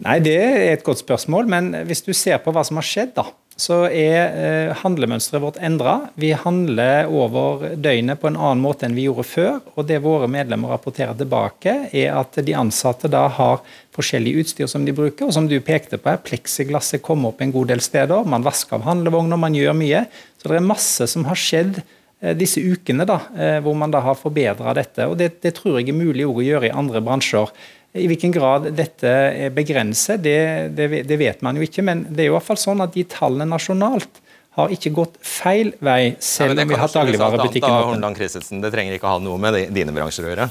Nei, 0.02 0.18
Det 0.20 0.34
er 0.34 0.72
et 0.72 0.84
godt 0.84 1.02
spørsmål. 1.02 1.46
Men 1.46 1.70
hvis 1.86 2.02
du 2.02 2.12
ser 2.12 2.42
på 2.42 2.52
hva 2.54 2.64
som 2.66 2.80
har 2.80 2.86
skjedd, 2.86 3.14
da, 3.14 3.28
så 3.60 3.84
er 3.86 4.18
eh, 4.32 4.72
handlemønsteret 4.80 5.42
vårt 5.42 5.58
endra. 5.62 6.08
Vi 6.18 6.32
handler 6.34 7.10
over 7.12 7.76
døgnet 7.76 8.20
på 8.20 8.30
en 8.30 8.38
annen 8.38 8.62
måte 8.64 8.88
enn 8.88 8.96
vi 8.96 9.04
gjorde 9.06 9.26
før. 9.28 9.58
Og 9.76 9.86
det 9.86 10.00
våre 10.04 10.28
medlemmer 10.30 10.72
rapporterer 10.72 11.14
tilbake, 11.18 11.76
er 11.92 12.16
at 12.16 12.40
de 12.42 12.56
ansatte 12.58 13.10
da 13.12 13.26
har 13.36 13.60
forskjellig 13.94 14.34
utstyr 14.42 14.70
som 14.70 14.86
de 14.88 14.94
bruker. 14.96 15.28
Og 15.28 15.36
som 15.36 15.46
du 15.50 15.58
pekte 15.62 16.00
på, 16.00 16.10
her, 16.10 16.22
pleksiglasset 16.24 17.04
kommer 17.04 17.30
opp 17.30 17.44
en 17.44 17.54
god 17.54 17.74
del 17.74 17.84
steder. 17.84 18.24
Man 18.26 18.46
vasker 18.46 18.80
av 18.80 18.88
handlevogner, 18.88 19.40
man 19.40 19.58
gjør 19.58 19.76
mye. 19.78 20.06
Så 20.40 20.48
det 20.48 20.58
er 20.58 20.72
masse 20.72 21.10
som 21.12 21.28
har 21.28 21.38
skjedd 21.38 21.82
eh, 21.82 22.32
disse 22.38 22.64
ukene 22.64 23.06
da, 23.08 23.20
eh, 23.36 23.60
hvor 23.62 23.76
man 23.78 23.92
da 23.92 24.02
har 24.02 24.18
forbedra 24.18 24.74
dette. 24.80 25.06
og 25.06 25.20
det, 25.20 25.36
det, 25.44 25.54
tror 25.60 25.78
jeg 25.78 25.92
er 25.92 26.00
mulig 26.00 26.26
å 26.26 26.40
gjøre 26.40 26.72
i 26.72 26.74
andre 26.74 27.04
bransjer. 27.04 27.52
I 27.92 28.06
hvilken 28.08 28.32
grad 28.32 28.70
dette 28.72 29.08
er 29.08 29.52
begrenset, 29.52 30.22
det, 30.24 30.36
det, 30.76 31.02
det, 31.04 31.16
vet 31.20 31.42
man 31.44 31.58
jo 31.58 31.66
ikke. 31.66 31.84
Men 31.84 32.06
det 32.08 32.24
er 32.24 32.30
jo 32.30 32.34
i 32.34 32.38
hvert 32.38 32.46
fall 32.46 32.60
sånn 32.60 32.80
at 32.84 32.94
de 32.94 33.04
tallene 33.04 33.44
nasjonalt 33.50 34.22
har 34.56 34.72
ikke 34.72 34.92
gått 34.96 35.18
feil 35.24 35.72
vei, 35.80 36.14
selv 36.20 36.60
om 36.60 36.68
vi 36.68 36.76
har 36.76 36.92
dagligvarebutikken 36.92 37.72
åpen. 37.72 38.62
Det 38.64 38.70
trenger 38.72 38.96
ikke 38.96 39.12
ha 39.12 39.20
noe 39.20 39.40
med 39.40 39.58
dine 39.72 39.94
bransjer 39.96 40.28
å 40.28 40.32
gjøre. 40.32 40.48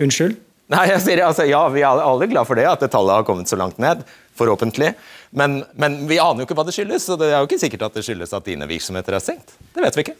Unnskyld? 0.00 0.40
Nei, 0.70 0.84
jeg 0.92 1.02
sier 1.02 1.24
altså, 1.26 1.44
Ja, 1.48 1.64
vi 1.72 1.82
er 1.82 2.00
alle 2.04 2.28
glad 2.30 2.48
for 2.48 2.56
det, 2.56 2.68
at 2.68 2.84
det 2.84 2.92
tallet 2.92 3.20
har 3.20 3.26
kommet 3.28 3.50
så 3.50 3.58
langt 3.60 3.80
ned. 3.82 4.04
Forhåpentlig. 4.38 4.92
Men, 5.36 5.60
men 5.80 6.04
vi 6.08 6.20
aner 6.22 6.42
jo 6.42 6.48
ikke 6.48 6.56
hva 6.56 6.64
det 6.68 6.76
skyldes, 6.76 7.08
og 7.12 7.20
det 7.20 7.32
er 7.32 7.40
jo 7.42 7.48
ikke 7.48 7.60
sikkert 7.60 7.88
at 7.90 7.98
det 7.98 8.06
skyldes 8.06 8.32
at 8.36 8.46
dine 8.46 8.68
virksomheter 8.70 9.18
er 9.18 9.24
stengt. 9.24 9.56
Det 9.74 9.84
vet 9.84 9.98
vi 9.98 10.06
ikke. 10.06 10.16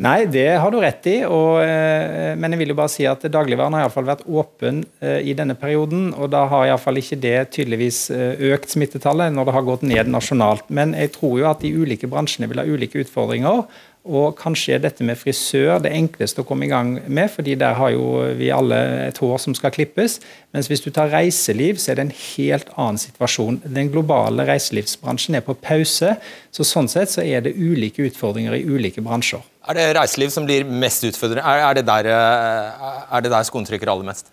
Nei, 0.00 0.24
det 0.24 0.48
har 0.56 0.72
du 0.72 0.78
rett 0.80 1.04
i. 1.10 1.18
Og, 1.28 1.60
eh, 1.60 2.32
men 2.38 2.54
jeg 2.54 2.62
vil 2.62 2.72
jo 2.72 2.78
bare 2.78 2.90
si 2.90 3.04
at 3.06 3.26
dagligvaren 3.28 3.76
har 3.76 3.86
i 3.86 3.92
fall 3.92 4.08
vært 4.08 4.24
åpen 4.24 4.82
eh, 5.04 5.20
i 5.28 5.36
denne 5.36 5.54
perioden. 5.58 6.10
Og 6.16 6.32
da 6.32 6.46
har 6.48 6.70
iallfall 6.70 6.98
ikke 7.02 7.20
det 7.20 7.36
tydeligvis 7.58 8.06
eh, 8.14 8.40
økt 8.54 8.72
smittetallet 8.72 9.34
når 9.34 9.48
det 9.48 9.56
har 9.58 9.68
gått 9.68 9.86
ned 9.86 10.10
nasjonalt. 10.10 10.64
Men 10.72 10.96
jeg 10.96 11.12
tror 11.18 11.38
jo 11.42 11.48
at 11.50 11.62
de 11.62 11.74
ulike 11.76 12.08
bransjene 12.10 12.48
vil 12.50 12.62
ha 12.62 12.66
ulike 12.66 13.04
utfordringer. 13.04 13.66
Og 14.02 14.32
kanskje 14.34 14.74
er 14.74 14.80
dette 14.82 15.04
med 15.06 15.20
frisør 15.20 15.76
det 15.84 15.92
enkleste 15.94 16.42
å 16.42 16.46
komme 16.48 16.66
i 16.66 16.72
gang 16.72 16.96
med, 17.06 17.28
fordi 17.30 17.54
der 17.60 17.76
har 17.78 17.92
jo 17.94 18.24
vi 18.34 18.48
alle 18.50 18.80
et 19.04 19.20
hår 19.22 19.38
som 19.44 19.54
skal 19.54 19.70
klippes. 19.76 20.18
Mens 20.56 20.72
hvis 20.72 20.82
du 20.82 20.90
tar 20.90 21.12
reiseliv, 21.12 21.78
så 21.78 21.92
er 21.92 22.00
det 22.00 22.08
en 22.08 22.16
helt 22.16 22.74
annen 22.74 22.98
situasjon. 22.98 23.60
Den 23.62 23.92
globale 23.94 24.48
reiselivsbransjen 24.48 25.38
er 25.38 25.46
på 25.46 25.54
pause, 25.54 26.16
så 26.50 26.66
sånn 26.66 26.90
sett 26.90 27.14
så 27.14 27.22
er 27.22 27.46
det 27.46 27.54
ulike 27.54 28.08
utfordringer 28.08 28.58
i 28.58 28.66
ulike 28.66 29.04
bransjer. 29.04 29.44
Er 29.62 29.78
det 29.78 29.90
reiseliv 29.94 30.32
som 30.34 30.46
blir 30.46 30.66
mest 30.66 31.04
utfordrende? 31.06 31.42
Er, 31.46 31.64
er, 31.68 31.78
det 31.78 31.84
der, 31.86 32.08
eh, 32.10 32.86
er 33.14 33.22
det 33.22 33.30
der 33.30 33.44
skoen 33.46 33.66
trykker 33.66 33.90
aller 33.92 34.08
mest? 34.08 34.32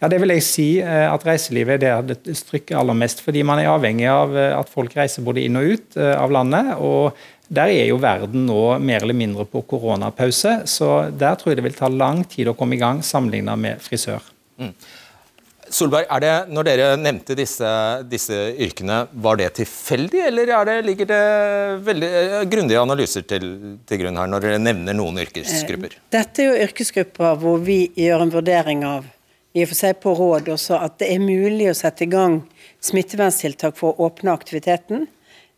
Ja, 0.00 0.08
det 0.08 0.16
vil 0.22 0.32
jeg 0.32 0.44
si 0.46 0.68
eh, 0.80 1.04
at 1.04 1.26
reiselivet 1.26 1.76
er 1.76 1.82
der 1.82 2.14
det 2.14 2.38
trykker 2.48 2.78
aller 2.80 2.96
mest. 2.96 3.20
Fordi 3.24 3.42
man 3.44 3.60
er 3.60 3.68
avhengig 3.74 4.08
av 4.08 4.32
eh, 4.32 4.54
at 4.56 4.72
folk 4.72 4.96
reiser 4.96 5.26
både 5.26 5.44
inn 5.44 5.60
og 5.60 5.74
ut 5.74 6.00
av 6.00 6.32
landet. 6.32 6.74
og 6.78 7.12
der 7.50 7.66
er 7.66 7.88
jo 7.88 7.96
verden 7.98 8.44
nå 8.46 8.78
mer 8.78 9.02
eller 9.02 9.16
mindre 9.18 9.42
på 9.42 9.64
koronapause, 9.66 10.60
så 10.70 11.10
der 11.10 11.34
tror 11.34 11.50
jeg 11.50 11.58
det 11.58 11.64
vil 11.64 11.74
ta 11.74 11.88
lang 11.90 12.22
tid 12.22 12.46
å 12.46 12.54
komme 12.54 12.76
i 12.76 12.78
gang 12.78 13.00
sammenlignet 13.02 13.58
med 13.58 13.80
frisør. 13.82 14.22
Mm. 14.62 14.70
Solberg, 15.70 16.08
det, 16.22 16.32
når 16.50 16.66
dere 16.66 16.88
nevnte 16.98 17.36
disse, 17.38 17.68
disse, 18.10 18.36
yrkene, 18.58 19.04
var 19.12 19.38
det 19.38 19.52
tilfeldig, 19.60 20.24
eller 20.26 20.50
det, 20.66 20.76
ligger 20.86 21.08
det 21.10 21.20
veldig 21.86 22.10
eh, 22.20 22.36
grundige 22.50 22.82
analyser 22.82 23.24
til, 23.28 23.46
til, 23.86 24.02
grunn 24.02 24.18
her 24.18 24.30
når 24.30 24.44
dere 24.46 24.60
nevner 24.62 24.96
noen 24.98 25.22
yrkesgrupper? 25.22 25.94
Eh, 25.94 26.08
dette 26.16 26.42
er 26.42 26.50
jo 26.50 26.66
yrkesgrupper 26.66 27.38
hvor 27.42 27.62
vi 27.62 27.84
gjør 27.98 28.26
en 28.26 28.34
vurdering 28.34 28.84
av 28.88 29.06
i 29.50 29.64
og 29.64 29.70
for 29.72 29.78
seg 29.80 29.98
på 30.02 30.14
råd 30.14 30.52
også, 30.54 30.78
at 30.78 31.00
det 31.02 31.08
er 31.10 31.22
mulig 31.22 31.70
å 31.70 31.76
sette 31.76 32.06
i 32.06 32.10
gang 32.10 32.40
smitteverntiltak 32.86 33.78
for 33.78 33.94
å 33.94 34.06
åpne 34.06 34.34
aktiviteten. 34.34 35.08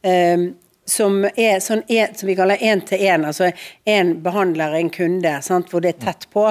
Um, 0.03 0.46
som 0.88 1.23
er 1.25 1.61
sånn 1.62 1.85
som 1.87 2.27
vi 2.27 2.35
kaller 2.37 2.62
én-til-én, 2.62 3.25
altså 3.29 3.53
én 3.87 4.16
behandler, 4.25 4.75
en 4.75 4.90
kunde, 4.90 5.35
sant? 5.47 5.71
hvor 5.71 5.83
det 5.85 5.95
er 5.95 6.01
tett 6.07 6.27
på, 6.35 6.49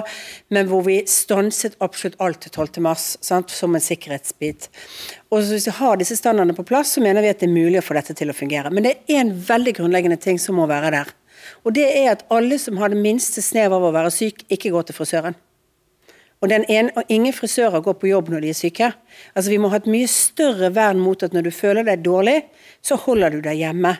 men 0.49 0.69
hvor 0.69 0.85
vi 0.87 1.01
stanset 1.09 1.75
absolutt 1.83 2.19
alt 2.23 2.41
til 2.45 2.53
12. 2.53 2.81
mars, 2.85 3.17
sant? 3.21 3.51
som 3.51 3.75
en 3.75 3.83
sikkerhetsbit. 3.83 4.69
Og 5.31 5.43
Hvis 5.43 5.67
vi 5.67 5.75
har 5.81 5.99
disse 5.99 6.15
standardene 6.15 6.55
på 6.55 6.67
plass, 6.67 6.95
så 6.95 7.03
mener 7.03 7.25
vi 7.25 7.33
at 7.33 7.43
det 7.43 7.49
er 7.49 7.55
mulig 7.55 7.81
å 7.81 7.85
få 7.85 7.97
dette 7.99 8.15
til 8.17 8.31
å 8.31 8.37
fungere. 8.37 8.71
Men 8.71 8.87
det 8.87 8.97
er 9.07 9.23
en 9.25 9.35
veldig 9.35 9.75
grunnleggende 9.81 10.19
ting 10.21 10.39
som 10.39 10.59
må 10.59 10.67
være 10.71 10.95
der. 10.95 11.15
Og 11.65 11.75
det 11.75 11.87
er 11.89 12.11
at 12.13 12.25
alle 12.31 12.57
som 12.61 12.79
har 12.79 12.91
det 12.91 13.01
minste 13.01 13.43
snev 13.43 13.73
av 13.75 13.83
å 13.83 13.93
være 13.93 14.13
syk, 14.13 14.45
ikke 14.49 14.71
går 14.73 14.87
til 14.87 14.97
frisøren. 14.97 15.37
Og, 16.41 16.49
ene, 16.49 16.89
og, 16.97 17.03
ingen 17.13 17.33
frisører 17.37 17.83
går 17.85 17.99
på 18.01 18.09
jobb 18.09 18.31
når 18.33 18.41
de 18.41 18.49
er 18.49 18.57
syke. 18.57 18.87
Altså 19.35 19.51
Vi 19.51 19.59
må 19.61 19.69
ha 19.69 19.77
et 19.77 19.89
mye 19.89 20.09
større 20.09 20.71
vern 20.73 21.01
mot 21.01 21.21
at 21.21 21.35
når 21.35 21.45
du 21.45 21.51
føler 21.53 21.85
deg 21.85 22.01
dårlig, 22.01 22.39
så 22.81 22.97
holder 22.97 23.35
du 23.35 23.43
deg 23.45 23.59
hjemme. 23.61 23.93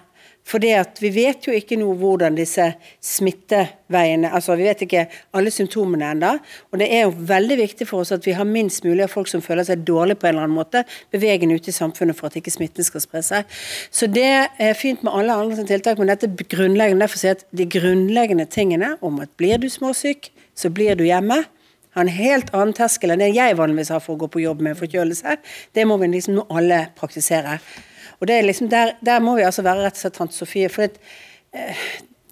At 0.51 0.97
Vi 0.99 1.09
vet 1.15 1.45
jo 1.47 1.53
ikke 1.55 1.77
nå 1.79 1.93
hvordan 1.95 2.35
disse 2.35 2.65
smitteveiene 2.99 4.31
altså 4.33 4.57
Vi 4.59 4.65
vet 4.65 4.81
ikke 4.83 5.05
alle 5.37 5.51
symptomene 5.51 6.09
ennå. 6.11 6.31
Og 6.71 6.79
det 6.81 6.89
er 6.91 7.05
jo 7.05 7.13
veldig 7.15 7.57
viktig 7.57 7.87
for 7.87 8.01
oss 8.01 8.11
at 8.11 8.25
vi 8.25 8.35
har 8.35 8.43
minst 8.43 8.83
mulig 8.83 9.05
av 9.05 9.13
folk 9.13 9.29
som 9.31 9.41
føler 9.41 9.63
seg 9.63 9.85
dårlig 9.87 10.17
på 10.19 10.27
en 10.27 10.35
eller 10.35 10.49
annen 10.49 10.57
måte, 10.57 10.83
bevegende 11.11 11.55
ute 11.55 11.71
i 11.71 11.75
samfunnet 11.75 12.17
for 12.17 12.27
at 12.27 12.35
ikke 12.35 12.51
smitten 12.51 12.83
skal 12.83 13.05
spre 13.05 13.23
seg. 13.23 13.47
Så 13.91 14.09
det 14.11 14.27
er 14.57 14.75
fint 14.75 15.03
med 15.03 15.13
alle 15.13 15.37
andre 15.37 15.63
tiltak, 15.67 16.01
men 16.01 16.11
dette 16.11 16.27
er 16.27 16.51
grunnleggende. 16.51 17.05
Derfor 17.05 17.21
sier 17.21 17.35
jeg 17.35 17.41
at 17.41 17.47
de 17.55 17.69
grunnleggende 17.79 18.49
tingene 18.51 18.95
om 19.01 19.21
at 19.23 19.31
blir 19.39 19.61
du 19.61 19.69
småsyk, 19.71 20.33
så 20.57 20.73
blir 20.73 20.99
du 20.99 21.05
hjemme 21.07 21.43
har 21.91 22.05
en 22.05 22.11
helt 22.15 22.53
annen 22.55 22.73
terskel 22.75 23.11
enn 23.11 23.19
det 23.19 23.33
jeg 23.35 23.57
vanligvis 23.59 23.91
har 23.91 24.03
for 24.03 24.15
å 24.15 24.23
gå 24.23 24.31
på 24.31 24.43
jobb 24.45 24.61
med 24.63 24.79
forkjølelse. 24.79 25.37
Det 25.75 25.83
må 25.87 25.97
vi 25.99 26.07
liksom 26.13 26.37
nå 26.37 26.45
alle 26.55 26.85
praktisere. 26.95 27.57
Og 28.21 28.29
det 28.29 28.37
er 28.37 28.47
liksom 28.47 28.69
der, 28.69 28.95
der 29.01 29.19
må 29.19 29.35
vi 29.35 29.45
altså 29.47 29.65
være 29.65 29.87
rett 29.87 29.97
og 29.97 30.05
slett 30.05 30.17
tante 30.19 30.37
Sofie. 30.37 30.69
For 30.69 30.87
at, 30.87 30.99
eh, 31.53 31.85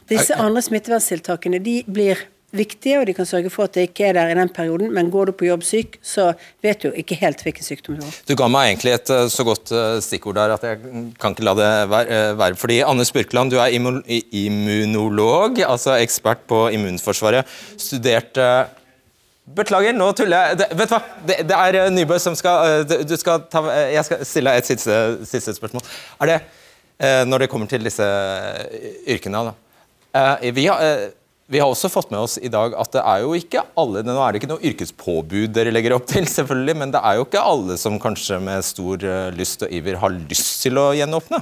disse 0.10 0.38
andre 0.38 0.62
smitteverntiltakene 0.66 1.62
de 1.66 1.82
blir 1.90 2.22
viktige, 2.56 3.00
og 3.00 3.06
de 3.06 3.14
kan 3.14 3.28
sørge 3.30 3.52
for 3.54 3.68
at 3.68 3.76
det 3.78 3.90
ikke 3.90 4.08
er 4.10 4.16
der 4.18 4.32
i 4.32 4.38
den 4.38 4.50
perioden. 4.54 4.92
Men 4.94 5.12
går 5.14 5.30
du 5.30 5.36
på 5.38 5.48
jobb 5.50 5.64
syk, 5.66 6.00
så 6.02 6.32
vet 6.66 6.82
du 6.84 6.90
ikke 6.98 7.18
helt 7.22 7.44
hvilken 7.46 7.66
sykdom 7.66 8.00
du 8.00 8.06
har. 8.06 8.16
Du 8.30 8.36
ga 8.40 8.50
meg 8.52 8.72
egentlig 8.72 8.96
et 8.96 9.14
eh, 9.14 9.28
så 9.32 9.46
godt 9.48 9.74
eh, 9.76 10.00
stikkord 10.06 10.40
der 10.40 10.56
at 10.56 10.66
jeg 10.66 10.82
kan 11.22 11.36
ikke 11.36 11.46
la 11.46 11.56
det 11.60 11.70
eh, 12.02 12.34
være. 12.40 12.58
Fordi 12.60 12.82
Anne 12.88 13.06
Spurkeland, 13.06 13.54
du 13.54 13.60
er 13.62 13.74
immunolog, 13.76 15.62
altså 15.66 15.98
ekspert 16.00 16.46
på 16.50 16.68
immunforsvaret. 16.76 17.50
Studert 17.78 18.38
Beklager, 19.56 19.96
nå 19.98 20.12
tuller 20.18 20.50
jeg. 20.50 20.60
Det, 20.62 20.70
vet 20.78 20.92
du 20.92 20.96
hva? 20.96 21.02
Det, 21.26 21.38
det 21.50 21.60
er 21.60 21.94
Nybø 21.94 22.20
som 22.22 22.36
skal, 22.38 22.84
du 22.86 23.16
skal 23.18 23.46
ta, 23.50 23.64
Jeg 23.90 24.06
skal 24.06 24.26
stille 24.28 24.54
et 24.60 24.68
siste, 24.70 24.98
siste, 25.26 25.56
spørsmål. 25.58 25.86
Er 26.22 26.34
det, 26.34 26.40
Når 27.26 27.46
det 27.46 27.50
kommer 27.50 27.70
til 27.72 27.84
disse 27.88 28.06
yrkene 29.08 29.46
da. 29.50 29.56
Vi 30.44 30.68
har 30.68 31.10
vi 31.50 31.58
har 31.58 31.72
også 31.72 31.90
fått 31.90 32.12
med 32.14 32.22
oss 32.22 32.38
i 32.38 32.50
dag 32.52 32.76
at 32.78 32.92
det 32.94 33.02
er 33.02 33.24
jo 33.24 33.32
ikke 33.34 33.64
alle 33.80 34.04
Nå 34.06 34.14
er 34.22 34.34
det 34.34 34.42
ikke 34.42 34.52
noe 34.52 34.70
yrkespåbud 34.70 35.56
dere 35.56 35.74
legger 35.74 35.96
opp 35.96 36.06
til, 36.10 36.28
selvfølgelig, 36.38 36.76
men 36.78 36.94
det 36.94 37.02
er 37.02 37.18
jo 37.18 37.26
ikke 37.26 37.42
alle 37.42 37.78
som 37.82 37.98
kanskje 38.02 38.38
med 38.44 38.66
stor 38.68 39.02
eh, 39.02 39.32
lyst 39.34 39.66
og 39.66 39.74
iver 39.74 39.98
har 40.04 40.14
lyst 40.14 40.60
til 40.62 40.78
å 40.78 40.92
gjenåpne. 40.98 41.42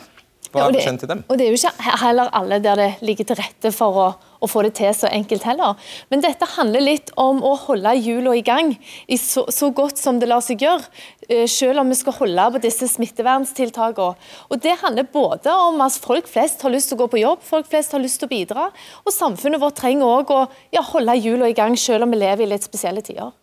Hva 0.53 0.67
er 0.67 0.75
beskjeden 0.75 0.99
til 1.01 1.09
dem? 1.11 1.23
Og 1.27 1.37
Det 1.37 1.45
er 1.45 1.53
jo 1.53 1.59
ikke 1.59 1.97
heller 2.01 2.31
alle 2.35 2.59
der 2.63 2.79
det 2.79 2.89
ligger 3.05 3.27
til 3.29 3.39
rette 3.39 3.71
for 3.75 3.99
å, 4.01 4.07
å 4.43 4.49
få 4.49 4.63
det 4.65 4.73
til 4.79 4.93
så 4.95 5.09
enkelt 5.11 5.45
heller. 5.47 5.75
Men 6.11 6.23
dette 6.23 6.47
handler 6.55 6.83
litt 6.83 7.11
om 7.19 7.41
å 7.45 7.53
holde 7.65 7.93
hjulene 7.97 8.37
i 8.39 8.43
gang 8.45 8.73
i 9.07 9.17
så, 9.21 9.45
så, 9.53 9.71
godt 9.75 9.99
som 10.01 10.21
det 10.21 10.29
lar 10.29 10.43
seg 10.45 10.63
gjøre. 10.65 10.85
Eh, 11.27 11.45
selv 11.51 11.83
om 11.83 11.91
vi 11.91 11.99
skal 11.99 12.17
holde 12.19 12.47
på 12.55 12.63
disse 12.63 12.89
smitteverntiltakene. 12.93 14.29
Og 14.51 14.61
Det 14.63 14.77
handler 14.83 15.09
både 15.11 15.53
om 15.67 15.81
at 15.85 15.97
folk 16.01 16.29
flest 16.31 16.63
har 16.65 16.73
lyst 16.73 16.91
til 16.91 16.99
å 16.99 17.03
gå 17.03 17.11
på 17.15 17.23
jobb, 17.23 17.43
folk 17.45 17.67
flest 17.69 17.95
har 17.95 18.03
lyst 18.03 18.21
til 18.21 18.29
å 18.29 18.33
bidra. 18.35 18.69
Og 19.05 19.13
samfunnet 19.15 19.61
vårt 19.61 19.79
trenger 19.81 20.07
òg 20.07 20.33
å 20.33 20.45
ja, 20.73 20.85
holde 20.93 21.17
hjulene 21.19 21.51
i 21.51 21.57
gang, 21.57 21.77
selv 21.77 22.07
om 22.07 22.13
vi 22.13 22.21
lever 22.23 22.45
i 22.45 22.51
litt 22.53 22.65
spesielle 22.67 23.03
tider. 23.05 23.35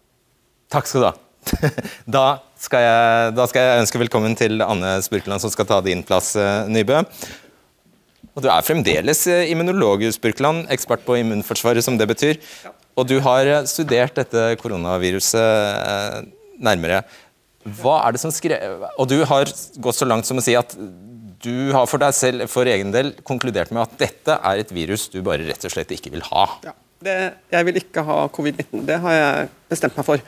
Takk 0.72 0.88
skal 0.90 1.04
du 1.04 1.08
ha. 1.10 1.14
Da 2.16 2.26
skal, 2.60 2.84
jeg, 2.84 3.32
da 3.36 3.46
skal 3.50 3.66
jeg 3.66 3.82
ønske 3.84 4.00
velkommen 4.02 4.36
til 4.38 4.62
Anne 4.64 4.96
Spurkeland, 5.04 5.42
som 5.42 5.52
skal 5.52 5.68
ta 5.68 5.80
din 5.84 6.04
plass, 6.06 6.34
eh, 6.40 6.70
Nybø. 6.70 7.02
Og 8.34 8.42
Du 8.42 8.48
er 8.50 8.66
fremdeles 8.66 9.26
eh, 9.30 9.50
immunolog, 9.52 10.06
Spurkeland, 10.14 10.66
ekspert 10.74 11.04
på 11.06 11.18
immunforsvaret, 11.20 11.84
som 11.86 11.98
det 12.00 12.08
betyr. 12.10 12.40
Og 12.98 13.08
du 13.10 13.18
har 13.24 13.50
eh, 13.50 13.68
studert 13.70 14.16
dette 14.18 14.46
koronaviruset 14.62 16.30
nærmere. 16.62 17.02
Hva 17.80 18.00
er 18.04 18.14
det 18.14 18.22
som 18.22 18.32
skrev... 18.34 18.84
Og 19.00 19.08
du 19.08 19.20
har 19.28 19.48
gått 19.80 19.98
så 19.98 20.08
langt 20.08 20.28
som 20.28 20.40
å 20.40 20.44
si 20.44 20.56
at 20.58 20.74
du 21.44 21.72
har 21.74 21.88
for 21.88 22.00
deg 22.00 22.14
selv, 22.16 22.48
for 22.48 22.68
egen 22.68 22.92
del, 22.94 23.12
konkludert 23.26 23.72
med 23.74 23.84
at 23.84 23.98
dette 24.00 24.36
er 24.36 24.62
et 24.62 24.72
virus 24.72 25.10
du 25.12 25.20
bare 25.24 25.44
rett 25.44 25.66
og 25.66 25.72
slett 25.72 25.92
ikke 25.92 26.12
vil 26.14 26.24
ha. 26.30 26.46
Ja. 26.64 26.72
Det, 27.04 27.16
jeg 27.52 27.66
vil 27.68 27.78
ikke 27.82 28.02
ha 28.06 28.18
covid-19. 28.32 28.84
Det 28.88 28.96
har 29.02 29.14
jeg 29.14 29.48
bestemt 29.68 29.96
meg 29.98 30.06
for. 30.06 30.22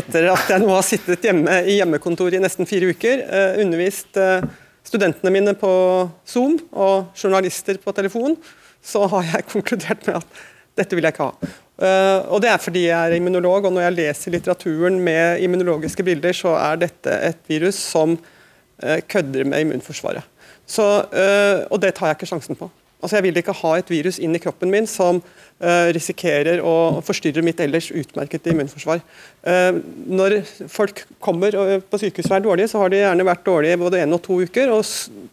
Etter 0.00 0.30
at 0.32 0.52
jeg 0.54 0.62
nå 0.62 0.70
har 0.72 0.86
sittet 0.86 1.26
hjemme 1.26 1.58
i 1.68 1.76
hjemmekontor 1.76 2.32
i 2.32 2.40
nesten 2.40 2.68
fire 2.68 2.88
uker, 2.94 3.24
eh, 3.26 3.58
undervist 3.60 4.16
eh, 4.20 4.46
studentene 4.86 5.32
mine 5.34 5.54
på 5.58 5.72
Zoom 6.28 6.56
og 6.72 7.12
journalister 7.18 7.76
på 7.82 7.92
telefon, 7.96 8.38
så 8.80 9.04
har 9.12 9.28
jeg 9.28 9.48
konkludert 9.52 10.08
med 10.08 10.22
at 10.22 10.42
dette 10.80 10.96
vil 10.96 11.04
jeg 11.04 11.14
ikke 11.14 11.28
ha. 11.28 11.52
Uh, 11.82 12.18
og 12.32 12.42
Det 12.44 12.48
er 12.52 12.60
fordi 12.62 12.86
jeg 12.86 12.96
er 12.96 13.16
immunolog, 13.16 13.66
og 13.66 13.74
når 13.74 13.88
jeg 13.88 13.96
leser 13.98 14.32
litteraturen 14.32 15.00
med 15.04 15.42
immunologiske 15.44 16.04
bilder, 16.06 16.36
så 16.36 16.54
er 16.56 16.84
dette 16.84 17.16
et 17.28 17.40
virus 17.50 17.76
som 17.76 18.14
uh, 18.16 18.98
kødder 19.08 19.48
med 19.48 19.66
immunforsvaret. 19.66 20.24
Så, 20.64 20.86
uh, 21.12 21.58
og 21.68 21.82
det 21.82 21.92
tar 21.98 22.12
jeg 22.12 22.20
ikke 22.20 22.30
sjansen 22.32 22.56
på. 22.56 22.70
Altså 23.02 23.18
Jeg 23.18 23.26
vil 23.26 23.40
ikke 23.40 23.56
ha 23.58 23.72
et 23.78 23.90
virus 23.90 24.20
inn 24.22 24.36
i 24.38 24.40
kroppen 24.42 24.70
min 24.70 24.86
som 24.86 25.18
uh, 25.18 25.88
risikerer 25.94 26.62
å 26.62 27.02
forstyrre 27.02 27.42
mitt 27.42 27.60
ellers 27.60 27.90
utmerkede 27.90 28.54
immunforsvar. 28.54 29.02
Uh, 29.42 29.82
når 30.06 30.38
folk 30.70 31.04
kommer 31.22 31.82
på 31.82 32.00
sykehuset 32.00 32.30
og 32.30 32.38
er 32.38 32.46
dårlige, 32.46 32.70
så 32.70 32.84
har 32.84 32.92
de 32.92 33.02
gjerne 33.02 33.26
vært 33.26 33.46
dårlige 33.48 33.82
både 33.82 34.04
én 34.04 34.14
og 34.14 34.22
to 34.22 34.38
uker 34.46 34.70
og 34.70 34.86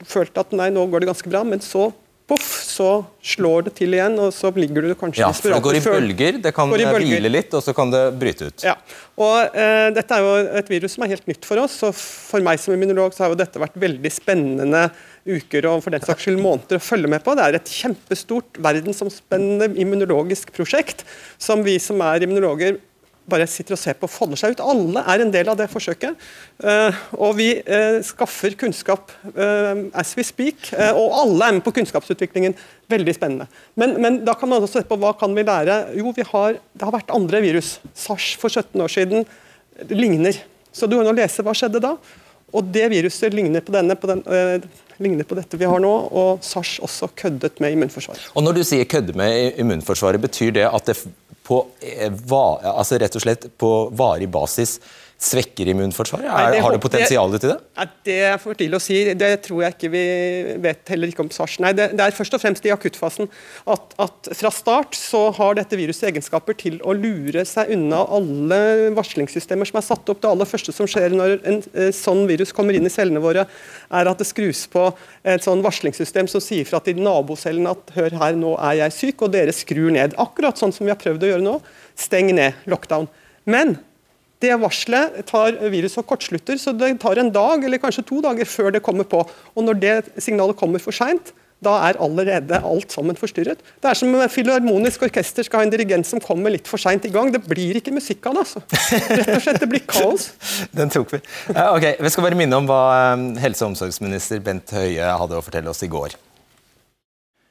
følt 0.09 0.41
at 0.41 0.57
nei, 0.57 0.71
nå 0.73 0.87
går 0.89 1.05
det 1.05 1.11
ganske 1.11 1.29
bra, 1.31 1.45
men 1.45 1.61
så 1.63 1.91
poff, 2.29 2.47
så 2.63 2.89
slår 3.25 3.67
det 3.67 3.73
til 3.79 3.95
igjen, 3.97 4.15
og 4.21 4.31
så 4.35 4.51
ligger 4.55 4.85
du 4.87 4.93
kanskje 4.97 5.25
ja, 5.25 5.31
for 5.35 5.51
Det 5.55 5.61
går 5.65 5.79
i 5.79 5.83
bølger, 5.83 6.39
det 6.45 6.53
kan 6.55 6.71
hvile 6.71 7.31
litt, 7.31 7.53
og 7.57 7.63
så 7.65 7.73
kan 7.77 7.91
det 7.93 8.03
bryte 8.21 8.49
ut. 8.49 8.65
Ja, 8.65 8.75
og 9.19 9.57
eh, 9.57 9.89
Dette 9.95 10.17
er 10.17 10.25
jo 10.25 10.57
et 10.61 10.71
virus 10.71 10.95
som 10.95 11.05
er 11.05 11.13
helt 11.15 11.29
nytt 11.29 11.47
for 11.47 11.61
oss, 11.63 11.79
og 11.87 11.95
for 11.97 12.45
meg 12.45 12.61
som 12.61 12.75
immunolog 12.75 13.15
så 13.17 13.25
har 13.25 13.33
jo 13.33 13.39
dette 13.39 13.61
vært 13.61 13.79
veldig 13.81 14.13
spennende 14.13 14.87
uker 15.29 15.67
og 15.69 15.83
for 15.83 15.93
den 15.93 16.03
saks 16.05 16.25
skyld 16.25 16.39
måneder 16.41 16.79
å 16.79 16.83
følge 16.83 17.11
med 17.11 17.23
på. 17.25 17.35
Det 17.37 17.45
er 17.45 17.57
et 17.59 17.73
kjempestort 17.73 18.59
verdensomspennende 18.63 19.73
immunologisk 19.81 20.53
prosjekt 20.55 21.03
som 21.41 21.65
vi 21.65 21.77
som 21.83 22.01
er 22.05 22.25
immunologer 22.25 22.79
bare 23.31 23.47
sitter 23.49 23.75
og 23.75 23.81
ser 23.81 23.97
på 23.99 24.07
og 24.07 24.11
folder 24.11 24.39
seg 24.39 24.55
ut. 24.55 24.63
Alle 24.63 25.03
er 25.13 25.23
en 25.23 25.33
del 25.33 25.49
av 25.51 25.57
det 25.59 25.69
forsøket. 25.71 26.17
Uh, 26.63 26.95
og 27.17 27.35
vi 27.39 27.51
uh, 27.61 27.99
skaffer 28.05 28.55
kunnskap 28.59 29.13
uh, 29.35 29.85
as 29.97 30.15
we 30.17 30.25
speak, 30.25 30.71
og 30.89 31.17
alle 31.23 31.47
er 31.47 31.57
med 31.57 31.65
på 31.65 31.73
kunnskapsutviklingen. 31.77 32.57
Veldig 32.89 33.15
spennende. 33.15 33.49
Men, 33.79 33.97
men, 34.01 34.21
da 34.25 34.35
kan 34.37 34.49
man 34.51 34.63
også 34.63 34.81
se 34.81 34.87
på 34.89 34.97
hva 35.01 35.13
kan 35.19 35.35
vi 35.37 35.45
lære. 35.45 35.81
Jo, 35.99 36.13
vi 36.15 36.25
har, 36.31 36.57
det 36.57 36.87
har 36.87 36.95
vært 36.95 37.13
andre 37.15 37.43
virus. 37.45 37.77
SARS 37.93 38.33
for 38.41 38.49
17 38.49 38.81
år 38.81 38.93
siden 38.93 39.27
ligner. 39.93 40.41
Så 40.73 40.89
du 40.89 40.97
kan 40.97 41.07
jo 41.07 41.15
lese 41.17 41.45
hva 41.45 41.55
skjedde 41.57 41.81
da. 41.83 41.95
Og 42.49 42.65
det 42.73 42.87
viruset 42.89 43.33
ligner 43.37 43.61
på, 43.61 43.73
denne, 43.75 43.93
på, 43.99 44.09
den, 44.09 44.23
ligner 44.97 45.27
på 45.27 45.37
dette 45.37 45.57
vi 45.59 45.67
har 45.69 45.81
nå, 45.81 45.91
og 46.09 46.43
SARS 46.45 46.77
også 46.85 47.11
køddet 47.17 47.59
med 47.63 47.75
immunforsvaret. 47.75 48.29
Og 48.33 48.43
Når 48.43 48.57
du 48.57 48.63
sier 48.67 48.89
kødde 48.89 49.15
med 49.17 49.59
immunforsvaret, 49.61 50.21
betyr 50.21 50.55
det 50.57 50.65
at 50.67 50.89
det 50.89 50.97
på, 51.49 51.65
eh, 51.81 52.13
altså 52.69 52.99
rett 53.01 53.15
og 53.17 53.23
slett 53.23 53.47
på 53.57 53.71
varig 53.97 54.29
basis 54.29 54.77
svekker 55.19 55.67
immunforsvaret? 55.73 56.29
Nei, 56.31 56.43
det, 56.53 56.59
har 56.63 56.71
det 56.71 56.79
potensial 56.79 57.33
til 57.35 57.51
det? 57.51 57.57
Nei, 57.75 57.85
det 58.07 58.17
er 58.29 58.37
for 58.39 58.55
tidlig 58.55 58.77
å 58.77 58.83
si. 58.83 58.99
Det 59.19 59.29
tror 59.43 59.65
jeg 59.65 59.75
ikke 59.75 59.89
vi 59.91 60.03
vet 60.63 60.91
heller 60.93 61.11
ikke 61.11 61.25
om 61.25 61.31
SARS. 61.35 61.57
Nei, 61.59 61.73
det, 61.75 61.89
det 61.99 62.05
er 62.05 62.15
først 62.15 62.37
og 62.37 62.41
fremst 62.43 62.67
i 62.67 62.71
akuttfasen 62.71 63.27
at, 63.73 63.97
at, 63.99 64.29
fra 64.39 64.51
start 64.55 64.95
så 64.95 65.25
har 65.35 65.57
dette 65.59 65.75
viruset 65.79 66.07
egenskaper 66.13 66.55
til 66.61 66.79
å 66.87 66.95
lure 66.95 67.43
seg 67.47 67.73
unna 67.75 68.05
alle 68.15 68.61
varslingssystemer 68.95 69.67
som 69.67 69.81
er 69.81 69.87
satt 69.89 70.13
opp. 70.13 70.21
Det 70.23 70.31
aller 70.31 70.47
første 70.47 70.75
som 70.75 70.87
skjer 70.87 71.11
når 71.17 71.35
en, 71.35 71.59
en 71.59 71.59
eh, 71.89 71.91
sånn 71.95 72.23
virus 72.29 72.55
kommer 72.55 72.79
inn 72.79 72.87
i 72.87 72.93
cellene 72.93 73.23
våre, 73.23 73.43
er 73.43 74.11
at 74.13 74.23
det 74.23 74.29
skrus 74.29 74.63
på 74.71 74.87
et 75.27 75.43
sånn 75.43 75.65
varslingssystem 75.65 76.31
som 76.31 76.43
sier 76.43 76.63
fra 76.69 76.79
til 76.85 77.03
nabocellene 77.03 77.75
at 77.75 77.93
hør 77.97 78.15
her, 78.23 78.39
nå 78.39 78.55
er 78.71 78.79
jeg 78.85 78.97
syk, 79.01 79.27
og 79.27 79.35
dere 79.35 79.55
skrur 79.55 79.91
ned. 79.95 80.15
Akkurat 80.21 80.55
sånn 80.55 80.71
som 80.75 80.87
vi 80.87 80.95
har 80.95 81.01
prøvd 81.01 81.27
å 81.27 81.33
gjøre 81.33 81.47
nå. 81.49 81.59
Steng 81.99 82.31
ned, 82.31 82.55
lockdown. 82.71 83.11
Men 83.49 83.75
det 84.39 84.55
varselet 84.61 85.19
tar 85.27 85.57
viruset 85.71 85.99
og 85.99 86.07
kortslutter, 86.13 86.55
så 86.59 86.71
det 86.71 86.93
tar 87.03 87.19
en 87.19 87.31
dag 87.33 87.63
eller 87.67 87.81
kanskje 87.81 88.05
to 88.07 88.21
dager 88.23 88.47
før 88.47 88.71
det 88.75 88.83
kommer 88.85 89.03
på. 89.03 89.25
Og 89.55 89.63
Når 89.63 89.79
det 89.81 89.95
signalet 90.23 90.55
kommer 90.55 90.79
for 90.79 90.95
seint, 90.95 91.33
da 91.59 91.73
er 91.89 91.97
allerede 91.99 92.55
alt 92.63 92.93
sammen 92.93 93.17
forstyrret. 93.19 93.59
Det 93.83 93.89
er 93.89 93.97
som 93.99 94.13
et 94.15 94.31
filharmonisk 94.31 95.03
orkester 95.09 95.43
skal 95.43 95.59
ha 95.59 95.67
en 95.67 95.73
dirigent 95.73 96.07
som 96.07 96.21
kommer 96.23 96.53
litt 96.53 96.69
for 96.71 96.79
seint 96.79 97.03
i 97.03 97.11
gang. 97.11 97.33
Det 97.35 97.41
blir 97.43 97.75
ikke 97.81 97.91
musikk 97.91 98.29
av 98.31 98.37
det. 98.37 98.45
altså. 98.45 98.63
Rett 99.19 99.33
og 99.35 99.43
slett, 99.43 99.59
Det 99.59 99.69
blir 99.73 99.83
kaos. 99.83 100.29
Den 100.79 100.91
tok 100.93 101.17
vi. 101.17 101.21
Ok, 101.51 101.99
Vi 101.99 102.13
skal 102.13 102.29
bare 102.29 102.39
minne 102.39 102.61
om 102.61 102.69
hva 102.69 102.81
um, 103.11 103.33
helse- 103.43 103.65
og 103.65 103.73
omsorgsminister 103.73 104.39
Bent 104.45 104.71
Høie 104.71 105.03
hadde 105.03 105.35
å 105.35 105.43
fortelle 105.43 105.73
oss 105.73 105.83
i 105.83 105.91
går. 105.91 106.15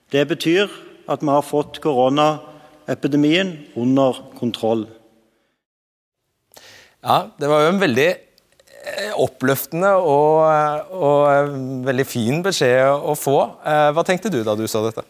Det 0.08 0.24
betyr 0.30 0.72
at 1.08 1.20
vi 1.20 1.28
har 1.28 1.44
fått 1.44 1.82
koronaepidemien 1.84 3.58
under 3.76 4.24
kontroll. 4.40 4.86
Ja, 7.08 7.22
det 7.40 7.48
var 7.48 7.62
jo 7.64 7.70
en 7.72 7.80
veldig 7.80 8.08
eh, 8.12 9.14
oppløftende 9.16 9.94
og, 9.96 10.42
og, 10.92 11.54
veldig 11.88 12.04
fin 12.04 12.42
beskjed 12.44 12.84
å 12.84 13.14
få. 13.16 13.38
Eh, 13.64 13.88
hva 13.96 14.04
tenkte 14.04 14.32
du 14.32 14.42
da 14.44 14.52
du 14.58 14.66
sa 14.68 14.84
dette? 14.84 15.06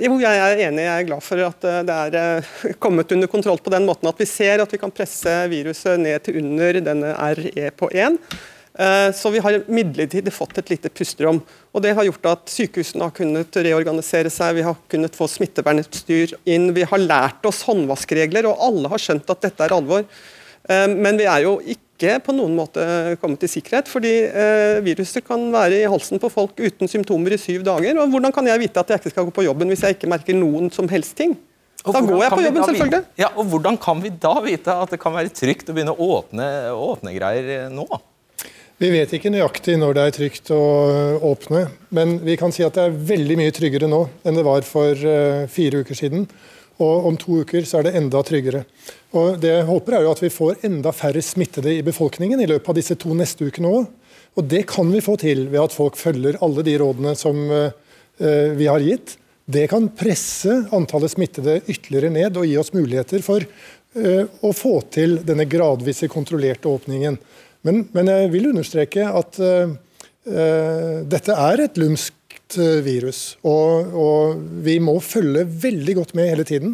Jo, 0.00 0.14
jeg 0.20 0.36
er 0.40 0.62
enig. 0.68 0.84
Jeg 0.86 0.92
er 1.02 1.08
glad 1.08 1.24
for 1.24 1.40
at 1.44 1.64
det 1.84 2.20
er 2.20 2.46
kommet 2.80 3.10
under 3.12 3.28
kontroll 3.28 3.58
på 3.60 3.72
den 3.72 3.84
måten 3.88 4.08
at 4.08 4.20
vi 4.20 4.28
ser 4.28 4.62
at 4.62 4.72
vi 4.72 4.80
kan 4.80 4.92
presse 4.92 5.34
viruset 5.52 6.00
ned 6.00 6.22
til 6.24 6.38
under 6.40 6.80
denne 6.84 7.12
RE 7.36 7.68
på 7.76 7.90
1. 7.92 8.16
Eh, 8.78 9.12
så 9.12 9.30
vi 9.30 9.38
har 9.42 9.58
midlertidig 9.66 10.32
fått 10.32 10.58
et 10.58 10.70
lite 10.70 10.88
pusterom. 10.88 11.40
og 11.72 11.82
Det 11.82 11.94
har 11.94 12.06
gjort 12.06 12.28
at 12.30 12.52
sykehusene 12.52 13.04
har 13.04 13.14
kunnet 13.16 13.56
reorganisere 13.56 14.30
seg, 14.30 14.54
vi 14.56 14.66
har 14.66 14.76
kunnet 14.88 15.16
få 15.16 15.26
smittevernutstyr 15.28 16.36
inn, 16.44 16.70
vi 16.74 16.86
har 16.86 17.02
lært 17.02 17.44
oss 17.48 17.64
håndvaskregler, 17.66 18.46
og 18.46 18.62
alle 18.68 18.92
har 18.92 19.02
skjønt 19.02 19.32
at 19.32 19.48
dette 19.48 19.66
er 19.66 19.74
alvor. 19.74 20.06
Eh, 20.70 20.86
men 20.94 21.18
vi 21.18 21.26
er 21.26 21.44
jo 21.46 21.56
ikke 21.64 22.16
på 22.24 22.32
noen 22.32 22.54
måte 22.56 22.80
kommet 23.20 23.42
til 23.42 23.50
sikkerhet, 23.58 23.90
fordi 23.90 24.12
eh, 24.30 24.78
viruset 24.86 25.24
kan 25.26 25.42
være 25.52 25.82
i 25.82 25.88
halsen 25.90 26.20
på 26.22 26.30
folk 26.32 26.56
uten 26.62 26.88
symptomer 26.88 27.34
i 27.36 27.40
syv 27.40 27.64
dager. 27.66 27.98
og 28.00 28.12
Hvordan 28.14 28.32
kan 28.36 28.46
jeg 28.48 28.62
vite 28.62 28.80
at 28.80 28.92
jeg 28.94 29.02
ikke 29.02 29.12
skal 29.14 29.28
gå 29.28 29.34
på 29.40 29.44
jobben 29.48 29.68
hvis 29.72 29.82
jeg 29.84 29.98
ikke 29.98 30.10
merker 30.12 30.38
noen 30.38 30.70
som 30.72 30.88
helst 30.92 31.16
ting? 31.18 31.34
Og 31.80 31.94
Da 31.96 32.00
går 32.04 32.22
jeg 32.22 32.32
på 32.32 32.42
jobben, 32.44 32.60
vite- 32.60 32.70
selvfølgelig. 32.76 33.04
Ja, 33.20 33.28
og 33.36 33.46
Hvordan 33.48 33.76
kan 33.80 34.00
vi 34.04 34.10
da 34.22 34.34
vite 34.44 34.72
at 34.84 34.90
det 34.94 35.00
kan 35.00 35.14
være 35.16 35.32
trygt 35.32 35.68
å 35.68 35.74
begynne 35.76 35.96
å 35.96 36.08
åpne, 36.20 36.46
åpne 36.76 37.14
greier 37.16 37.68
nå? 37.72 37.86
Vi 38.80 38.88
vet 38.92 39.12
ikke 39.12 39.32
nøyaktig 39.32 39.76
når 39.80 39.96
det 39.96 40.04
er 40.06 40.14
trygt 40.16 40.50
å 40.56 40.60
åpne, 41.28 41.66
men 41.92 42.18
vi 42.24 42.36
kan 42.40 42.52
si 42.52 42.64
at 42.64 42.76
det 42.78 42.84
er 42.86 42.96
veldig 43.10 43.36
mye 43.36 43.52
tryggere 43.52 43.88
nå 43.88 44.06
enn 44.24 44.38
det 44.38 44.44
var 44.46 44.64
for 44.64 44.96
fire 45.52 45.82
uker 45.84 45.96
siden. 45.98 46.24
Og 46.80 47.10
om 47.10 47.16
to 47.20 47.42
uker 47.44 47.60
så 47.68 47.80
er 47.80 47.88
det 47.90 47.94
enda 48.00 48.22
tryggere. 48.24 48.62
Og 49.18 49.40
Det 49.42 49.50
jeg 49.50 49.66
håper 49.66 49.96
er 49.96 50.04
jo 50.06 50.12
at 50.12 50.22
vi 50.22 50.30
får 50.30 50.66
enda 50.66 50.92
færre 50.94 51.22
smittede 51.24 51.72
i 51.74 51.86
befolkningen 51.86 52.40
i 52.42 52.46
løpet 52.50 52.70
av 52.70 52.78
disse 52.78 52.94
to 53.00 53.14
neste 53.18 53.48
ukene 53.48 53.72
òg. 53.80 53.88
Og 54.38 54.46
det 54.46 54.62
kan 54.70 54.90
vi 54.92 55.02
få 55.02 55.16
til 55.18 55.48
ved 55.50 55.64
at 55.64 55.74
folk 55.74 55.98
følger 55.98 56.38
alle 56.44 56.62
de 56.66 56.76
rådene 56.78 57.16
som 57.18 57.40
øh, 57.50 57.72
øh, 58.22 58.52
vi 58.58 58.68
har 58.70 58.84
gitt. 58.84 59.16
Det 59.50 59.66
kan 59.72 59.88
presse 59.98 60.52
antallet 60.70 61.10
smittede 61.10 61.58
ytterligere 61.66 62.12
ned 62.14 62.38
og 62.38 62.46
gi 62.46 62.54
oss 62.60 62.70
muligheter 62.76 63.24
for 63.26 63.42
øh, 63.42 64.24
å 64.46 64.52
få 64.54 64.76
til 64.94 65.18
denne 65.26 65.48
gradvise, 65.50 66.06
kontrollerte 66.12 66.70
åpningen. 66.70 67.18
Men, 67.66 67.82
men 67.92 68.12
jeg 68.12 68.30
vil 68.32 68.46
understreke 68.54 69.04
at 69.04 69.36
uh, 69.36 69.72
dette 71.12 71.34
er 71.34 71.60
et 71.60 71.76
lumskt 71.76 72.56
virus. 72.86 73.34
Og, 73.44 73.90
og 73.92 74.38
vi 74.64 74.78
må 74.80 74.94
følge 75.04 75.42
veldig 75.44 75.98
godt 75.98 76.14
med 76.16 76.30
hele 76.32 76.46
tiden. 76.48 76.72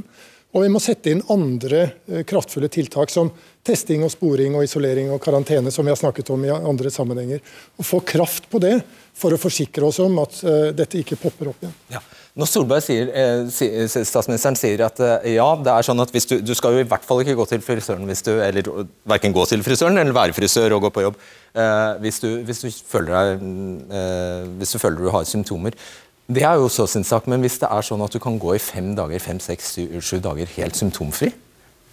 Og 0.54 0.62
vi 0.64 0.70
må 0.72 0.80
sette 0.80 1.10
inn 1.12 1.24
andre 1.32 1.82
øh, 2.08 2.22
kraftfulle 2.28 2.70
tiltak 2.72 3.10
som 3.12 3.32
testing 3.66 4.04
og 4.06 4.12
sporing 4.14 4.54
og 4.56 4.64
isolering 4.64 5.10
og 5.12 5.20
karantene, 5.24 5.72
som 5.74 5.84
vi 5.84 5.92
har 5.92 5.98
snakket 6.00 6.30
om 6.32 6.44
i 6.46 6.52
andre 6.54 6.92
sammenhenger. 6.92 7.42
Og 7.76 7.88
få 7.88 8.00
kraft 8.06 8.46
på 8.52 8.62
det 8.62 8.78
for 9.16 9.34
å 9.34 9.40
forsikre 9.40 9.88
oss 9.88 9.98
om 10.04 10.16
at 10.22 10.38
øh, 10.44 10.70
dette 10.76 11.02
ikke 11.02 11.18
popper 11.20 11.52
opp 11.52 11.66
igjen. 11.66 11.74
Ja. 11.96 12.04
Når 12.36 12.48
Solberg 12.50 12.82
sier, 12.84 13.08
eh, 13.16 13.46
statsministeren 13.88 14.58
sier 14.60 14.82
at 14.84 14.98
eh, 15.00 15.30
ja, 15.38 15.46
det 15.56 15.72
er 15.72 15.86
sånn 15.86 16.02
at 16.04 16.10
du, 16.12 16.34
du 16.44 16.52
skal 16.56 16.74
jo 16.76 16.82
i 16.82 16.88
hvert 16.88 17.04
fall 17.08 17.22
ikke 17.22 17.36
gå 17.38 17.46
til 17.48 17.62
frisøren 17.64 18.04
hvis 18.10 18.20
du, 18.26 18.34
eller 18.44 18.68
hverken 19.08 19.32
gå 19.32 19.46
til 19.48 19.64
frisøren 19.64 19.96
eller 20.02 20.12
være 20.12 20.36
frisør 20.36 20.74
og 20.76 20.84
gå 20.84 20.90
på 20.98 21.06
jobb 21.06 21.16
eh, 21.16 21.94
hvis, 22.04 22.20
du, 22.20 22.28
hvis, 22.44 22.60
du 22.60 22.68
føler 22.92 23.14
deg, 23.14 23.46
eh, 23.88 24.42
hvis 24.60 24.76
du 24.76 24.82
føler 24.82 25.00
du 25.00 25.08
har 25.14 25.24
symptomer. 25.24 25.80
Det 26.26 26.42
er 26.42 26.58
jo 26.58 26.66
så 26.72 26.88
sin 26.90 27.06
sak, 27.06 27.28
men 27.30 27.44
hvis 27.44 27.60
det 27.62 27.68
er 27.70 27.84
sånn 27.86 28.02
at 28.02 28.14
du 28.14 28.18
kan 28.22 28.38
gå 28.42 28.56
i 28.56 28.62
fem 28.62 28.94
dager, 28.98 29.22
fem, 29.22 29.38
seks, 29.42 29.76
syv, 29.76 29.98
sju 30.02 30.18
dager 30.24 30.50
helt 30.56 30.78
symptomfri, 30.78 31.30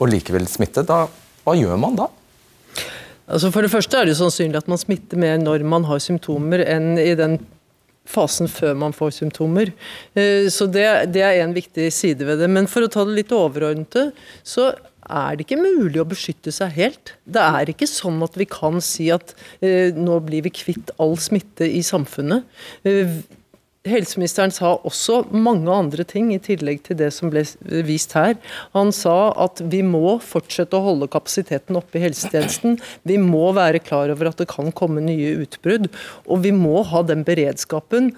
og 0.02 0.10
likevel 0.10 0.48
smitte, 0.50 0.82
da, 0.90 1.04
hva 1.46 1.54
gjør 1.58 1.78
man 1.80 2.00
da? 2.00 2.08
Altså 3.30 3.52
For 3.54 3.64
det 3.64 3.72
første 3.72 4.00
er 4.00 4.10
det 4.10 4.18
sannsynlig 4.20 4.60
at 4.60 4.70
man 4.72 4.82
smitter 4.82 5.20
mer 5.22 5.38
når 5.40 5.64
man 5.70 5.86
har 5.88 6.02
symptomer, 6.04 6.64
enn 6.66 6.98
i 7.00 7.14
den 7.20 7.38
fasen 8.10 8.50
før 8.52 8.74
man 8.76 8.96
får 8.96 9.14
symptomer. 9.22 9.70
Eh, 10.18 10.50
Så 10.52 10.68
det, 10.68 10.88
det 11.16 11.24
er 11.24 11.44
en 11.44 11.54
viktig 11.56 11.88
side 11.94 12.26
ved 12.28 12.42
det. 12.44 12.50
Men 12.52 12.68
for 12.68 12.84
å 12.84 12.92
ta 12.92 13.06
det 13.08 13.16
litt 13.16 13.32
overordnede, 13.32 14.10
så 14.44 14.74
er 15.04 15.38
det 15.38 15.46
ikke 15.46 15.62
mulig 15.62 16.02
å 16.02 16.08
beskytte 16.08 16.52
seg 16.56 16.76
helt. 16.76 17.14
Det 17.24 17.44
er 17.44 17.72
ikke 17.72 17.88
sånn 17.88 18.20
at 18.26 18.36
vi 18.40 18.48
kan 18.50 18.82
si 18.84 19.08
at 19.14 19.36
eh, 19.62 19.96
nå 19.96 20.20
blir 20.26 20.44
vi 20.48 20.52
kvitt 20.52 20.92
all 21.00 21.16
smitte 21.22 21.68
i 21.68 21.84
samfunnet. 21.86 22.44
Eh, 22.88 23.16
Helseministeren 23.84 24.54
sa 24.56 24.78
også 24.88 25.26
mange 25.36 25.68
andre 25.68 26.06
ting 26.08 26.30
i 26.32 26.40
tillegg 26.40 26.86
til 26.86 26.96
det 27.02 27.10
som 27.12 27.28
ble 27.34 27.42
vist 27.84 28.14
her. 28.16 28.38
Han 28.72 28.94
sa 28.96 29.34
at 29.44 29.60
vi 29.60 29.82
må 29.84 30.16
fortsette 30.24 30.80
å 30.80 30.86
holde 30.86 31.10
kapasiteten 31.12 31.76
oppe 31.76 32.00
i 32.00 32.06
helsetjenesten. 32.06 32.78
Vi 33.04 33.20
må 33.20 33.50
være 33.58 33.84
klar 33.84 34.14
over 34.14 34.32
at 34.32 34.40
det 34.40 34.48
kan 34.54 34.72
komme 34.72 35.04
nye 35.04 35.36
utbrudd. 35.44 35.92
Og 36.32 36.46
vi 36.48 36.56
må 36.56 36.86
ha 36.88 37.04
den 37.04 37.28
beredskapen 37.28 38.14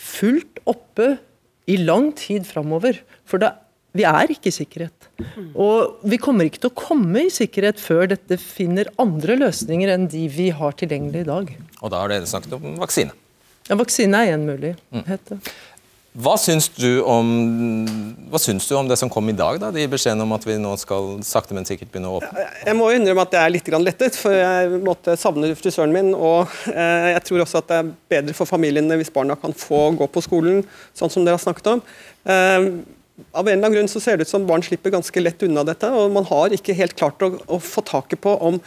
fullt 0.00 0.64
oppe 0.64 1.18
i 1.68 1.76
lang 1.76 2.14
tid 2.16 2.48
framover. 2.48 3.04
For 3.28 3.44
det, 3.44 3.52
vi 3.92 4.08
er 4.08 4.32
ikke 4.32 4.48
i 4.48 4.56
sikkerhet. 4.56 5.12
Og 5.52 6.00
vi 6.08 6.16
kommer 6.16 6.48
ikke 6.48 6.64
til 6.64 6.72
å 6.72 6.80
komme 6.86 7.26
i 7.28 7.34
sikkerhet 7.34 7.76
før 7.82 8.08
dette 8.16 8.40
finner 8.40 8.88
andre 8.96 9.36
løsninger 9.44 9.92
enn 9.92 10.08
de 10.08 10.30
vi 10.32 10.48
har 10.48 10.80
tilgjengelig 10.80 11.26
i 11.26 11.34
dag. 11.34 11.58
Og 11.84 11.92
da 11.92 12.06
har 12.06 12.16
dere 12.16 12.30
snakket 12.30 12.56
om 12.56 12.80
vaksine. 12.80 13.12
Ja, 13.70 13.76
Vaksine 13.78 14.18
er 14.24 14.34
én 14.34 14.46
mulighet. 14.48 15.36
Hva 16.10 16.32
syns, 16.42 16.66
du 16.74 17.04
om, 17.06 17.28
hva 18.32 18.38
syns 18.42 18.64
du 18.66 18.72
om 18.74 18.88
det 18.90 18.96
som 18.98 19.10
kom 19.12 19.28
i 19.30 19.34
dag, 19.38 19.60
da? 19.62 19.68
de 19.70 19.84
beskjedene 19.92 20.24
om 20.26 20.34
at 20.34 20.42
vi 20.42 20.56
nå 20.58 20.72
skal 20.80 21.20
sakte, 21.22 21.54
men 21.54 21.68
sikkert 21.68 21.92
begynne 21.92 22.10
å 22.10 22.16
åpne? 22.18 22.48
Jeg 22.66 22.74
må 22.74 22.88
innrømme 22.90 23.22
at 23.22 23.36
jeg 23.36 23.46
er 23.46 23.54
litt 23.54 23.70
lettet, 23.78 24.18
for 24.18 24.34
jeg 24.34 24.80
måtte 24.82 25.14
savne 25.14 25.52
frisøren 25.54 25.94
min. 25.94 26.10
Og 26.18 26.50
eh, 26.74 27.12
jeg 27.14 27.22
tror 27.28 27.44
også 27.44 27.62
at 27.62 27.70
det 27.70 27.78
er 27.78 27.92
bedre 28.16 28.34
for 28.34 28.50
familiene 28.50 28.98
hvis 28.98 29.14
barna 29.14 29.38
kan 29.38 29.54
få 29.54 29.92
gå 30.00 30.10
på 30.10 30.24
skolen, 30.26 30.64
sånn 30.98 31.14
som 31.14 31.22
dere 31.22 31.38
har 31.38 31.44
snakket 31.44 31.76
om. 31.76 31.84
Eh, 32.26 32.58
av 33.30 33.46
en 33.46 33.52
eller 33.52 33.68
annen 33.68 33.76
grunn 33.78 33.92
så 33.92 34.02
ser 34.02 34.18
det 34.18 34.26
ut 34.26 34.32
som 34.32 34.46
barn 34.48 34.66
slipper 34.66 34.90
ganske 34.90 35.22
lett 35.22 35.46
unna 35.46 35.62
dette, 35.68 35.94
og 35.94 36.10
man 36.10 36.26
har 36.26 36.56
ikke 36.56 36.74
helt 36.74 36.98
klart 36.98 37.22
å, 37.22 37.36
å 37.46 37.62
få 37.62 37.86
taket 37.86 38.18
på 38.24 38.34
om 38.50 38.58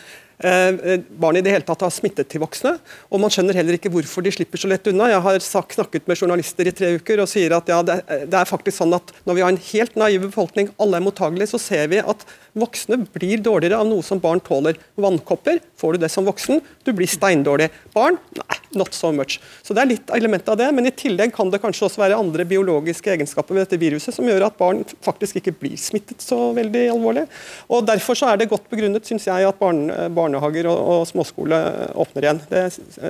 eh, 0.46 1.02
barn 1.20 1.39
i 1.39 1.44
det 1.46 1.54
hele 1.54 1.66
tatt 1.68 1.84
har 1.86 1.94
smittet 1.94 2.30
til 2.32 2.44
voksne. 2.44 2.76
Og 3.10 3.22
man 3.24 3.34
skjønner 3.34 3.58
heller 3.58 3.78
ikke 3.78 3.91
hvorfor 3.94 4.26
de 4.26 4.34
slipper 4.36 4.62
så 4.62 4.70
lett 4.72 4.88
unna. 4.91 5.10
Jeg 5.12 5.24
har 5.26 5.39
snakket 5.44 6.10
med 6.10 6.20
journalister 6.20 6.70
i 6.70 6.76
tre 6.76 6.94
uker 7.00 7.24
og 7.24 7.32
sier 7.32 7.56
at 7.58 7.72
ja, 7.72 7.82
det, 7.86 8.00
det 8.32 8.39
er 8.39 8.50
faktisk 8.50 8.80
sånn 8.82 8.98
at 8.98 9.14
når 9.28 9.39
vi 9.39 9.46
har 9.46 9.54
en 9.54 9.64
helt 9.70 10.00
naiv 10.00 10.28
befolkning, 10.28 10.72
alle 10.82 11.00
er 11.00 11.06
mottagelige, 11.06 11.54
så 11.54 11.62
ser 11.62 11.89
vi 11.94 12.02
at 12.04 12.28
voksne 12.60 13.04
blir 13.16 13.44
dårligere 13.44 13.82
av 13.82 13.89
noe 13.89 14.06
som 14.06 14.22
barn 14.24 14.44
tåler. 14.44 14.80
Vannkopper 15.00 15.62
får 15.80 15.96
du 15.96 16.06
det 16.06 16.12
som 16.14 16.28
voksen, 16.28 16.62
du 16.86 16.94
blir 16.96 17.10
steindårlig. 17.10 17.72
Barn 17.96 18.20
nei, 18.39 18.62
not 18.80 18.93
so 18.95 19.11
much. 19.15 19.39
Så 19.63 19.76
det 19.76 19.84
er 19.84 19.91
litt 19.93 20.13
element 20.15 20.49
av 20.49 20.59
det, 20.59 20.69
men 20.76 20.88
i 20.89 20.93
tillegg 20.95 21.34
kan 21.36 21.51
det 21.53 21.61
kanskje 21.63 21.88
også 21.88 22.01
være 22.03 22.19
andre 22.19 22.45
biologiske 22.49 23.13
egenskaper 23.15 23.57
ved 23.57 23.65
dette 23.65 23.82
viruset 23.82 24.15
som 24.15 24.28
gjør 24.28 24.47
at 24.47 24.59
barn 24.59 24.84
faktisk 25.05 25.39
ikke 25.41 25.55
blir 25.61 25.80
smittet 25.80 26.24
så 26.24 26.39
veldig 26.57 26.86
alvorlig. 26.93 27.26
Og 27.69 27.86
Derfor 27.88 28.17
så 28.17 28.32
er 28.32 28.39
det 28.39 28.49
godt 28.51 28.69
begrunnet, 28.71 29.05
syns 29.07 29.28
jeg, 29.30 29.47
at 29.47 29.59
barne, 29.59 30.07
barnehager 30.15 30.69
og, 30.71 30.80
og 30.93 31.09
småskole 31.09 31.59
åpner 31.99 32.28
igjen. 32.28 32.43
Det, 32.49 32.63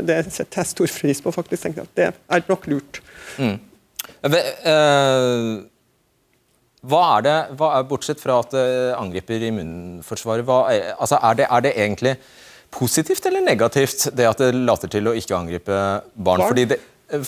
det 0.09 0.21
setter 0.29 0.63
jeg 0.63 0.71
stor 0.73 0.95
pris 1.01 1.21
på, 1.23 1.35
faktisk. 1.35 1.67
tenker 1.67 1.85
jeg. 1.85 1.93
Det 1.95 2.09
er 2.11 2.49
nok 2.49 2.67
lurt. 2.71 2.99
Mm. 3.37 3.59
Eh, 4.23 5.51
hva 6.83 7.01
er 7.15 7.23
det, 7.23 7.35
hva 7.59 7.69
er, 7.77 7.85
Bortsett 7.87 8.19
fra 8.19 8.41
at 8.43 8.51
det 8.55 8.65
angriper 8.97 9.45
immunforsvaret, 9.47 10.43
hva 10.47 10.63
er, 10.73 10.89
altså 10.97 11.19
er, 11.21 11.37
det, 11.39 11.47
er 11.47 11.63
det 11.63 11.71
egentlig 11.79 12.15
positivt 12.73 13.25
eller 13.29 13.41
negativt 13.45 14.07
det 14.15 14.25
at 14.29 14.41
det 14.43 14.51
later 14.55 14.91
til 14.91 15.07
å 15.11 15.15
ikke 15.17 15.37
angripe 15.37 15.71
barn? 16.15 16.43
Barn? 16.43 16.47
Fordi, 16.49 16.65
det, 16.73 16.79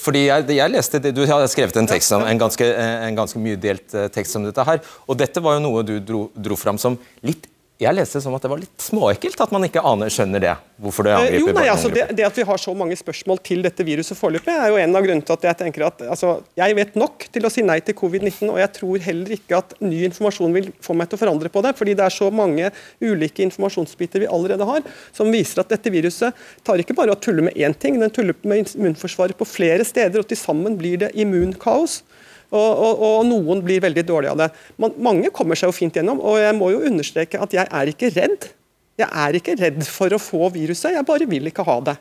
fordi 0.01 0.25
jeg, 0.27 0.47
jeg 0.57 0.71
leste, 0.73 0.99
det- 1.03 1.13
Du 1.15 1.25
har 1.29 1.47
skrevet 1.51 1.77
en 1.77 1.87
tekst 1.87 2.11
om, 2.17 2.23
en 2.25 2.39
ganske, 2.41 2.65
en 3.09 3.15
ganske 3.17 3.39
mye 3.41 3.55
delt 3.61 3.93
eh, 3.93 4.07
tekst 4.13 4.35
om 4.39 4.43
dette 4.47 4.63
her. 4.65 4.79
og 5.07 5.17
Dette 5.17 5.41
var 5.45 5.57
jo 5.59 5.65
noe 5.67 5.83
du 5.85 5.99
dro, 5.99 6.29
dro 6.35 6.55
fram 6.59 6.77
som 6.81 6.97
litt 7.23 7.47
jeg 7.75 7.91
leste 7.91 8.15
det 8.17 8.23
som 8.23 8.35
at 8.37 8.43
det 8.45 8.49
var 8.51 8.59
litt 8.61 8.83
småekkelt 8.83 9.41
at 9.43 9.51
man 9.51 9.65
ikke 9.67 9.81
aner, 9.83 10.11
skjønner 10.13 10.39
det. 10.39 10.53
Hvorfor 10.79 11.03
det 11.07 11.11
Eh, 11.11 11.25
angriper 11.25 11.41
Jo, 11.41 11.55
nei, 11.57 11.65
altså 11.71 11.89
det, 11.91 12.05
det 12.15 12.23
at 12.23 12.37
vi 12.39 12.45
har 12.47 12.59
så 12.61 12.71
mange 12.77 12.95
spørsmål 12.95 13.41
til 13.43 13.65
dette 13.65 13.83
viruset 13.83 14.15
foreløpig, 14.15 14.53
er 14.53 14.71
jo 14.71 14.79
en 14.79 14.95
av 14.95 15.03
grunnene 15.03 15.25
til 15.27 15.35
at 15.35 15.47
jeg 15.49 15.59
tenker 15.59 15.85
at 15.89 16.05
altså, 16.07 16.37
jeg 16.55 16.77
vet 16.77 16.95
nok 16.99 17.27
til 17.35 17.47
å 17.47 17.51
si 17.51 17.65
nei 17.67 17.81
til 17.83 17.97
covid-19, 17.99 18.47
og 18.53 18.61
jeg 18.61 18.71
tror 18.79 19.05
heller 19.09 19.35
ikke 19.35 19.59
at 19.59 19.75
ny 19.83 20.05
informasjon 20.07 20.55
vil 20.55 20.71
få 20.83 20.95
meg 20.95 21.11
til 21.11 21.19
å 21.19 21.23
forandre 21.25 21.51
på 21.51 21.65
det. 21.67 21.75
fordi 21.75 21.97
det 21.99 22.07
er 22.07 22.15
så 22.15 22.31
mange 22.31 22.71
ulike 23.03 23.43
informasjonsbiter 23.43 24.23
vi 24.23 24.31
allerede 24.31 24.67
har, 24.71 24.87
som 25.15 25.31
viser 25.35 25.65
at 25.65 25.75
dette 25.75 25.91
viruset 25.91 26.45
tar 26.63 26.79
ikke 26.79 26.95
bare 26.95 27.11
å 27.11 27.19
tulle 27.19 27.49
med 27.49 27.59
én 27.59 27.75
ting, 27.75 27.99
den 27.99 28.13
tuller 28.13 28.39
med 28.47 28.71
immunforsvaret 28.71 29.35
på 29.35 29.47
flere 29.47 29.83
steder, 29.83 30.23
og 30.23 30.31
til 30.31 30.39
sammen 30.39 30.79
blir 30.79 31.03
det 31.03 31.11
immunkaos. 31.11 32.05
Og, 32.53 32.81
og, 32.87 33.03
og 33.07 33.23
noen 33.29 33.63
blir 33.65 33.81
veldig 33.83 34.03
dårlige 34.07 34.33
av 34.35 34.43
det. 34.43 34.49
Man, 34.81 34.93
mange 35.01 35.31
kommer 35.35 35.57
seg 35.57 35.71
jo 35.71 35.77
fint 35.77 35.95
gjennom, 35.97 36.21
og 36.21 36.37
jeg 36.41 36.55
må 36.57 36.69
jo 36.73 36.83
understreke 36.89 37.41
at 37.41 37.55
jeg 37.55 37.65
er 37.65 37.91
ikke 37.91 38.11
redd. 38.15 38.49
Jeg 39.01 39.09
er 39.11 39.37
ikke 39.39 39.57
redd 39.59 39.81
for 39.89 40.13
å 40.15 40.21
få 40.21 40.49
viruset, 40.53 40.93
jeg 40.95 41.07
bare 41.07 41.27
vil 41.29 41.49
ikke 41.49 41.65
ha 41.67 41.79
det. 41.89 41.95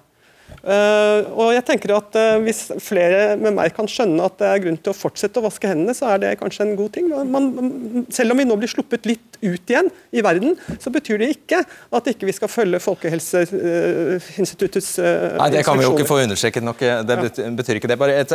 Eh, 0.64 1.26
og 1.36 1.50
jeg 1.52 1.60
tenker 1.68 1.92
at 1.92 2.14
eh, 2.16 2.40
Hvis 2.40 2.72
flere 2.80 3.36
med 3.36 3.52
meg 3.52 3.74
kan 3.76 3.84
skjønne 3.90 4.24
at 4.24 4.38
det 4.40 4.46
er 4.48 4.62
grunn 4.64 4.78
til 4.80 4.92
å 4.94 4.96
fortsette 4.96 5.40
å 5.40 5.44
vaske 5.44 5.68
hendene, 5.68 5.94
så 5.96 6.06
er 6.14 6.18
det 6.22 6.40
kanskje 6.40 6.64
en 6.64 6.76
god 6.78 6.90
ting. 6.94 7.08
Man, 7.12 7.50
man, 7.52 8.06
selv 8.14 8.32
om 8.32 8.38
vi 8.40 8.46
nå 8.48 8.56
blir 8.60 8.70
sluppet 8.72 9.06
litt 9.08 9.38
ut 9.42 9.70
igjen 9.70 9.88
i 10.14 10.20
verden, 10.24 10.50
så 10.80 10.88
betyr 10.94 11.18
det 11.20 11.28
ikke 11.34 11.58
at 11.68 12.08
ikke 12.14 12.28
vi 12.30 12.36
skal 12.36 12.48
følge 12.48 12.80
Folkehelseinstituttets 12.80 14.90
uh, 15.02 15.36
Nei, 15.42 15.50
Det 15.58 15.64
kan 15.68 15.78
vi 15.78 15.84
jo 15.84 15.92
ikke 15.92 16.08
få 16.08 16.22
understreket 16.24 16.62
nok. 16.64 16.78
Det 16.80 17.16
betyr 17.60 17.76
ikke 17.80 17.90
det. 17.92 17.98
Bare 18.00 18.14
et, 18.24 18.32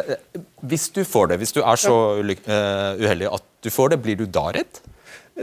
hvis 0.70 0.86
du 0.94 1.02
får 1.08 1.26
det, 1.34 1.40
hvis 1.42 1.56
du 1.56 1.62
er 1.64 1.78
så 1.82 1.96
eh, 2.22 3.02
uheldig 3.02 3.28
at 3.40 3.46
du 3.66 3.70
får 3.74 3.88
det, 3.96 4.00
blir 4.06 4.18
du 4.20 4.26
da 4.30 4.46
redd? 4.54 4.74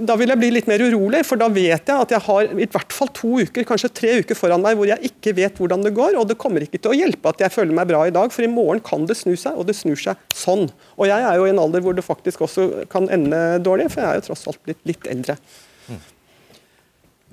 Da 0.04 0.16
vil 0.18 0.30
jeg 0.32 0.40
bli 0.40 0.48
litt 0.52 0.68
mer 0.68 0.82
urolig, 0.84 1.22
for 1.26 1.40
da 1.40 1.46
vet 1.52 1.88
jeg 1.88 1.96
at 2.04 2.12
jeg 2.12 2.22
har 2.26 2.50
i 2.52 2.66
hvert 2.68 2.94
fall 2.94 3.10
to 3.16 3.38
uker, 3.46 3.64
kanskje 3.68 3.92
tre 3.96 4.12
uker 4.20 4.38
foran 4.38 4.62
meg 4.64 4.76
hvor 4.78 4.88
jeg 4.90 5.10
ikke 5.10 5.34
vet 5.38 5.60
hvordan 5.60 5.84
det 5.86 5.94
går. 5.96 6.18
Og 6.20 6.26
det 6.28 6.38
kommer 6.40 6.64
ikke 6.64 6.80
til 6.80 6.92
å 6.92 6.96
hjelpe 6.96 7.32
at 7.32 7.44
jeg 7.44 7.54
føler 7.54 7.76
meg 7.76 7.88
bra 7.90 8.02
i 8.08 8.14
dag, 8.14 8.32
for 8.34 8.44
i 8.44 8.50
morgen 8.50 8.82
kan 8.84 9.06
det 9.08 9.18
snu 9.18 9.34
seg, 9.38 9.56
og 9.56 9.68
det 9.68 9.76
snur 9.78 9.98
seg 10.00 10.20
sånn. 10.36 10.66
Og 10.98 11.08
jeg 11.08 11.28
er 11.28 11.38
jo 11.38 11.46
i 11.48 11.52
en 11.54 11.62
alder 11.62 11.84
hvor 11.84 11.96
det 11.96 12.04
faktisk 12.06 12.44
også 12.46 12.86
kan 12.92 13.08
ende 13.12 13.40
dårlig, 13.64 13.88
for 13.94 14.02
jeg 14.02 14.10
er 14.10 14.20
jo 14.20 14.26
tross 14.28 14.46
alt 14.50 14.62
blitt 14.66 14.82
litt 14.88 15.08
eldre. 15.10 15.38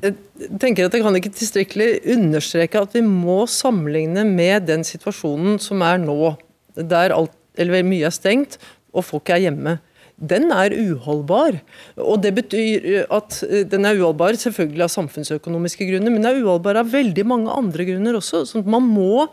Jeg 0.04 0.18
tenker 0.60 0.90
at 0.90 0.96
Jeg 0.98 1.04
kan 1.06 1.16
ikke 1.16 1.32
tilstrekkelig 1.32 1.90
understreke 2.12 2.82
at 2.84 2.96
vi 2.98 3.04
må 3.08 3.46
sammenligne 3.48 4.26
med 4.28 4.68
den 4.68 4.84
situasjonen 4.84 5.62
som 5.64 5.84
er 5.86 6.02
nå, 6.02 6.36
der 6.76 7.16
alt, 7.16 7.32
eller 7.56 7.86
mye 7.88 8.10
er 8.10 8.16
stengt 8.16 8.58
og 8.94 9.06
folk 9.08 9.32
er 9.32 9.46
hjemme. 9.46 9.78
Den 10.24 10.52
er 10.56 10.74
uholdbar. 10.76 11.60
Og 12.00 12.22
det 12.24 12.34
betyr 12.38 13.04
at 13.12 13.42
eh, 13.48 13.66
Den 13.70 13.88
er 13.88 14.00
uholdbar 14.00 14.38
selvfølgelig 14.40 14.86
av 14.88 14.94
samfunnsøkonomiske 14.94 15.90
grunner, 15.90 16.14
men 16.14 16.24
den 16.24 16.32
er 16.32 16.40
uholdbar 16.44 16.80
av 16.82 16.94
veldig 16.94 17.28
mange 17.28 17.52
andre 17.52 17.88
grunner 17.90 18.20
også. 18.20 18.46
sånn 18.50 18.64
at 18.64 18.72
man 18.72 18.88
må 18.88 19.28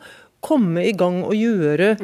komme 0.45 0.87
i 0.89 0.97
gang 0.97 1.21
og 1.23 1.37
gjøre 1.37 1.95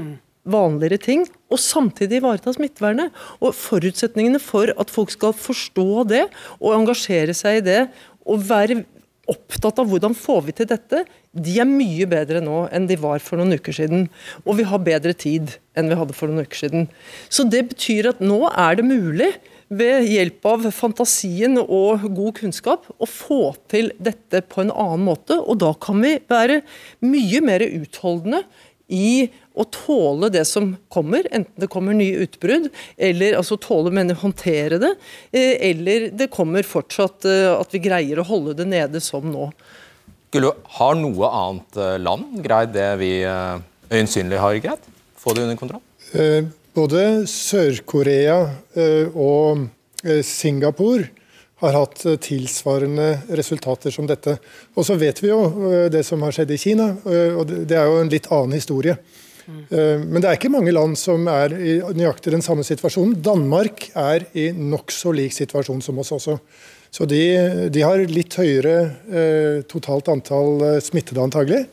vanligere 0.47 0.99
ting, 1.03 1.25
og 1.51 1.59
samtidig 1.59 2.21
ivareta 2.21 2.53
smittevernet. 2.55 3.15
Og 3.41 3.55
Forutsetningene 3.57 4.41
for 4.43 4.71
at 4.79 4.93
folk 4.93 5.11
skal 5.15 5.35
forstå 5.37 6.05
det 6.13 6.27
og 6.61 6.77
engasjere 6.77 7.35
seg 7.37 7.61
i 7.61 7.67
det, 7.67 7.81
og 8.27 8.45
være 8.47 8.85
opptatt 9.31 9.81
av 9.83 9.91
hvordan 9.91 10.15
får 10.17 10.45
vi 10.47 10.55
til 10.57 10.69
dette, 10.71 11.03
de 11.37 11.57
er 11.61 11.69
mye 11.69 12.07
bedre 12.09 12.41
nå 12.45 12.65
enn 12.75 12.87
de 12.89 12.99
var 13.01 13.23
for 13.25 13.41
noen 13.41 13.59
uker 13.59 13.75
siden. 13.77 14.07
Og 14.47 14.61
vi 14.61 14.67
har 14.69 14.83
bedre 14.87 15.15
tid 15.17 15.57
enn 15.77 15.91
vi 15.91 15.99
hadde 15.99 16.17
for 16.17 16.31
noen 16.31 16.47
uker 16.47 16.67
siden. 16.67 16.89
Så 17.29 17.47
det 17.49 17.67
betyr 17.73 18.13
at 18.13 18.23
nå 18.25 18.41
er 18.53 18.79
det 18.79 18.87
mulig 18.87 19.33
ved 19.67 20.07
hjelp 20.07 20.47
av 20.47 20.69
fantasien 20.71 21.59
og 21.59 22.07
god 22.07 22.37
kunnskap 22.39 22.87
å 23.03 23.09
få 23.11 23.41
til 23.71 23.91
dette 23.99 24.45
på 24.47 24.63
en 24.63 24.71
annen 24.71 25.07
måte. 25.09 25.41
Og 25.43 25.59
da 25.63 25.73
kan 25.75 25.99
vi 26.05 26.17
være 26.31 26.63
mye 27.05 27.43
mer 27.45 27.67
utholdende 27.67 28.45
i 28.87 29.27
å 29.57 29.65
tåle 29.73 30.29
det 30.33 30.45
som 30.49 30.75
kommer, 30.93 31.27
enten 31.33 31.63
det 31.63 31.71
kommer 31.73 31.97
nye 31.97 32.27
utbrudd, 32.27 32.69
eller 32.97 33.39
altså 33.39 33.57
tåle, 33.61 33.93
men 33.95 34.13
håndtere 34.21 34.79
det, 34.83 34.93
eh, 35.33 35.55
eller 35.71 36.11
det 36.13 36.29
kommer 36.35 36.67
fortsatt 36.67 37.25
eh, 37.29 37.49
at 37.55 37.73
vi 37.73 37.83
greier 37.87 38.21
å 38.21 38.29
holde 38.29 38.57
det 38.61 38.69
nede 38.69 39.01
som 39.05 39.25
nå. 39.33 39.49
Gullo, 40.35 40.53
har 40.77 40.97
noe 41.01 41.33
annet 41.41 41.81
eh, 41.81 41.97
land 42.03 42.37
greid 42.45 42.75
det 42.77 42.91
vi 43.01 43.13
øyensynlig 43.25 44.43
har 44.43 44.61
greid? 44.61 44.89
Få 45.17 45.35
det 45.35 45.47
under 45.47 45.59
kontroll? 45.59 45.85
Både 46.77 47.01
Sør-Korea 47.27 48.37
og 49.17 49.65
Singapore 50.29 51.09
har 51.63 51.73
hatt 51.73 52.03
tilsvarende 52.23 53.07
resultater 53.39 53.95
som 53.95 54.07
dette. 54.07 54.37
Og 54.77 54.85
så 54.87 54.99
vet 55.01 55.23
vi 55.25 55.31
jo 55.33 55.89
det 55.91 56.05
som 56.07 56.21
har 56.23 56.37
skjedd 56.37 56.53
i 56.53 56.61
Kina, 56.61 56.91
og 57.33 57.49
det 57.49 57.79
er 57.81 57.89
jo 57.89 58.03
en 58.03 58.13
litt 58.13 58.29
annen 58.29 58.55
historie. 58.59 58.99
Eh, 59.47 60.03
men 60.03 60.21
det 60.21 60.29
er 60.29 60.39
ikke 60.39 60.53
mange 60.53 60.75
land 60.75 60.97
som 60.99 61.27
er 61.31 61.55
i 61.55 61.79
nøyaktig 61.81 62.35
den 62.35 62.45
samme 62.45 62.67
situasjonen. 62.67 63.17
Danmark 63.25 63.89
er 63.95 64.27
i 64.39 64.51
nokså 64.53 65.15
lik 65.17 65.37
situasjon 65.37 65.83
som 65.85 66.03
oss 66.03 66.13
også. 66.17 66.39
Så 66.97 67.07
de, 67.09 67.23
de 67.73 67.83
har 67.85 68.03
litt 68.11 68.37
høyere 68.39 68.77
eh, 69.07 69.65
totalt 69.69 70.09
antall 70.13 70.63
eh, 70.65 70.79
smittede, 70.85 71.23
antagelig. 71.23 71.67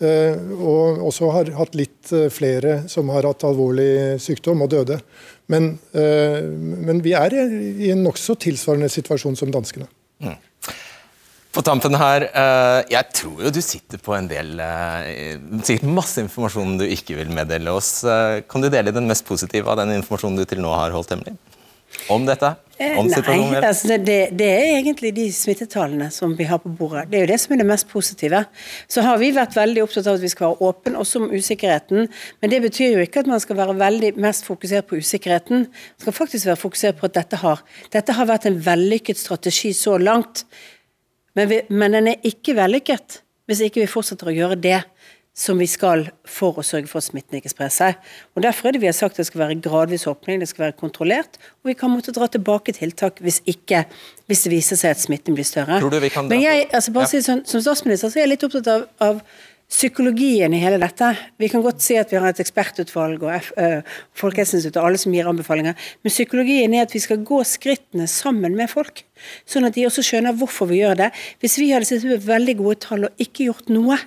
Og 0.00 1.02
også 1.10 1.26
har 1.34 1.50
hatt 1.58 1.74
litt 1.76 2.08
flere 2.32 2.78
som 2.88 3.10
har 3.12 3.26
hatt 3.28 3.42
alvorlig 3.44 4.16
sykdom 4.24 4.62
og 4.64 4.70
døde. 4.72 4.96
Men, 5.52 5.74
men 5.92 7.02
vi 7.04 7.12
er 7.12 7.36
i 7.36 7.90
en 7.92 8.00
nokså 8.06 8.38
tilsvarende 8.40 8.88
situasjon 8.88 9.36
som 9.36 9.52
danskene. 9.52 9.90
Mm. 10.24 10.38
På 11.50 11.62
tampen 11.66 11.96
her, 11.98 12.28
eh, 12.30 12.84
Jeg 12.90 13.10
tror 13.12 13.42
jo 13.42 13.50
du 13.50 13.60
sitter 13.60 13.98
på 13.98 14.14
en 14.14 14.28
del 14.30 14.60
eh, 14.62 15.38
sikkert 15.66 15.88
masse 15.90 16.22
informasjon 16.22 16.78
du 16.78 16.86
ikke 16.86 17.16
vil 17.18 17.32
meddele 17.34 17.74
oss. 17.74 18.04
Eh, 18.04 18.42
kan 18.46 18.62
du 18.62 18.70
dele 18.70 18.94
den 18.94 19.10
mest 19.10 19.26
positive 19.26 19.66
av 19.66 19.80
den 19.82 19.96
informasjonen 19.98 20.38
du 20.38 20.44
til 20.46 20.62
nå 20.62 20.70
har 20.70 20.94
holdt 20.94 21.10
hemmelig? 21.10 21.34
Om 22.10 22.22
dette? 22.26 22.52
Om 22.80 23.10
Nei, 23.10 23.58
altså 23.60 23.98
det, 24.00 24.30
det, 24.38 24.46
er 24.46 24.78
egentlig 24.78 25.10
de 25.12 25.26
smittetallene 25.34 26.06
som 26.14 26.32
vi 26.38 26.46
har 26.48 26.62
på 26.62 26.70
bordet. 26.72 27.10
Det 27.10 27.18
er 27.18 27.26
jo 27.26 27.30
det 27.32 27.38
som 27.42 27.52
er 27.52 27.60
det 27.60 27.66
mest 27.68 27.90
positive. 27.90 28.40
Så 28.88 29.02
har 29.04 29.18
vi 29.20 29.34
vært 29.36 29.58
veldig 29.58 29.82
opptatt 29.84 30.06
av 30.08 30.16
at 30.16 30.22
vi 30.22 30.30
skal 30.32 30.54
være 30.54 30.70
åpne 30.70 31.02
også 31.02 31.20
om 31.20 31.28
usikkerheten. 31.34 32.08
Men 32.40 32.54
det 32.54 32.62
betyr 32.64 32.94
jo 32.94 33.04
ikke 33.04 33.20
at 33.26 33.28
man 33.28 33.42
skal 33.42 33.58
være 33.58 33.76
veldig 33.82 34.14
mest 34.22 34.48
fokusert 34.48 34.88
på 34.88 35.02
usikkerheten. 35.02 35.66
Man 35.66 36.06
skal 36.06 36.16
faktisk 36.22 36.48
være 36.48 36.62
fokusert 36.62 37.02
på 37.02 37.10
at 37.10 37.18
dette 37.18 37.42
har, 37.42 37.60
dette 37.92 38.16
har 38.16 38.30
vært 38.32 38.48
en 38.48 38.62
vellykket 38.70 39.20
strategi 39.20 39.74
så 39.76 39.98
langt. 40.00 40.46
Men, 41.38 41.50
vi, 41.50 41.60
men 41.70 41.96
den 41.96 42.12
er 42.12 42.26
ikke 42.26 42.56
vellykket 42.58 43.20
hvis 43.50 43.64
ikke 43.66 43.82
vi 43.82 43.90
fortsetter 43.90 44.30
å 44.30 44.34
gjøre 44.34 44.58
det 44.62 44.78
som 45.40 45.58
vi 45.58 45.66
skal 45.70 46.04
for 46.28 46.58
å 46.58 46.64
sørge 46.66 46.90
for 46.90 47.00
at 47.00 47.06
smitten 47.06 47.38
ikke 47.38 47.52
sprer 47.52 47.70
seg. 47.72 47.98
Og 48.34 48.42
Derfor 48.44 48.68
er 48.68 48.74
det 48.74 48.82
vi 48.82 48.88
har 48.90 48.96
sagt 48.96 49.14
at 49.14 49.22
det 49.22 49.28
skal 49.28 49.44
være 49.44 49.58
gradvis 49.62 50.06
åpning, 50.10 50.40
det 50.42 50.50
skal 50.50 50.66
være 50.66 50.76
kontrollert, 50.80 51.38
og 51.62 51.70
vi 51.70 51.76
kan 51.78 51.92
måtte 51.92 52.14
dra 52.16 52.28
tilbake 52.30 52.74
tiltak 52.76 53.22
hvis, 53.24 53.40
ikke, 53.48 53.84
hvis 54.30 54.44
det 54.46 54.52
viser 54.52 54.80
seg 54.80 54.96
at 54.96 55.02
smitten 55.02 55.38
blir 55.38 55.46
større. 55.46 55.78
Men 55.80 56.42
jeg, 56.42 56.66
altså 56.68 56.94
bare 56.94 57.08
ja. 57.08 57.12
si 57.14 57.22
sånn, 57.24 57.44
Som 57.48 57.62
statsminister 57.64 58.10
så 58.10 58.20
er 58.20 58.26
jeg 58.26 58.34
litt 58.34 58.46
opptatt 58.46 58.70
av, 58.74 58.86
av 59.06 59.22
psykologien 59.70 60.52
i 60.54 60.60
hele 60.60 60.80
dette. 60.82 61.08
Vi 61.38 61.48
kan 61.48 61.62
godt 61.62 61.82
si 61.84 61.94
at 61.98 62.10
vi 62.10 62.18
har 62.18 62.32
et 62.32 62.42
ekspertutvalg 62.42 63.22
og 63.22 63.50
Folkehelseinstituttet 64.18 64.80
og 64.82 64.88
alle 64.90 65.00
som 65.00 65.14
gir 65.14 65.28
anbefalinger, 65.30 65.76
men 66.02 66.12
psykologien 66.12 66.74
er 66.74 66.86
at 66.86 66.94
vi 66.94 67.02
skal 67.02 67.22
gå 67.26 67.38
skrittene 67.46 68.08
sammen 68.10 68.56
med 68.58 68.70
folk. 68.72 69.04
Sånn 69.48 69.68
at 69.68 69.76
de 69.78 69.86
også 69.86 70.04
skjønner 70.06 70.36
hvorfor 70.36 70.70
vi 70.70 70.82
gjør 70.82 70.98
det. 71.04 71.10
Hvis 71.42 71.58
vi 71.62 71.70
hadde 71.70 71.88
sittet 71.88 72.10
med 72.10 72.26
veldig 72.26 72.56
gode 72.58 72.80
tall 72.82 73.06
og 73.08 73.22
ikke 73.22 73.46
gjort 73.46 73.70
noe, 73.72 73.98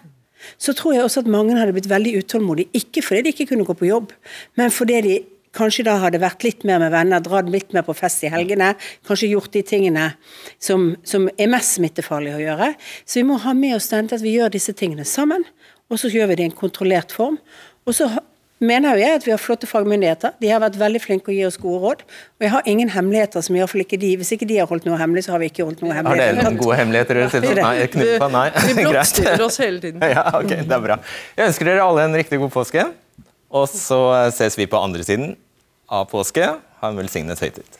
så 0.60 0.76
tror 0.76 0.98
jeg 0.98 1.06
også 1.06 1.24
at 1.24 1.32
mange 1.32 1.56
hadde 1.56 1.76
blitt 1.76 1.88
veldig 1.88 2.18
utålmodige. 2.20 2.74
Ikke 2.76 3.04
fordi 3.06 3.24
de 3.24 3.32
ikke 3.32 3.54
kunne 3.54 3.68
gå 3.68 3.76
på 3.80 3.88
jobb, 3.88 4.12
men 4.60 4.74
fordi 4.76 5.00
de 5.06 5.22
kanskje 5.54 5.86
da 5.88 5.98
hadde 6.02 6.22
vært 6.24 6.44
litt 6.46 6.66
mer 6.68 6.82
med 6.82 6.94
venner, 6.94 7.24
dratt 7.24 7.52
litt 7.54 7.74
mer 7.76 7.86
på 7.88 7.96
fest 7.98 8.26
i 8.26 8.32
helgene. 8.34 8.74
Kanskje 9.08 9.32
gjort 9.32 9.54
de 9.54 9.64
tingene 9.68 10.10
som, 10.62 10.92
som 11.08 11.30
er 11.38 11.52
mest 11.54 11.78
smittefarlige 11.78 12.40
å 12.40 12.44
gjøre. 12.44 12.74
Så 13.06 13.22
vi 13.22 13.28
må 13.30 13.40
ha 13.44 13.56
med 13.58 13.78
oss 13.78 13.92
den 13.94 14.10
til 14.10 14.20
at 14.20 14.26
vi 14.26 14.36
gjør 14.38 14.54
disse 14.54 14.76
tingene 14.78 15.06
sammen, 15.08 15.46
og 15.92 16.02
så 16.02 16.10
gjør 16.10 16.32
vi 16.32 16.40
det 16.40 16.48
i 16.48 16.52
en 16.52 16.62
kontrollert 16.64 17.14
form. 17.14 17.38
Og 17.86 17.96
så 17.98 18.08
mener 18.64 18.96
jo 18.96 19.04
jeg 19.04 19.18
at 19.18 19.26
vi 19.28 19.34
har 19.34 19.42
flotte 19.42 19.68
fagmyndigheter. 19.70 20.36
De 20.42 20.50
har 20.52 20.62
vært 20.64 20.78
veldig 20.80 21.02
flinke 21.04 21.32
å 21.32 21.36
gi 21.36 21.44
oss 21.48 21.60
gode 21.60 21.82
råd. 21.84 22.04
Og 22.40 22.46
jeg 22.46 22.54
har 22.54 22.70
ingen 22.70 22.92
hemmeligheter 22.94 23.44
som 23.46 23.58
iallfall 23.60 23.84
ikke 23.84 24.00
de 24.02 24.14
Hvis 24.22 24.34
ikke 24.38 24.48
de 24.50 24.60
har 24.62 24.70
holdt 24.70 24.88
noe 24.88 24.98
hemmelig, 25.02 25.26
så 25.28 25.36
har 25.36 25.44
vi 25.44 25.52
ikke 25.52 25.68
holdt 25.68 25.84
noe 25.84 25.94
hemmelig. 25.98 26.24
Har 26.24 26.38
dere 26.38 26.48
noen 26.48 26.60
gode 26.62 26.80
hemmeligheter? 26.80 27.22
Nei, 27.60 27.76
Knutpa, 27.94 28.30
nei. 28.34 28.48
Vi 28.70 28.88
blottstiller 28.88 29.46
oss 29.46 29.60
hele 29.64 29.84
tiden. 29.84 30.04
Ja, 30.14 30.26
ok, 30.40 30.52
det 30.64 30.78
er 30.78 30.84
bra. 30.84 31.00
Jeg 31.38 31.52
ønsker 31.52 31.72
dere 31.72 31.86
alle 31.86 32.08
en 32.08 32.16
riktig 32.18 32.40
god 32.42 32.54
påske. 32.54 32.86
Og 33.54 33.70
så 33.70 34.00
ses 34.34 34.58
vi 34.58 34.66
på 34.66 34.80
andre 34.82 35.06
siden 35.06 35.36
av 35.86 36.08
påske. 36.10 36.48
Ha 36.82 36.90
en 36.90 36.98
velsignet 36.98 37.38
høytid. 37.38 37.78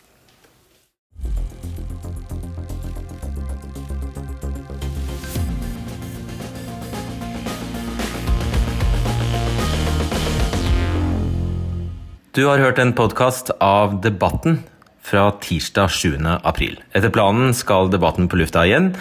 Du 12.34 12.46
har 12.48 12.62
hørt 12.62 12.80
en 12.82 12.94
podkast 12.98 13.52
av 13.62 14.00
Debatten 14.02 14.64
fra 15.06 15.28
tirsdag 15.42 15.90
7. 15.90 16.16
april. 16.42 16.80
Etter 16.94 17.14
planen 17.14 17.54
skal 17.54 17.90
debatten 17.94 18.30
på 18.30 18.40
lufta 18.40 18.64
igjen 18.66 18.94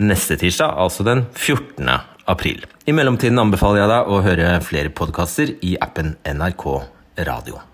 neste 0.00 0.36
tirsdag, 0.38 0.74
altså 0.78 1.06
den 1.06 1.24
14. 1.34 1.90
april. 2.26 2.66
I 2.86 2.94
mellomtiden 2.96 3.40
anbefaler 3.40 3.84
jeg 3.84 3.92
deg 3.94 4.12
å 4.12 4.22
høre 4.26 4.52
flere 4.66 4.92
podkaster 4.92 5.56
i 5.64 5.76
appen 5.80 6.16
NRK 6.28 6.66
Radio. 7.26 7.69